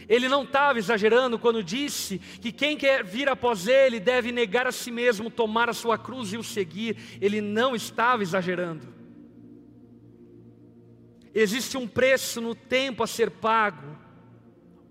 Ele 0.07 0.29
não 0.29 0.43
estava 0.43 0.77
exagerando 0.77 1.39
quando 1.39 1.63
disse 1.63 2.19
que 2.19 2.51
quem 2.51 2.77
quer 2.77 3.03
vir 3.03 3.27
após 3.27 3.67
ele 3.67 3.99
deve 3.99 4.31
negar 4.31 4.67
a 4.67 4.71
si 4.71 4.91
mesmo, 4.91 5.31
tomar 5.31 5.69
a 5.69 5.73
sua 5.73 5.97
cruz 5.97 6.31
e 6.31 6.37
o 6.37 6.43
seguir. 6.43 6.97
Ele 7.19 7.41
não 7.41 7.75
estava 7.75 8.21
exagerando. 8.21 8.93
Existe 11.33 11.77
um 11.77 11.87
preço 11.87 12.39
no 12.39 12.53
tempo 12.53 13.01
a 13.01 13.07
ser 13.07 13.31
pago 13.31 13.97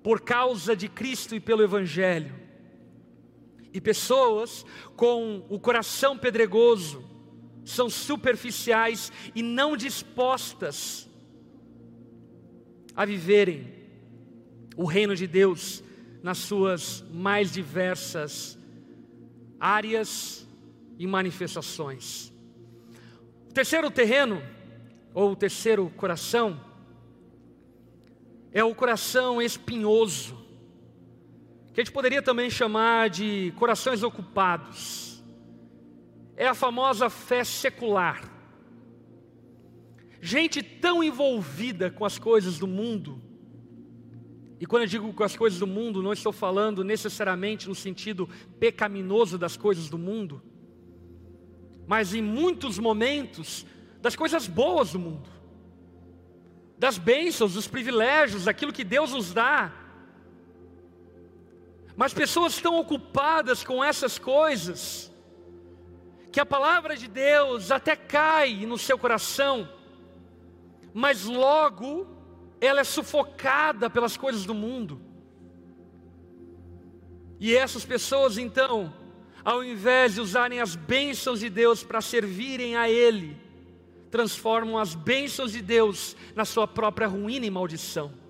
por 0.03 0.21
causa 0.21 0.75
de 0.75 0.89
Cristo 0.89 1.35
e 1.35 1.41
pelo 1.41 1.63
Evangelho. 1.63 2.44
E 3.75 3.81
pessoas 3.81 4.65
com 4.97 5.45
o 5.51 5.59
coração 5.59 6.17
pedregoso 6.17 7.05
são 7.65 7.91
superficiais 7.91 9.11
e 9.35 9.43
não 9.43 9.77
dispostas 9.77 11.09
a 12.95 13.05
viverem 13.05 13.75
o 14.77 14.85
reino 14.85 15.17
de 15.17 15.27
Deus 15.27 15.83
nas 16.23 16.39
suas 16.39 17.05
mais 17.11 17.53
diversas 17.53 18.57
áreas 19.59 20.47
e 20.99 21.07
manifestações. 21.07 22.33
O 23.51 23.53
terceiro 23.53 23.91
terreno, 23.91 24.43
ou 25.13 25.33
o 25.33 25.37
terceiro 25.37 25.91
coração, 25.97 26.61
é 28.53 28.63
o 28.63 28.75
coração 28.75 29.43
espinhoso, 29.43 30.44
que 31.75 31.81
a 31.81 31.85
gente 31.85 31.93
poderia 31.93 32.23
também 32.23 32.49
chamar 32.49 33.11
de 33.11 33.53
corações 33.57 34.03
ocupados. 34.03 35.23
É 36.37 36.47
a 36.47 36.55
famosa 36.55 37.11
fé 37.11 37.45
secular 37.45 38.33
gente 40.21 40.63
tão 40.63 41.05
envolvida 41.05 41.91
com 41.91 42.03
as 42.03 42.19
coisas 42.19 42.59
do 42.59 42.67
mundo 42.67 43.21
E 44.65 44.67
quando 44.67 44.85
eu 44.85 44.89
digo 44.89 45.13
com 45.13 45.23
as 45.23 45.37
coisas 45.37 45.59
do 45.59 45.67
mundo, 45.67 46.03
não 46.03 46.15
estou 46.15 46.33
falando 46.33 46.83
necessariamente 46.83 47.69
no 47.69 47.75
sentido 47.75 48.27
pecaminoso 48.59 49.37
das 49.37 49.59
coisas 49.59 49.91
do 49.91 49.99
mundo, 49.99 50.43
mas 51.87 52.15
em 52.15 52.23
muitos 52.23 52.79
momentos 52.79 53.67
das 54.01 54.17
coisas 54.17 54.47
boas 54.47 54.93
do 54.93 54.99
mundo, 54.99 55.29
das 56.79 56.97
bênçãos, 56.97 57.53
dos 57.53 57.69
privilégios, 57.69 58.45
daquilo 58.45 58.73
que 58.73 58.85
Deus 58.85 59.13
nos 59.13 59.35
dá. 59.35 59.71
Mas 61.97 62.13
pessoas 62.13 62.55
estão 62.55 62.79
ocupadas 62.79 63.63
com 63.63 63.83
essas 63.83 64.19
coisas, 64.19 65.13
que 66.33 66.41
a 66.41 66.47
palavra 66.47 66.97
de 66.97 67.07
Deus 67.07 67.71
até 67.71 67.95
cai 67.95 68.67
no 68.67 68.77
seu 68.77 68.99
coração, 68.99 69.69
mas 70.93 71.25
logo 71.25 72.07
ela 72.61 72.81
é 72.81 72.85
sufocada 72.85 73.89
pelas 73.89 74.17
coisas 74.17 74.45
do 74.45 74.55
mundo. 74.55 75.01
E 77.39 77.55
essas 77.55 77.85
pessoas 77.85 78.39
então, 78.39 78.93
ao 79.45 79.63
invés 79.63 80.15
de 80.15 80.21
usarem 80.21 80.61
as 80.61 80.75
bênçãos 80.75 81.41
de 81.41 81.51
Deus 81.51 81.85
para 81.85 82.01
servirem 82.01 82.77
a 82.77 82.89
Ele, 82.89 83.37
transformam 84.11 84.79
as 84.79 84.95
bênçãos 84.95 85.53
de 85.53 85.61
Deus 85.61 86.17
na 86.35 86.45
sua 86.45 86.67
própria 86.67 87.07
ruína 87.07 87.47
e 87.47 87.51
maldição. 87.51 88.24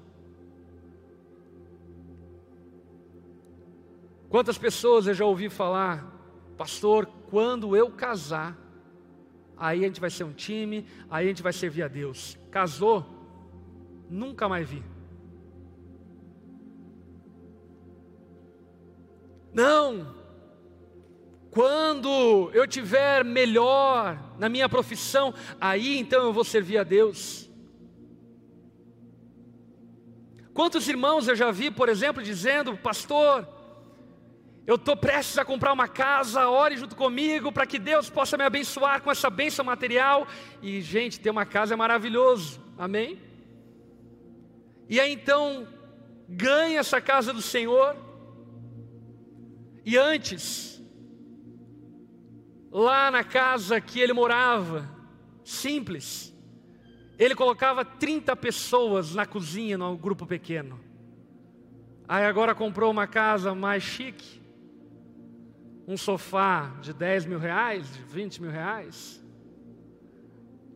Quantas 4.34 4.58
pessoas 4.58 5.06
eu 5.06 5.14
já 5.14 5.24
ouvi 5.24 5.48
falar, 5.48 6.12
pastor, 6.56 7.06
quando 7.30 7.76
eu 7.76 7.88
casar, 7.88 8.58
aí 9.56 9.84
a 9.84 9.86
gente 9.86 10.00
vai 10.00 10.10
ser 10.10 10.24
um 10.24 10.32
time, 10.32 10.84
aí 11.08 11.26
a 11.26 11.28
gente 11.28 11.40
vai 11.40 11.52
servir 11.52 11.84
a 11.84 11.86
Deus. 11.86 12.36
Casou, 12.50 13.06
nunca 14.10 14.48
mais 14.48 14.68
vi. 14.68 14.82
Não, 19.52 20.12
quando 21.52 22.50
eu 22.52 22.66
tiver 22.66 23.24
melhor 23.24 24.18
na 24.36 24.48
minha 24.48 24.68
profissão, 24.68 25.32
aí 25.60 25.96
então 25.96 26.24
eu 26.24 26.32
vou 26.32 26.42
servir 26.42 26.78
a 26.78 26.82
Deus. 26.82 27.48
Quantos 30.52 30.88
irmãos 30.88 31.28
eu 31.28 31.36
já 31.36 31.52
vi, 31.52 31.70
por 31.70 31.88
exemplo, 31.88 32.20
dizendo, 32.20 32.76
pastor, 32.76 33.54
eu 34.66 34.76
estou 34.76 34.96
prestes 34.96 35.36
a 35.36 35.44
comprar 35.44 35.72
uma 35.72 35.86
casa, 35.86 36.48
ore 36.48 36.76
junto 36.76 36.96
comigo 36.96 37.52
para 37.52 37.66
que 37.66 37.78
Deus 37.78 38.08
possa 38.08 38.36
me 38.38 38.44
abençoar 38.44 39.02
com 39.02 39.10
essa 39.10 39.28
bênção 39.28 39.64
material. 39.64 40.26
E, 40.62 40.80
gente, 40.80 41.20
ter 41.20 41.30
uma 41.30 41.44
casa 41.44 41.74
é 41.74 41.76
maravilhoso, 41.76 42.62
amém? 42.78 43.20
E 44.88 44.98
aí 44.98 45.12
então, 45.12 45.68
ganha 46.28 46.80
essa 46.80 47.00
casa 47.00 47.32
do 47.32 47.42
Senhor, 47.42 47.94
e 49.84 49.98
antes, 49.98 50.82
lá 52.72 53.10
na 53.10 53.22
casa 53.22 53.80
que 53.82 54.00
ele 54.00 54.14
morava, 54.14 54.88
simples, 55.44 56.34
ele 57.18 57.34
colocava 57.34 57.84
30 57.84 58.34
pessoas 58.34 59.14
na 59.14 59.26
cozinha, 59.26 59.76
num 59.76 59.94
grupo 59.94 60.26
pequeno. 60.26 60.80
Aí 62.08 62.24
agora 62.24 62.54
comprou 62.54 62.90
uma 62.90 63.06
casa 63.06 63.54
mais 63.54 63.82
chique, 63.82 64.43
um 65.86 65.96
sofá 65.96 66.74
de 66.80 66.92
10 66.92 67.26
mil 67.26 67.38
reais, 67.38 67.92
de 67.92 68.02
20 68.02 68.42
mil 68.42 68.50
reais. 68.50 69.22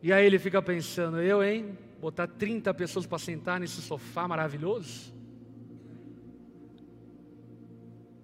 E 0.01 0.13
aí 0.13 0.25
ele 0.25 0.39
fica 0.39 0.61
pensando, 0.61 1.21
eu, 1.21 1.43
hein? 1.43 1.77
Botar 1.99 2.27
30 2.27 2.73
pessoas 2.73 3.05
para 3.05 3.17
sentar 3.17 3.59
nesse 3.59 3.81
sofá 3.81 4.27
maravilhoso? 4.27 5.13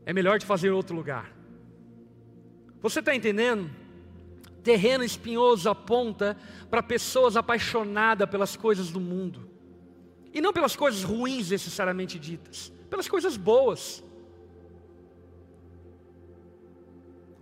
É 0.06 0.14
melhor 0.14 0.38
de 0.38 0.46
fazer 0.46 0.70
outro 0.70 0.96
lugar. 0.96 1.34
Você 2.82 3.00
está 3.00 3.16
entendendo? 3.16 3.70
Terreno 4.64 5.04
espinhoso 5.04 5.68
aponta 5.68 6.38
para 6.70 6.84
pessoas 6.84 7.36
apaixonadas 7.36 8.30
pelas 8.30 8.56
coisas 8.56 8.92
do 8.92 9.00
mundo. 9.00 9.50
E 10.32 10.40
não 10.40 10.54
pelas 10.54 10.76
coisas 10.76 11.04
ruins 11.04 11.50
necessariamente 11.50 12.20
ditas, 12.20 12.72
pelas 12.90 13.08
coisas 13.08 13.38
boas. 13.38 14.04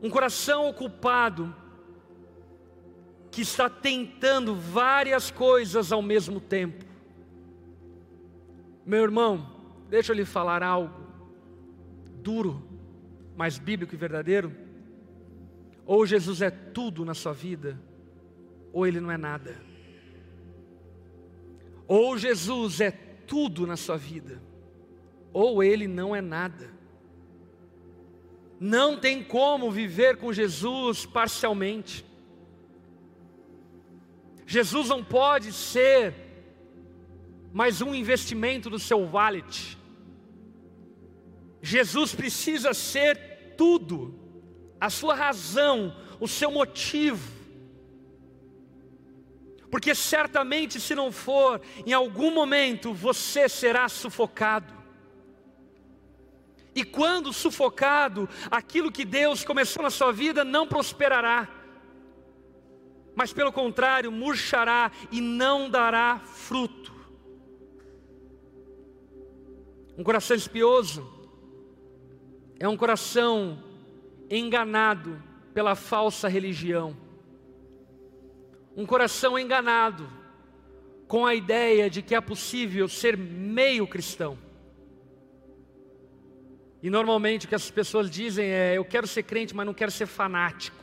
Um 0.03 0.09
coração 0.09 0.67
ocupado 0.67 1.55
que 3.31 3.41
está 3.41 3.69
tentando 3.69 4.53
várias 4.53 5.31
coisas 5.31 5.93
ao 5.93 6.01
mesmo 6.01 6.41
tempo. 6.41 6.83
Meu 8.85 9.01
irmão, 9.01 9.49
deixa 9.89 10.11
eu 10.11 10.15
lhe 10.17 10.25
falar 10.25 10.61
algo 10.61 11.01
duro, 12.21 12.61
mas 13.37 13.57
bíblico 13.57 13.95
e 13.95 13.97
verdadeiro. 13.97 14.53
Ou 15.85 16.05
Jesus 16.05 16.41
é 16.41 16.51
tudo 16.51 17.05
na 17.05 17.13
sua 17.13 17.31
vida, 17.31 17.79
ou 18.73 18.85
ele 18.85 18.99
não 18.99 19.09
é 19.09 19.17
nada. 19.17 19.55
Ou 21.87 22.17
Jesus 22.17 22.81
é 22.81 22.91
tudo 22.91 23.65
na 23.65 23.77
sua 23.77 23.95
vida, 23.95 24.41
ou 25.31 25.63
ele 25.63 25.87
não 25.87 26.13
é 26.13 26.19
nada. 26.19 26.72
Não 28.65 28.97
tem 28.97 29.21
como 29.21 29.69
viver 29.69 30.15
com 30.15 30.31
Jesus 30.31 31.05
parcialmente. 31.05 32.05
Jesus 34.47 34.87
não 34.87 35.03
pode 35.03 35.51
ser 35.51 36.15
mais 37.51 37.81
um 37.81 37.93
investimento 37.93 38.69
do 38.69 38.79
seu 38.79 39.01
wallet. 39.01 39.77
Jesus 41.61 42.15
precisa 42.15 42.73
ser 42.73 43.53
tudo 43.57 44.17
a 44.79 44.89
sua 44.89 45.13
razão, 45.13 45.93
o 46.17 46.25
seu 46.25 46.49
motivo. 46.49 47.33
Porque 49.69 49.93
certamente, 49.93 50.79
se 50.79 50.95
não 50.95 51.11
for, 51.11 51.59
em 51.85 51.91
algum 51.91 52.33
momento 52.33 52.93
você 52.93 53.49
será 53.49 53.89
sufocado. 53.89 54.82
E 56.75 56.83
quando 56.83 57.31
sufocado, 57.31 58.27
aquilo 58.49 58.91
que 58.91 59.05
Deus 59.05 59.43
começou 59.43 59.83
na 59.83 59.89
sua 59.89 60.11
vida 60.11 60.43
não 60.43 60.67
prosperará, 60.67 61.47
mas 63.15 63.31
pelo 63.31 63.51
contrário, 63.51 64.11
murchará 64.11 64.91
e 65.11 65.21
não 65.21 65.69
dará 65.69 66.19
fruto. 66.19 66.91
Um 69.95 70.03
coração 70.03 70.35
espioso 70.35 71.07
é 72.59 72.67
um 72.67 72.75
coração 72.75 73.63
enganado 74.29 75.21
pela 75.53 75.75
falsa 75.75 76.27
religião. 76.27 76.97
Um 78.75 78.87
coração 78.87 79.37
enganado 79.37 80.09
com 81.07 81.27
a 81.27 81.35
ideia 81.35 81.91
de 81.91 82.01
que 82.01 82.15
é 82.15 82.21
possível 82.21 82.87
ser 82.87 83.15
meio 83.15 83.85
cristão. 83.85 84.35
E 86.83 86.89
normalmente 86.89 87.45
o 87.45 87.49
que 87.49 87.55
as 87.55 87.71
pessoas 87.71 88.11
dizem 88.11 88.45
é: 88.45 88.77
eu 88.77 88.85
quero 88.85 89.07
ser 89.07 89.23
crente, 89.23 89.55
mas 89.55 89.65
não 89.65 89.73
quero 89.73 89.91
ser 89.91 90.05
fanático. 90.05 90.77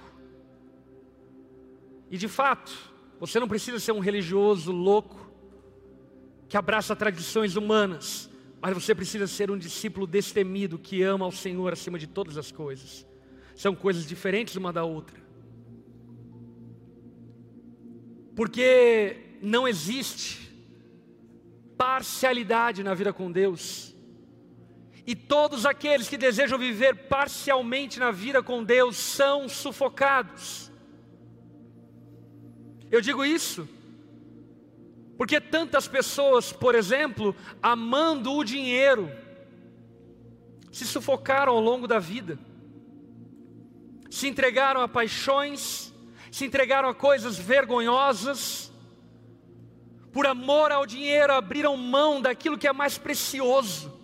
E 2.11 2.19
de 2.19 2.27
fato, 2.27 2.77
você 3.21 3.39
não 3.39 3.47
precisa 3.47 3.79
ser 3.79 3.93
um 3.93 4.01
religioso 4.01 4.73
louco 4.73 5.31
que 6.49 6.57
abraça 6.57 6.97
tradições 6.97 7.55
humanas, 7.55 8.29
mas 8.61 8.75
você 8.75 8.93
precisa 8.97 9.29
ser 9.29 9.49
um 9.53 9.57
discípulo 9.57 10.09
destemido 10.09 10.77
que 10.77 11.03
ama 11.05 11.25
ao 11.25 11.31
Senhor 11.31 11.73
acima 11.73 11.97
de 11.97 12.09
todas 12.09 12.37
as 12.37 12.51
coisas 12.51 13.07
são 13.61 13.75
coisas 13.75 14.07
diferentes 14.07 14.57
uma 14.57 14.73
da 14.73 14.85
outra. 14.85 15.21
Porque 18.35 19.37
não 19.43 19.69
existe 19.69 20.51
parcialidade 21.77 22.83
na 22.83 22.95
vida 22.95 23.13
com 23.13 23.31
Deus. 23.31 23.95
E 25.11 25.15
todos 25.17 25.67
aqueles 25.67 26.09
que 26.09 26.17
desejam 26.17 26.59
viver 26.59 27.09
parcialmente 27.09 27.99
na 27.99 28.11
vida 28.11 28.43
com 28.43 28.63
Deus 28.63 28.97
são 28.97 29.49
sufocados. 29.49 30.71
Eu 32.91 33.01
digo 33.01 33.25
isso 33.25 33.69
porque 35.19 35.39
tantas 35.39 35.87
pessoas, 35.87 36.51
por 36.51 36.75
exemplo, 36.75 37.37
amando 37.63 38.33
o 38.33 38.45
dinheiro, 38.45 39.11
se 40.73 40.87
sufocaram 40.87 41.53
ao 41.53 41.61
longo 41.61 41.87
da 41.87 41.99
vida 41.99 42.39
se 44.11 44.27
entregaram 44.27 44.83
a 44.83 44.89
paixões, 44.89 45.95
se 46.33 46.45
entregaram 46.45 46.89
a 46.89 46.95
coisas 46.95 47.39
vergonhosas, 47.39 48.73
por 50.13 50.27
amor 50.27 50.73
ao 50.73 50.85
dinheiro 50.85 51.33
abriram 51.33 51.77
mão 51.77 52.21
daquilo 52.21 52.59
que 52.59 52.67
é 52.67 52.73
mais 52.73 52.99
precioso, 52.99 54.00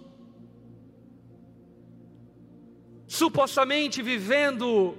supostamente 3.07 4.03
vivendo 4.03 4.97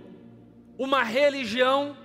uma 0.78 1.04
religião, 1.04 1.98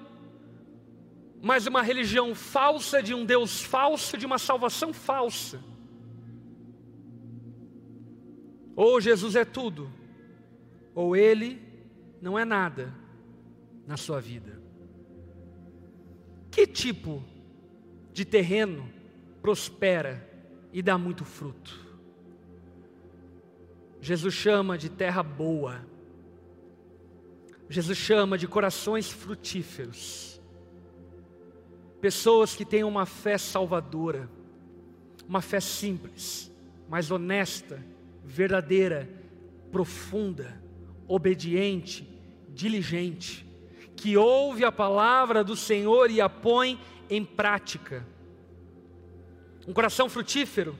mas 1.40 1.66
uma 1.66 1.82
religião 1.82 2.34
falsa, 2.34 3.02
de 3.02 3.14
um 3.14 3.24
Deus 3.24 3.62
falso, 3.62 4.16
de 4.16 4.26
uma 4.26 4.38
salvação 4.38 4.92
falsa. 4.92 5.62
Ou 8.74 9.00
Jesus 9.00 9.36
é 9.36 9.44
tudo, 9.44 9.92
ou 10.94 11.14
ele 11.14 11.60
não 12.20 12.38
é 12.38 12.44
nada 12.44 12.94
na 13.86 13.96
sua 13.96 14.20
vida. 14.20 14.60
Que 16.50 16.66
tipo 16.66 17.22
de 18.12 18.24
terreno 18.24 18.88
prospera 19.40 20.28
e 20.72 20.82
dá 20.82 20.96
muito 20.96 21.24
fruto? 21.24 21.82
Jesus 24.00 24.34
chama 24.34 24.76
de 24.76 24.88
terra 24.88 25.22
boa. 25.22 25.91
Jesus 27.72 27.96
chama 27.96 28.36
de 28.36 28.46
corações 28.46 29.10
frutíferos. 29.10 30.38
Pessoas 32.02 32.54
que 32.54 32.66
têm 32.66 32.84
uma 32.84 33.06
fé 33.06 33.38
salvadora, 33.38 34.28
uma 35.26 35.40
fé 35.40 35.58
simples, 35.58 36.52
mas 36.86 37.10
honesta, 37.10 37.82
verdadeira, 38.22 39.08
profunda, 39.70 40.62
obediente, 41.08 42.06
diligente, 42.50 43.46
que 43.96 44.18
ouve 44.18 44.64
a 44.66 44.70
palavra 44.70 45.42
do 45.42 45.56
Senhor 45.56 46.10
e 46.10 46.20
a 46.20 46.28
põe 46.28 46.78
em 47.08 47.24
prática. 47.24 48.06
Um 49.66 49.72
coração 49.72 50.10
frutífero 50.10 50.76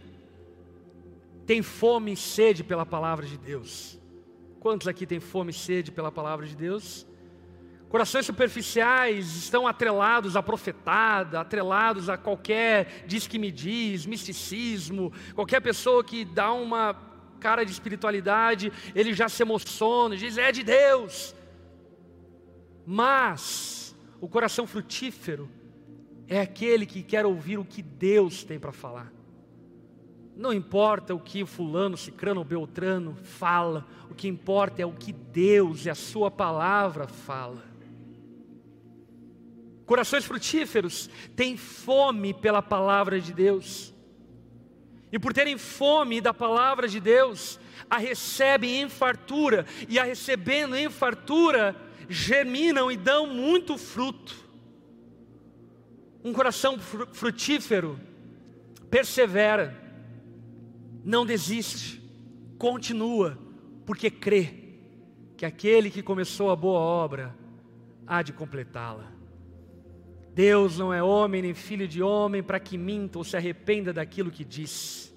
tem 1.46 1.62
fome 1.62 2.12
e 2.12 2.16
sede 2.16 2.62
pela 2.62 2.84
palavra 2.84 3.24
de 3.24 3.38
Deus. 3.38 4.01
Quantos 4.62 4.86
aqui 4.86 5.04
têm 5.04 5.18
fome 5.18 5.50
e 5.50 5.54
sede 5.54 5.90
pela 5.90 6.12
palavra 6.12 6.46
de 6.46 6.54
Deus? 6.54 7.04
Corações 7.88 8.24
superficiais 8.24 9.34
estão 9.34 9.66
atrelados 9.66 10.36
à 10.36 10.42
profetada, 10.42 11.40
atrelados 11.40 12.08
a 12.08 12.16
qualquer 12.16 13.02
diz 13.04 13.26
que 13.26 13.40
me 13.40 13.50
diz, 13.50 14.06
misticismo, 14.06 15.12
qualquer 15.34 15.60
pessoa 15.60 16.04
que 16.04 16.24
dá 16.24 16.52
uma 16.52 16.94
cara 17.40 17.64
de 17.64 17.72
espiritualidade, 17.72 18.72
ele 18.94 19.12
já 19.12 19.28
se 19.28 19.42
emociona, 19.42 20.16
diz 20.16 20.38
é 20.38 20.52
de 20.52 20.62
Deus. 20.62 21.34
Mas 22.86 23.96
o 24.20 24.28
coração 24.28 24.64
frutífero 24.64 25.50
é 26.28 26.40
aquele 26.40 26.86
que 26.86 27.02
quer 27.02 27.26
ouvir 27.26 27.58
o 27.58 27.64
que 27.64 27.82
Deus 27.82 28.44
tem 28.44 28.60
para 28.60 28.70
falar. 28.70 29.12
Não 30.36 30.52
importa 30.52 31.14
o 31.14 31.20
que 31.20 31.44
fulano, 31.44 31.96
cicrano 31.96 32.40
ou 32.40 32.44
beltrano 32.44 33.14
fala, 33.22 33.86
o 34.10 34.14
que 34.14 34.26
importa 34.26 34.80
é 34.80 34.86
o 34.86 34.92
que 34.92 35.12
Deus 35.12 35.84
e 35.84 35.90
a 35.90 35.94
sua 35.94 36.30
palavra 36.30 37.06
fala. 37.06 37.62
Corações 39.84 40.24
frutíferos 40.24 41.10
têm 41.36 41.56
fome 41.56 42.32
pela 42.32 42.62
palavra 42.62 43.20
de 43.20 43.32
Deus. 43.32 43.92
E 45.10 45.18
por 45.18 45.34
terem 45.34 45.58
fome 45.58 46.20
da 46.20 46.32
palavra 46.32 46.88
de 46.88 46.98
Deus, 46.98 47.60
a 47.90 47.98
recebem 47.98 48.80
em 48.80 48.88
fartura, 48.88 49.66
e 49.86 49.98
a 49.98 50.04
recebendo 50.04 50.74
em 50.74 50.88
fartura, 50.88 51.76
germinam 52.08 52.90
e 52.90 52.96
dão 52.96 53.26
muito 53.26 53.76
fruto. 53.76 54.34
Um 56.24 56.32
coração 56.32 56.78
frutífero 56.78 58.00
persevera, 58.90 59.81
não 61.04 61.26
desiste, 61.26 62.00
continua, 62.58 63.38
porque 63.84 64.10
crê 64.10 64.54
que 65.36 65.44
aquele 65.44 65.90
que 65.90 66.02
começou 66.02 66.50
a 66.50 66.56
boa 66.56 66.78
obra 66.78 67.34
há 68.06 68.22
de 68.22 68.32
completá-la. 68.32 69.10
Deus 70.34 70.78
não 70.78 70.94
é 70.94 71.02
homem 71.02 71.42
nem 71.42 71.54
filho 71.54 71.86
de 71.86 72.02
homem 72.02 72.42
para 72.42 72.58
que 72.58 72.78
minta 72.78 73.18
ou 73.18 73.24
se 73.24 73.36
arrependa 73.36 73.92
daquilo 73.92 74.30
que 74.30 74.44
disse. 74.44 75.12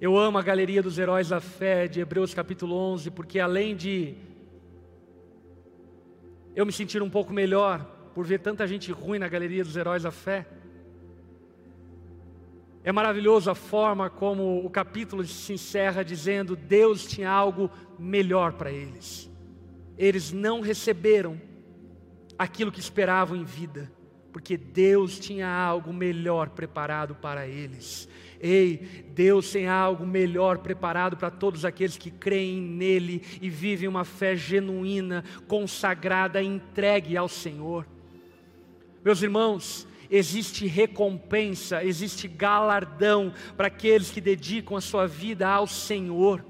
Eu 0.00 0.16
amo 0.16 0.38
a 0.38 0.42
galeria 0.42 0.82
dos 0.82 0.98
heróis 0.98 1.28
da 1.28 1.40
fé 1.40 1.86
de 1.86 2.00
Hebreus 2.00 2.32
capítulo 2.32 2.74
11, 2.74 3.10
porque 3.10 3.38
além 3.38 3.76
de 3.76 4.14
eu 6.56 6.66
me 6.66 6.72
sentir 6.72 7.02
um 7.02 7.10
pouco 7.10 7.32
melhor 7.32 7.84
por 8.14 8.24
ver 8.24 8.40
tanta 8.40 8.66
gente 8.66 8.90
ruim 8.90 9.18
na 9.18 9.28
galeria 9.28 9.62
dos 9.62 9.76
heróis 9.76 10.02
da 10.02 10.10
fé, 10.10 10.46
é 12.82 12.90
maravilhoso 12.90 13.50
a 13.50 13.54
forma 13.54 14.08
como 14.08 14.64
o 14.64 14.70
capítulo 14.70 15.24
se 15.26 15.52
encerra 15.52 16.02
dizendo: 16.02 16.56
Deus 16.56 17.06
tinha 17.06 17.30
algo 17.30 17.70
melhor 17.98 18.54
para 18.54 18.70
eles. 18.70 19.30
Eles 19.98 20.32
não 20.32 20.60
receberam 20.60 21.40
aquilo 22.38 22.72
que 22.72 22.80
esperavam 22.80 23.36
em 23.36 23.44
vida, 23.44 23.92
porque 24.32 24.56
Deus 24.56 25.18
tinha 25.18 25.46
algo 25.46 25.92
melhor 25.92 26.48
preparado 26.48 27.14
para 27.14 27.46
eles. 27.46 28.08
Ei, 28.40 29.04
Deus 29.14 29.52
tem 29.52 29.68
algo 29.68 30.06
melhor 30.06 30.58
preparado 30.58 31.18
para 31.18 31.30
todos 31.30 31.66
aqueles 31.66 31.98
que 31.98 32.10
creem 32.10 32.62
nele 32.62 33.22
e 33.42 33.50
vivem 33.50 33.86
uma 33.86 34.06
fé 34.06 34.34
genuína, 34.34 35.22
consagrada, 35.46 36.42
entregue 36.42 37.18
ao 37.18 37.28
Senhor. 37.28 37.86
Meus 39.04 39.20
irmãos, 39.20 39.86
existe 40.10 40.66
recompensa, 40.66 41.84
existe 41.84 42.26
galardão 42.26 43.32
para 43.56 43.68
aqueles 43.68 44.10
que 44.10 44.20
dedicam 44.20 44.76
a 44.76 44.80
sua 44.80 45.06
vida 45.06 45.48
ao 45.48 45.66
Senhor. 45.66 46.44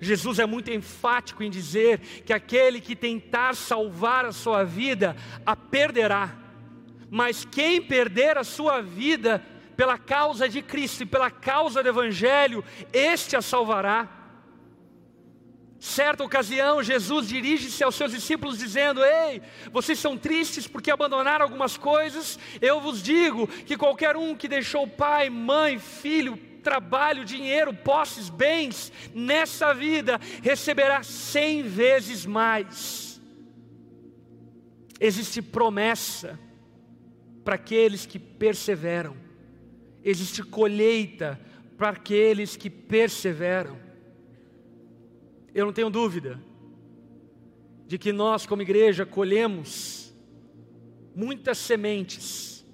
Jesus 0.00 0.38
é 0.38 0.46
muito 0.46 0.70
enfático 0.70 1.42
em 1.42 1.50
dizer 1.50 1.98
que 2.24 2.32
aquele 2.32 2.80
que 2.80 2.96
tentar 2.96 3.54
salvar 3.54 4.24
a 4.24 4.32
sua 4.32 4.64
vida, 4.64 5.14
a 5.44 5.54
perderá. 5.54 6.36
Mas 7.10 7.44
quem 7.44 7.82
perder 7.82 8.38
a 8.38 8.44
sua 8.44 8.80
vida 8.80 9.44
pela 9.76 9.98
causa 9.98 10.48
de 10.48 10.62
Cristo 10.62 11.02
e 11.02 11.06
pela 11.06 11.30
causa 11.30 11.82
do 11.82 11.88
Evangelho, 11.88 12.64
este 12.92 13.36
a 13.36 13.42
salvará. 13.42 14.19
Certa 15.80 16.22
ocasião, 16.22 16.82
Jesus 16.82 17.26
dirige-se 17.26 17.82
aos 17.82 17.94
seus 17.94 18.12
discípulos 18.12 18.58
dizendo: 18.58 19.02
Ei, 19.02 19.40
vocês 19.72 19.98
são 19.98 20.14
tristes 20.14 20.66
porque 20.66 20.90
abandonaram 20.90 21.42
algumas 21.42 21.78
coisas? 21.78 22.38
Eu 22.60 22.82
vos 22.82 23.02
digo 23.02 23.46
que 23.48 23.78
qualquer 23.78 24.14
um 24.14 24.34
que 24.34 24.46
deixou 24.46 24.86
pai, 24.86 25.30
mãe, 25.30 25.78
filho, 25.78 26.36
trabalho, 26.62 27.24
dinheiro, 27.24 27.72
posses, 27.72 28.28
bens, 28.28 28.92
nessa 29.14 29.72
vida, 29.72 30.20
receberá 30.42 31.02
cem 31.02 31.62
vezes 31.62 32.26
mais. 32.26 33.18
Existe 35.00 35.40
promessa 35.40 36.38
para 37.42 37.54
aqueles 37.54 38.04
que 38.04 38.18
perseveram, 38.18 39.16
existe 40.04 40.42
colheita 40.42 41.40
para 41.78 41.88
aqueles 41.88 42.54
que 42.54 42.68
perseveram. 42.68 43.89
Eu 45.54 45.66
não 45.66 45.72
tenho 45.72 45.90
dúvida 45.90 46.40
de 47.86 47.98
que 47.98 48.12
nós, 48.12 48.46
como 48.46 48.62
igreja, 48.62 49.04
colhemos 49.04 50.14
muitas 51.14 51.58
sementes 51.58 52.64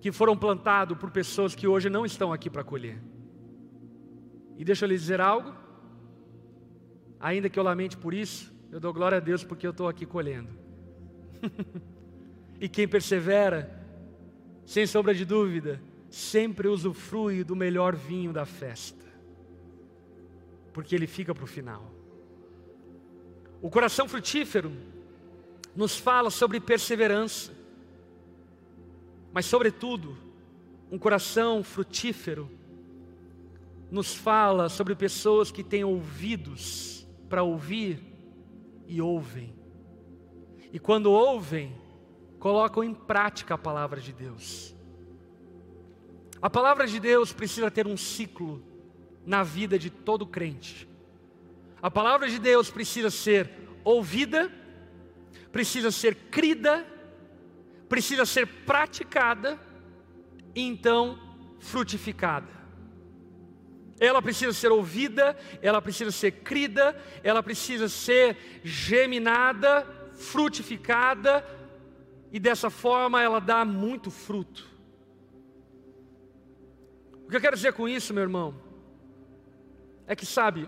que 0.00 0.12
foram 0.12 0.36
plantadas 0.36 0.96
por 0.96 1.10
pessoas 1.10 1.56
que 1.56 1.66
hoje 1.66 1.90
não 1.90 2.06
estão 2.06 2.32
aqui 2.32 2.48
para 2.48 2.62
colher. 2.62 3.00
E 4.56 4.64
deixa 4.64 4.84
eu 4.84 4.88
lhe 4.88 4.96
dizer 4.96 5.20
algo, 5.20 5.52
ainda 7.18 7.50
que 7.50 7.58
eu 7.58 7.64
lamente 7.64 7.96
por 7.96 8.14
isso, 8.14 8.52
eu 8.70 8.78
dou 8.78 8.92
glória 8.92 9.18
a 9.18 9.20
Deus 9.20 9.42
porque 9.42 9.66
eu 9.66 9.72
estou 9.72 9.88
aqui 9.88 10.06
colhendo. 10.06 10.50
e 12.60 12.68
quem 12.68 12.86
persevera, 12.86 13.84
sem 14.64 14.86
sombra 14.86 15.12
de 15.12 15.24
dúvida, 15.24 15.82
sempre 16.08 16.68
usufrui 16.68 17.42
do 17.42 17.56
melhor 17.56 17.96
vinho 17.96 18.32
da 18.32 18.46
festa 18.46 19.07
porque 20.78 20.94
ele 20.94 21.08
fica 21.08 21.34
para 21.34 21.42
o 21.42 21.46
final. 21.48 21.90
O 23.60 23.68
coração 23.68 24.08
frutífero 24.08 24.70
nos 25.74 25.96
fala 25.96 26.30
sobre 26.30 26.60
perseverança, 26.60 27.52
mas, 29.32 29.44
sobretudo, 29.44 30.16
um 30.88 30.96
coração 30.96 31.64
frutífero 31.64 32.48
nos 33.90 34.14
fala 34.14 34.68
sobre 34.68 34.94
pessoas 34.94 35.50
que 35.50 35.64
têm 35.64 35.82
ouvidos 35.82 37.04
para 37.28 37.42
ouvir 37.42 38.00
e 38.86 39.02
ouvem, 39.02 39.52
e 40.72 40.78
quando 40.78 41.10
ouvem, 41.10 41.74
colocam 42.38 42.84
em 42.84 42.94
prática 42.94 43.54
a 43.54 43.58
palavra 43.58 44.00
de 44.00 44.12
Deus. 44.12 44.76
A 46.40 46.48
palavra 46.48 46.86
de 46.86 47.00
Deus 47.00 47.32
precisa 47.32 47.68
ter 47.68 47.84
um 47.84 47.96
ciclo 47.96 48.62
na 49.28 49.42
vida 49.42 49.78
de 49.78 49.90
todo 49.90 50.26
crente. 50.26 50.88
A 51.82 51.90
palavra 51.90 52.30
de 52.30 52.38
Deus 52.38 52.70
precisa 52.70 53.10
ser 53.10 53.50
ouvida, 53.84 54.50
precisa 55.52 55.90
ser 55.90 56.14
crida, 56.30 56.86
precisa 57.90 58.24
ser 58.24 58.46
praticada 58.46 59.60
e 60.54 60.62
então 60.62 61.18
frutificada. 61.60 62.48
Ela 64.00 64.22
precisa 64.22 64.54
ser 64.54 64.72
ouvida, 64.72 65.36
ela 65.60 65.82
precisa 65.82 66.10
ser 66.10 66.30
crida, 66.30 66.98
ela 67.22 67.42
precisa 67.42 67.86
ser 67.86 68.34
geminada, 68.64 69.86
frutificada, 70.14 71.44
e 72.32 72.40
dessa 72.40 72.70
forma 72.70 73.22
ela 73.22 73.40
dá 73.40 73.62
muito 73.62 74.10
fruto. 74.10 74.66
O 77.26 77.28
que 77.28 77.36
eu 77.36 77.40
quero 77.42 77.56
dizer 77.56 77.74
com 77.74 77.86
isso, 77.86 78.14
meu 78.14 78.22
irmão? 78.22 78.67
É 80.08 80.16
que 80.16 80.24
sabe, 80.24 80.66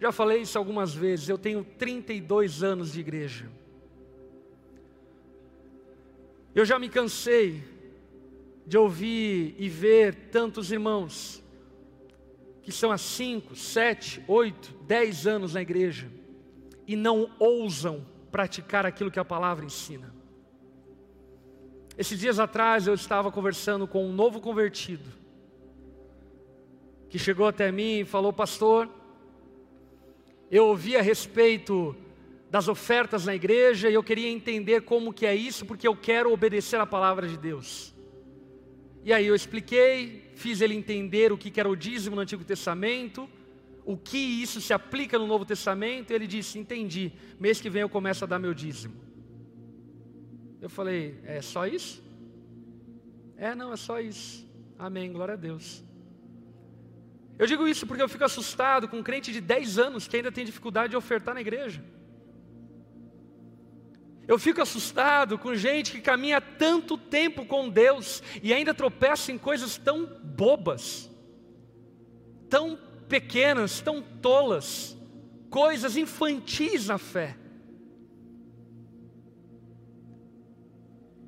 já 0.00 0.10
falei 0.10 0.40
isso 0.40 0.56
algumas 0.56 0.94
vezes, 0.94 1.28
eu 1.28 1.36
tenho 1.36 1.62
32 1.62 2.62
anos 2.62 2.94
de 2.94 3.00
igreja. 3.00 3.50
Eu 6.54 6.64
já 6.64 6.78
me 6.78 6.88
cansei 6.88 7.62
de 8.66 8.78
ouvir 8.78 9.54
e 9.58 9.68
ver 9.68 10.14
tantos 10.30 10.72
irmãos 10.72 11.44
que 12.62 12.72
são 12.72 12.90
há 12.90 12.96
5, 12.96 13.54
7, 13.54 14.24
8, 14.26 14.74
10 14.86 15.26
anos 15.26 15.52
na 15.52 15.60
igreja 15.60 16.10
e 16.86 16.96
não 16.96 17.30
ousam 17.38 18.06
praticar 18.32 18.86
aquilo 18.86 19.10
que 19.10 19.20
a 19.20 19.24
palavra 19.26 19.66
ensina. 19.66 20.14
Esses 21.98 22.18
dias 22.18 22.38
atrás 22.38 22.86
eu 22.86 22.94
estava 22.94 23.30
conversando 23.30 23.86
com 23.86 24.06
um 24.06 24.12
novo 24.12 24.40
convertido 24.40 25.23
que 27.14 27.18
chegou 27.20 27.46
até 27.46 27.70
mim 27.70 28.00
e 28.00 28.04
falou: 28.04 28.32
Pastor, 28.32 28.90
eu 30.50 30.66
ouvi 30.66 30.96
a 30.96 31.00
respeito 31.00 31.94
das 32.50 32.66
ofertas 32.66 33.24
na 33.24 33.32
igreja 33.32 33.88
e 33.88 33.94
eu 33.94 34.02
queria 34.02 34.28
entender 34.28 34.80
como 34.82 35.12
que 35.12 35.24
é 35.24 35.32
isso, 35.32 35.64
porque 35.64 35.86
eu 35.86 35.94
quero 35.94 36.32
obedecer 36.32 36.80
a 36.80 36.84
palavra 36.84 37.28
de 37.28 37.38
Deus. 37.38 37.94
E 39.04 39.12
aí 39.12 39.28
eu 39.28 39.34
expliquei, 39.36 40.28
fiz 40.34 40.60
ele 40.60 40.74
entender 40.74 41.30
o 41.30 41.38
que 41.38 41.60
era 41.60 41.68
o 41.68 41.76
dízimo 41.76 42.16
no 42.16 42.22
Antigo 42.22 42.42
Testamento, 42.42 43.30
o 43.84 43.96
que 43.96 44.18
isso 44.18 44.60
se 44.60 44.72
aplica 44.72 45.16
no 45.16 45.28
Novo 45.28 45.44
Testamento, 45.44 46.10
e 46.10 46.14
ele 46.14 46.26
disse: 46.26 46.58
Entendi, 46.58 47.12
mês 47.38 47.60
que 47.60 47.70
vem 47.70 47.82
eu 47.82 47.88
começo 47.88 48.24
a 48.24 48.26
dar 48.26 48.40
meu 48.40 48.52
dízimo. 48.52 48.96
Eu 50.60 50.68
falei: 50.68 51.20
É 51.22 51.40
só 51.40 51.64
isso? 51.64 52.02
É, 53.36 53.54
não, 53.54 53.72
é 53.72 53.76
só 53.76 54.00
isso. 54.00 54.44
Amém, 54.76 55.12
glória 55.12 55.34
a 55.34 55.36
Deus. 55.36 55.83
Eu 57.38 57.46
digo 57.46 57.66
isso 57.66 57.86
porque 57.86 58.02
eu 58.02 58.08
fico 58.08 58.24
assustado 58.24 58.86
com 58.86 58.98
um 58.98 59.02
crente 59.02 59.32
de 59.32 59.40
10 59.40 59.78
anos 59.78 60.06
que 60.06 60.16
ainda 60.16 60.30
tem 60.30 60.44
dificuldade 60.44 60.90
de 60.90 60.96
ofertar 60.96 61.34
na 61.34 61.40
igreja. 61.40 61.82
Eu 64.26 64.38
fico 64.38 64.62
assustado 64.62 65.38
com 65.38 65.54
gente 65.54 65.92
que 65.92 66.00
caminha 66.00 66.40
tanto 66.40 66.96
tempo 66.96 67.44
com 67.44 67.68
Deus 67.68 68.22
e 68.42 68.54
ainda 68.54 68.72
tropeça 68.72 69.30
em 69.30 69.36
coisas 69.36 69.76
tão 69.76 70.06
bobas, 70.22 71.10
tão 72.48 72.78
pequenas, 73.08 73.80
tão 73.80 74.00
tolas, 74.00 74.96
coisas 75.50 75.96
infantis 75.96 76.86
na 76.86 76.96
fé. 76.96 77.36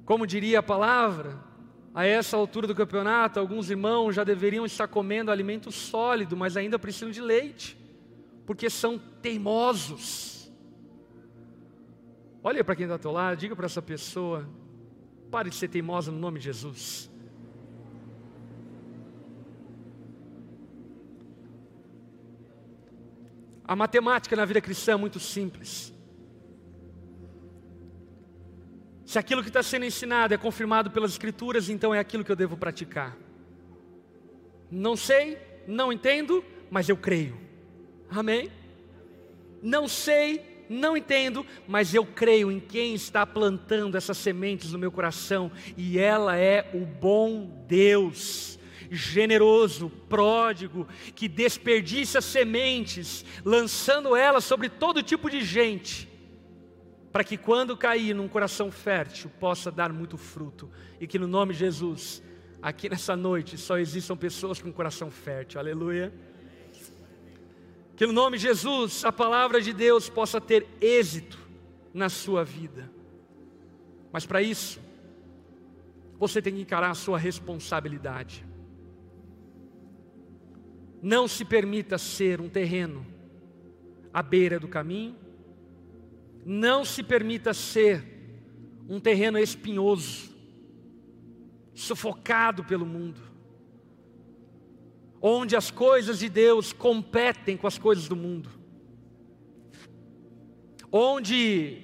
Como 0.06 0.26
diria 0.26 0.60
a 0.60 0.62
palavra, 0.62 1.45
a 1.96 2.04
essa 2.04 2.36
altura 2.36 2.66
do 2.66 2.74
campeonato, 2.74 3.40
alguns 3.40 3.70
irmãos 3.70 4.14
já 4.14 4.22
deveriam 4.22 4.66
estar 4.66 4.86
comendo 4.86 5.30
alimento 5.30 5.72
sólido, 5.72 6.36
mas 6.36 6.54
ainda 6.54 6.78
precisam 6.78 7.10
de 7.10 7.22
leite, 7.22 7.74
porque 8.44 8.68
são 8.68 8.98
teimosos. 8.98 10.52
Olha 12.44 12.62
para 12.62 12.76
quem 12.76 12.84
está 12.84 12.96
ao 12.96 12.98
teu 12.98 13.10
lado, 13.10 13.38
diga 13.38 13.56
para 13.56 13.64
essa 13.64 13.80
pessoa: 13.80 14.46
pare 15.30 15.48
de 15.48 15.56
ser 15.56 15.68
teimosa 15.68 16.12
no 16.12 16.18
nome 16.18 16.38
de 16.38 16.44
Jesus. 16.44 17.10
A 23.64 23.74
matemática 23.74 24.36
na 24.36 24.44
vida 24.44 24.60
cristã 24.60 24.92
é 24.92 24.96
muito 24.96 25.18
simples. 25.18 25.95
Se 29.06 29.20
aquilo 29.20 29.40
que 29.40 29.48
está 29.48 29.62
sendo 29.62 29.84
ensinado 29.84 30.34
é 30.34 30.36
confirmado 30.36 30.90
pelas 30.90 31.12
Escrituras, 31.12 31.70
então 31.70 31.94
é 31.94 32.00
aquilo 32.00 32.24
que 32.24 32.32
eu 32.32 32.36
devo 32.36 32.56
praticar. 32.56 33.16
Não 34.68 34.96
sei, 34.96 35.38
não 35.68 35.92
entendo, 35.92 36.44
mas 36.68 36.88
eu 36.88 36.96
creio. 36.96 37.38
Amém? 38.10 38.50
Não 39.62 39.86
sei, 39.86 40.64
não 40.68 40.96
entendo, 40.96 41.46
mas 41.68 41.94
eu 41.94 42.04
creio 42.04 42.50
em 42.50 42.58
quem 42.58 42.94
está 42.94 43.24
plantando 43.24 43.96
essas 43.96 44.18
sementes 44.18 44.72
no 44.72 44.78
meu 44.78 44.90
coração, 44.90 45.52
e 45.76 46.00
ela 46.00 46.36
é 46.36 46.68
o 46.74 46.84
bom 46.84 47.64
Deus, 47.68 48.58
generoso, 48.90 49.88
pródigo, 50.08 50.86
que 51.14 51.28
desperdiça 51.28 52.20
sementes, 52.20 53.24
lançando 53.44 54.16
elas 54.16 54.42
sobre 54.42 54.68
todo 54.68 55.00
tipo 55.00 55.30
de 55.30 55.42
gente 55.42 56.15
para 57.16 57.24
que 57.24 57.38
quando 57.38 57.74
cair 57.78 58.14
num 58.14 58.28
coração 58.28 58.70
fértil 58.70 59.30
possa 59.40 59.72
dar 59.72 59.90
muito 59.90 60.18
fruto 60.18 60.70
e 61.00 61.06
que 61.06 61.18
no 61.18 61.26
nome 61.26 61.54
de 61.54 61.60
Jesus, 61.60 62.22
aqui 62.60 62.90
nessa 62.90 63.16
noite 63.16 63.56
só 63.56 63.78
existam 63.78 64.14
pessoas 64.14 64.60
com 64.60 64.70
coração 64.70 65.10
fértil. 65.10 65.58
Aleluia. 65.58 66.12
Que 67.96 68.06
no 68.06 68.12
nome 68.12 68.36
de 68.36 68.42
Jesus 68.42 69.02
a 69.02 69.10
palavra 69.10 69.62
de 69.62 69.72
Deus 69.72 70.10
possa 70.10 70.42
ter 70.42 70.66
êxito 70.78 71.38
na 71.94 72.10
sua 72.10 72.44
vida. 72.44 72.92
Mas 74.12 74.26
para 74.26 74.42
isso, 74.42 74.78
você 76.18 76.42
tem 76.42 76.56
que 76.56 76.60
encarar 76.60 76.90
a 76.90 76.94
sua 76.94 77.16
responsabilidade. 77.16 78.44
Não 81.00 81.26
se 81.26 81.46
permita 81.46 81.96
ser 81.96 82.42
um 82.42 82.48
terreno 82.50 83.06
à 84.12 84.22
beira 84.22 84.60
do 84.60 84.68
caminho, 84.68 85.24
não 86.48 86.84
se 86.84 87.02
permita 87.02 87.52
ser 87.52 88.04
um 88.88 89.00
terreno 89.00 89.36
espinhoso, 89.36 90.32
sufocado 91.74 92.62
pelo 92.62 92.86
mundo, 92.86 93.20
onde 95.20 95.56
as 95.56 95.72
coisas 95.72 96.20
de 96.20 96.28
Deus 96.28 96.72
competem 96.72 97.56
com 97.56 97.66
as 97.66 97.76
coisas 97.76 98.06
do 98.06 98.14
mundo, 98.14 98.48
onde 100.92 101.82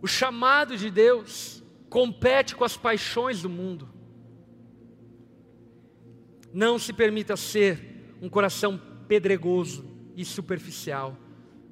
o 0.00 0.06
chamado 0.06 0.78
de 0.78 0.90
Deus 0.90 1.62
compete 1.90 2.56
com 2.56 2.64
as 2.64 2.78
paixões 2.78 3.42
do 3.42 3.50
mundo. 3.50 3.86
Não 6.50 6.78
se 6.78 6.94
permita 6.94 7.36
ser 7.36 8.16
um 8.22 8.28
coração 8.30 8.80
pedregoso 9.06 9.84
e 10.16 10.24
superficial 10.24 11.14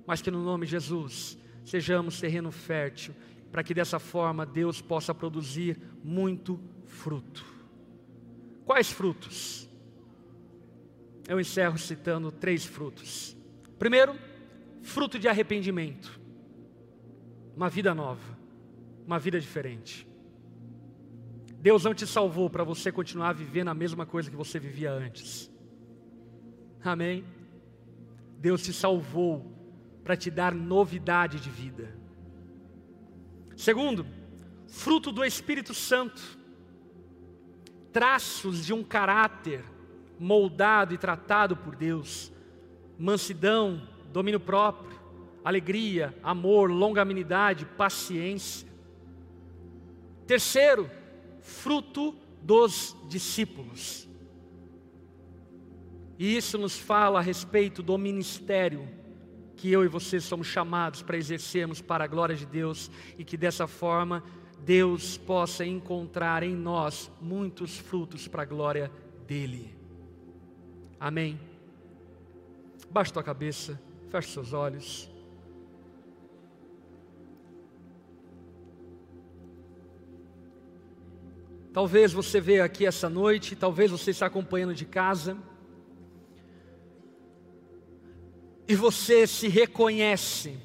mas 0.09 0.23
que 0.23 0.31
no 0.31 0.43
nome 0.43 0.65
de 0.65 0.73
Jesus 0.73 1.37
sejamos 1.67 2.19
terreno 2.19 2.51
fértil, 2.51 3.15
para 3.53 3.63
que 3.63 3.75
dessa 3.75 3.99
forma 3.99 4.47
Deus 4.47 4.81
possa 4.81 5.15
produzir 5.15 5.79
muito 6.03 6.59
fruto. 6.87 7.45
Quais 8.65 8.91
frutos? 8.91 9.69
Eu 11.29 11.39
encerro 11.39 11.77
citando 11.77 12.33
três 12.33 12.65
frutos. 12.65 13.37
Primeiro, 13.79 14.19
fruto 14.81 15.19
de 15.19 15.29
arrependimento, 15.29 16.19
uma 17.55 17.69
vida 17.69 17.95
nova, 17.95 18.39
uma 19.07 19.19
vida 19.19 19.39
diferente. 19.39 20.09
Deus 21.61 21.85
não 21.85 21.93
te 21.93 22.07
salvou 22.07 22.49
para 22.49 22.65
você 22.65 22.91
continuar 22.91 23.35
vivendo 23.35 23.69
a 23.69 23.75
mesma 23.75 24.07
coisa 24.07 24.31
que 24.31 24.37
você 24.37 24.59
vivia 24.59 24.91
antes. 24.91 25.53
Amém? 26.83 27.27
Deus 28.39 28.63
te 28.63 28.73
salvou 28.73 29.58
para 30.09 30.17
te 30.17 30.31
dar 30.31 30.55
novidade 30.55 31.39
de 31.39 31.51
vida. 31.51 31.95
Segundo, 33.55 34.07
fruto 34.67 35.13
do 35.13 35.23
Espírito 35.23 35.75
Santo, 35.75 36.23
traços 37.93 38.65
de 38.65 38.73
um 38.73 38.83
caráter 38.83 39.63
moldado 40.19 40.95
e 40.95 40.97
tratado 40.97 41.55
por 41.59 41.77
Deus, 41.77 42.33
mansidão, 42.99 43.87
domínio 44.11 44.41
próprio, 44.41 44.99
alegria, 45.45 46.17
amor, 46.23 46.71
longanimidade, 46.71 47.67
paciência. 47.67 48.67
Terceiro, 50.27 50.91
fruto 51.43 52.17
dos 52.41 52.97
discípulos. 53.11 54.09
E 56.19 56.35
isso 56.35 56.57
nos 56.57 56.79
fala 56.79 57.19
a 57.19 57.23
respeito 57.23 57.83
do 57.83 57.99
ministério 57.99 58.97
que 59.59 59.71
eu 59.73 59.85
e 59.85 59.89
você 59.89 60.21
somos 60.21 60.47
chamados 60.47 61.03
para 61.03 61.17
exercermos 61.17 61.81
para 61.83 62.05
a 62.05 62.07
glória 62.07 62.37
de 62.37 62.47
Deus 62.47 62.89
e 63.19 63.25
que 63.25 63.37
dessa 63.37 63.67
forma 63.67 64.23
Deus 64.61 65.19
possa 65.19 65.67
encontrar 65.67 66.45
em 66.45 66.55
nós 66.55 67.11
muitos 67.21 67.77
frutos 67.77 68.29
para 68.29 68.43
a 68.43 68.47
glória 68.47 68.91
dEle. 69.27 69.77
Amém. 71.01 71.41
Baixe 72.89 73.13
tua 73.13 73.23
cabeça, 73.25 73.81
feche 74.11 74.31
seus 74.31 74.53
olhos. 74.53 75.11
Talvez 81.73 82.13
você 82.13 82.41
veja 82.41 82.65
aqui 82.65 82.87
essa 82.87 83.09
noite, 83.09 83.57
talvez 83.57 83.91
você 83.91 84.13
está 84.13 84.27
acompanhando 84.27 84.75
de 84.75 84.85
casa. 84.85 85.37
E 88.69 88.75
você 88.75 89.27
se 89.27 89.49
reconhece 89.49 90.59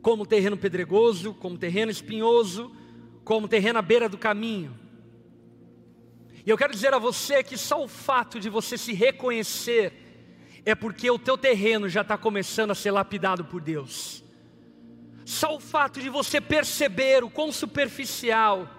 como 0.00 0.24
terreno 0.24 0.56
pedregoso, 0.56 1.34
como 1.34 1.58
terreno 1.58 1.90
espinhoso, 1.90 2.70
como 3.24 3.48
terreno 3.48 3.80
à 3.80 3.82
beira 3.82 4.08
do 4.08 4.16
caminho. 4.16 4.78
E 6.46 6.50
eu 6.50 6.56
quero 6.56 6.72
dizer 6.72 6.94
a 6.94 6.98
você 6.98 7.42
que 7.42 7.58
só 7.58 7.82
o 7.82 7.88
fato 7.88 8.38
de 8.38 8.48
você 8.48 8.78
se 8.78 8.92
reconhecer 8.92 9.92
é 10.64 10.72
porque 10.72 11.10
o 11.10 11.18
teu 11.18 11.36
terreno 11.36 11.88
já 11.88 12.02
está 12.02 12.16
começando 12.16 12.70
a 12.70 12.76
ser 12.76 12.92
lapidado 12.92 13.44
por 13.44 13.60
Deus. 13.60 14.22
Só 15.24 15.56
o 15.56 15.60
fato 15.60 16.00
de 16.00 16.08
você 16.08 16.40
perceber 16.40 17.24
o 17.24 17.30
quão 17.30 17.50
superficial, 17.50 18.70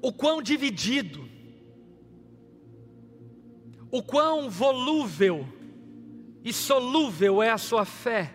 o 0.00 0.12
quão 0.12 0.42
dividido, 0.42 1.28
o 3.90 4.02
quão 4.02 4.48
volúvel 4.48 5.48
e 6.44 6.52
solúvel 6.52 7.42
é 7.42 7.50
a 7.50 7.58
sua 7.58 7.84
fé, 7.84 8.32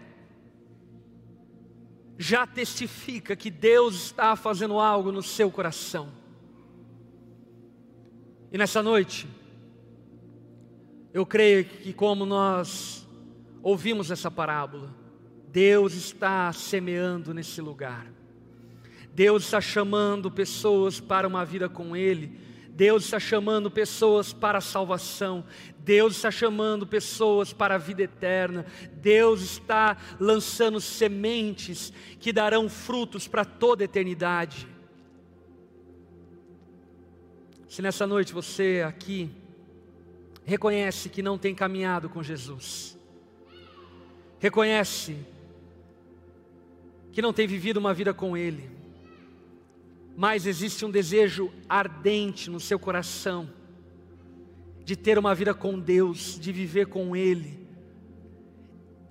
já 2.18 2.48
testifica 2.48 3.36
que 3.36 3.52
Deus 3.52 3.96
está 3.96 4.36
fazendo 4.36 4.80
algo 4.80 5.12
no 5.12 5.22
seu 5.22 5.52
coração. 5.52 6.10
E 8.52 8.58
nessa 8.58 8.82
noite, 8.82 9.28
eu 11.14 11.26
creio 11.26 11.66
que, 11.66 11.94
como 11.94 12.26
nós 12.26 13.08
ouvimos 13.62 14.10
essa 14.10 14.32
parábola, 14.32 14.96
Deus 15.50 15.94
está 15.94 16.52
semeando 16.54 17.34
nesse 17.34 17.62
lugar. 17.62 18.08
Deus 19.14 19.44
está 19.46 19.60
chamando 19.60 20.30
pessoas 20.30 21.00
para 21.00 21.28
uma 21.28 21.44
vida 21.44 21.68
com 21.68 21.96
Ele. 21.96 22.40
Deus 22.78 23.06
está 23.06 23.20
chamando 23.20 23.72
pessoas 23.72 24.32
para 24.32 24.60
a 24.60 24.62
salvação. 24.62 25.44
Deus 25.80 26.16
está 26.16 26.30
chamando 26.30 26.86
pessoas 26.86 27.52
para 27.52 27.74
a 27.74 27.78
vida 27.80 28.04
eterna. 28.04 28.68
Deus 29.02 29.42
está 29.42 29.98
lançando 30.20 30.80
sementes 30.80 31.92
que 32.20 32.32
darão 32.32 32.70
frutos 32.70 33.28
para 33.28 33.44
toda 33.44 33.84
a 33.84 33.86
eternidade. 33.86 34.68
Se 37.68 37.82
nessa 37.82 38.06
noite 38.06 38.32
você 38.32 38.84
aqui 38.88 39.32
reconhece 40.46 41.10
que 41.10 41.24
não 41.24 41.36
tem 41.36 41.56
caminhado 41.56 42.08
com 42.08 42.22
Jesus, 42.22 42.96
reconhece 44.38 45.18
que 47.12 47.24
não 47.24 47.34
tem 47.34 47.48
vivido 47.48 47.78
uma 47.78 47.92
vida 47.92 48.14
com 48.14 48.38
Ele, 48.38 48.77
mas 50.18 50.48
existe 50.48 50.84
um 50.84 50.90
desejo 50.90 51.54
ardente 51.70 52.50
no 52.50 52.60
seu 52.60 52.80
coração 52.80 53.48
de 54.84 54.96
ter 54.96 55.20
uma 55.20 55.36
vida 55.36 55.54
com 55.54 55.80
Deus, 55.80 56.40
de 56.40 56.52
viver 56.52 56.88
com 56.88 57.16
Ele, 57.16 57.68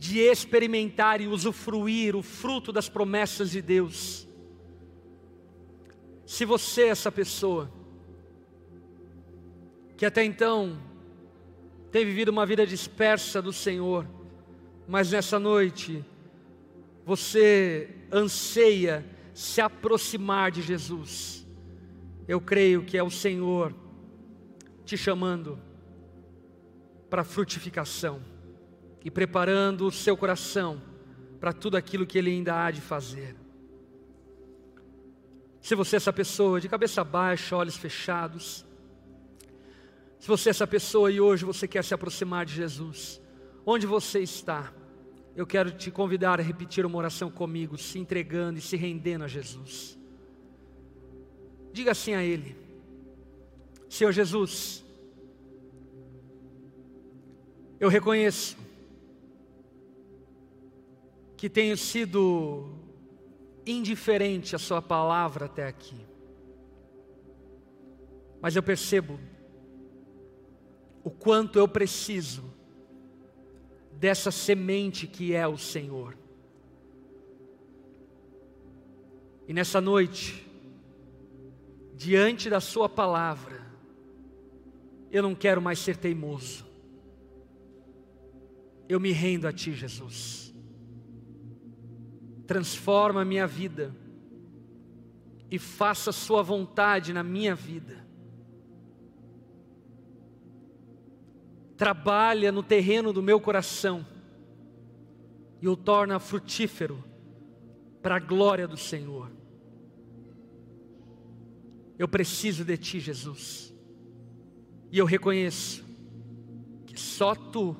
de 0.00 0.18
experimentar 0.18 1.20
e 1.20 1.28
usufruir 1.28 2.16
o 2.16 2.22
fruto 2.22 2.72
das 2.72 2.88
promessas 2.88 3.52
de 3.52 3.62
Deus. 3.62 4.26
Se 6.26 6.44
você 6.44 6.82
é 6.82 6.88
essa 6.88 7.12
pessoa, 7.12 7.70
que 9.96 10.04
até 10.04 10.24
então 10.24 10.76
tem 11.92 12.04
vivido 12.04 12.30
uma 12.30 12.44
vida 12.44 12.66
dispersa 12.66 13.40
do 13.40 13.52
Senhor, 13.52 14.04
mas 14.88 15.12
nessa 15.12 15.38
noite 15.38 16.04
você 17.04 17.94
anseia 18.10 19.04
se 19.36 19.60
aproximar 19.60 20.50
de 20.50 20.62
Jesus, 20.62 21.46
eu 22.26 22.40
creio 22.40 22.82
que 22.82 22.96
é 22.96 23.02
o 23.02 23.10
Senhor 23.10 23.74
te 24.82 24.96
chamando 24.96 25.60
para 27.10 27.22
frutificação 27.22 28.22
e 29.04 29.10
preparando 29.10 29.86
o 29.86 29.92
seu 29.92 30.16
coração 30.16 30.80
para 31.38 31.52
tudo 31.52 31.76
aquilo 31.76 32.06
que 32.06 32.16
Ele 32.16 32.30
ainda 32.30 32.64
há 32.64 32.70
de 32.70 32.80
fazer. 32.80 33.36
Se 35.60 35.74
você 35.74 35.96
é 35.96 35.98
essa 35.98 36.14
pessoa 36.14 36.58
de 36.58 36.66
cabeça 36.66 37.04
baixa, 37.04 37.54
olhos 37.54 37.76
fechados, 37.76 38.64
se 40.18 40.26
você 40.26 40.48
é 40.48 40.52
essa 40.52 40.66
pessoa 40.66 41.12
e 41.12 41.20
hoje 41.20 41.44
você 41.44 41.68
quer 41.68 41.84
se 41.84 41.92
aproximar 41.92 42.46
de 42.46 42.54
Jesus, 42.54 43.20
onde 43.66 43.86
você 43.86 44.20
está? 44.20 44.72
Eu 45.36 45.46
quero 45.46 45.70
te 45.70 45.90
convidar 45.90 46.40
a 46.40 46.42
repetir 46.42 46.86
uma 46.86 46.96
oração 46.96 47.30
comigo, 47.30 47.76
se 47.76 47.98
entregando 47.98 48.58
e 48.58 48.62
se 48.62 48.74
rendendo 48.74 49.22
a 49.22 49.28
Jesus. 49.28 49.98
Diga 51.74 51.90
assim 51.90 52.14
a 52.14 52.24
Ele: 52.24 52.56
Senhor 53.86 54.12
Jesus, 54.12 54.82
eu 57.78 57.90
reconheço 57.90 58.56
que 61.36 61.50
tenho 61.50 61.76
sido 61.76 62.74
indiferente 63.66 64.56
à 64.56 64.58
Sua 64.58 64.80
palavra 64.80 65.44
até 65.44 65.66
aqui, 65.66 66.00
mas 68.40 68.56
eu 68.56 68.62
percebo 68.62 69.20
o 71.04 71.10
quanto 71.10 71.58
eu 71.58 71.68
preciso 71.68 72.42
dessa 73.98 74.30
semente 74.30 75.06
que 75.06 75.34
é 75.34 75.46
o 75.46 75.56
Senhor. 75.56 76.16
E 79.48 79.52
nessa 79.52 79.80
noite, 79.80 80.46
diante 81.94 82.50
da 82.50 82.60
Sua 82.60 82.88
palavra, 82.88 83.64
eu 85.10 85.22
não 85.22 85.34
quero 85.34 85.62
mais 85.62 85.78
ser 85.78 85.96
teimoso, 85.96 86.66
eu 88.88 89.00
me 89.00 89.12
rendo 89.12 89.46
a 89.46 89.52
Ti, 89.52 89.72
Jesus. 89.72 90.54
Transforma 92.46 93.22
a 93.22 93.24
minha 93.24 93.46
vida 93.46 93.94
e 95.50 95.58
faça 95.58 96.12
Sua 96.12 96.42
vontade 96.42 97.12
na 97.12 97.22
minha 97.22 97.54
vida. 97.54 98.05
Trabalha 101.76 102.50
no 102.50 102.62
terreno 102.62 103.12
do 103.12 103.22
meu 103.22 103.40
coração 103.40 104.06
e 105.60 105.68
o 105.68 105.76
torna 105.76 106.18
frutífero 106.18 107.02
para 108.02 108.16
a 108.16 108.20
glória 108.20 108.66
do 108.66 108.76
Senhor. 108.76 109.30
Eu 111.98 112.08
preciso 112.08 112.64
de 112.64 112.76
Ti, 112.76 113.00
Jesus, 113.00 113.74
e 114.90 114.98
eu 114.98 115.06
reconheço 115.06 115.84
que 116.86 116.98
só 116.98 117.34
Tu 117.34 117.76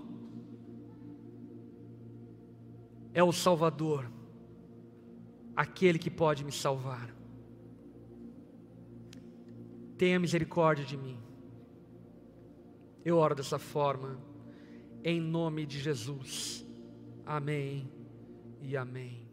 é 3.13 3.23
o 3.23 3.33
Salvador, 3.33 4.11
aquele 5.55 5.99
que 5.99 6.11
pode 6.11 6.45
me 6.45 6.53
salvar. 6.53 7.15
Tenha 9.97 10.21
misericórdia 10.21 10.85
de 10.85 10.97
mim. 10.97 11.26
Eu 13.07 13.19
oro 13.19 13.37
dessa 13.37 13.57
forma, 13.57 14.19
em 15.05 15.21
nome 15.21 15.65
de 15.65 15.79
Jesus. 15.79 16.67
Amém 17.25 17.89
e 18.61 18.77
amém. 18.77 19.26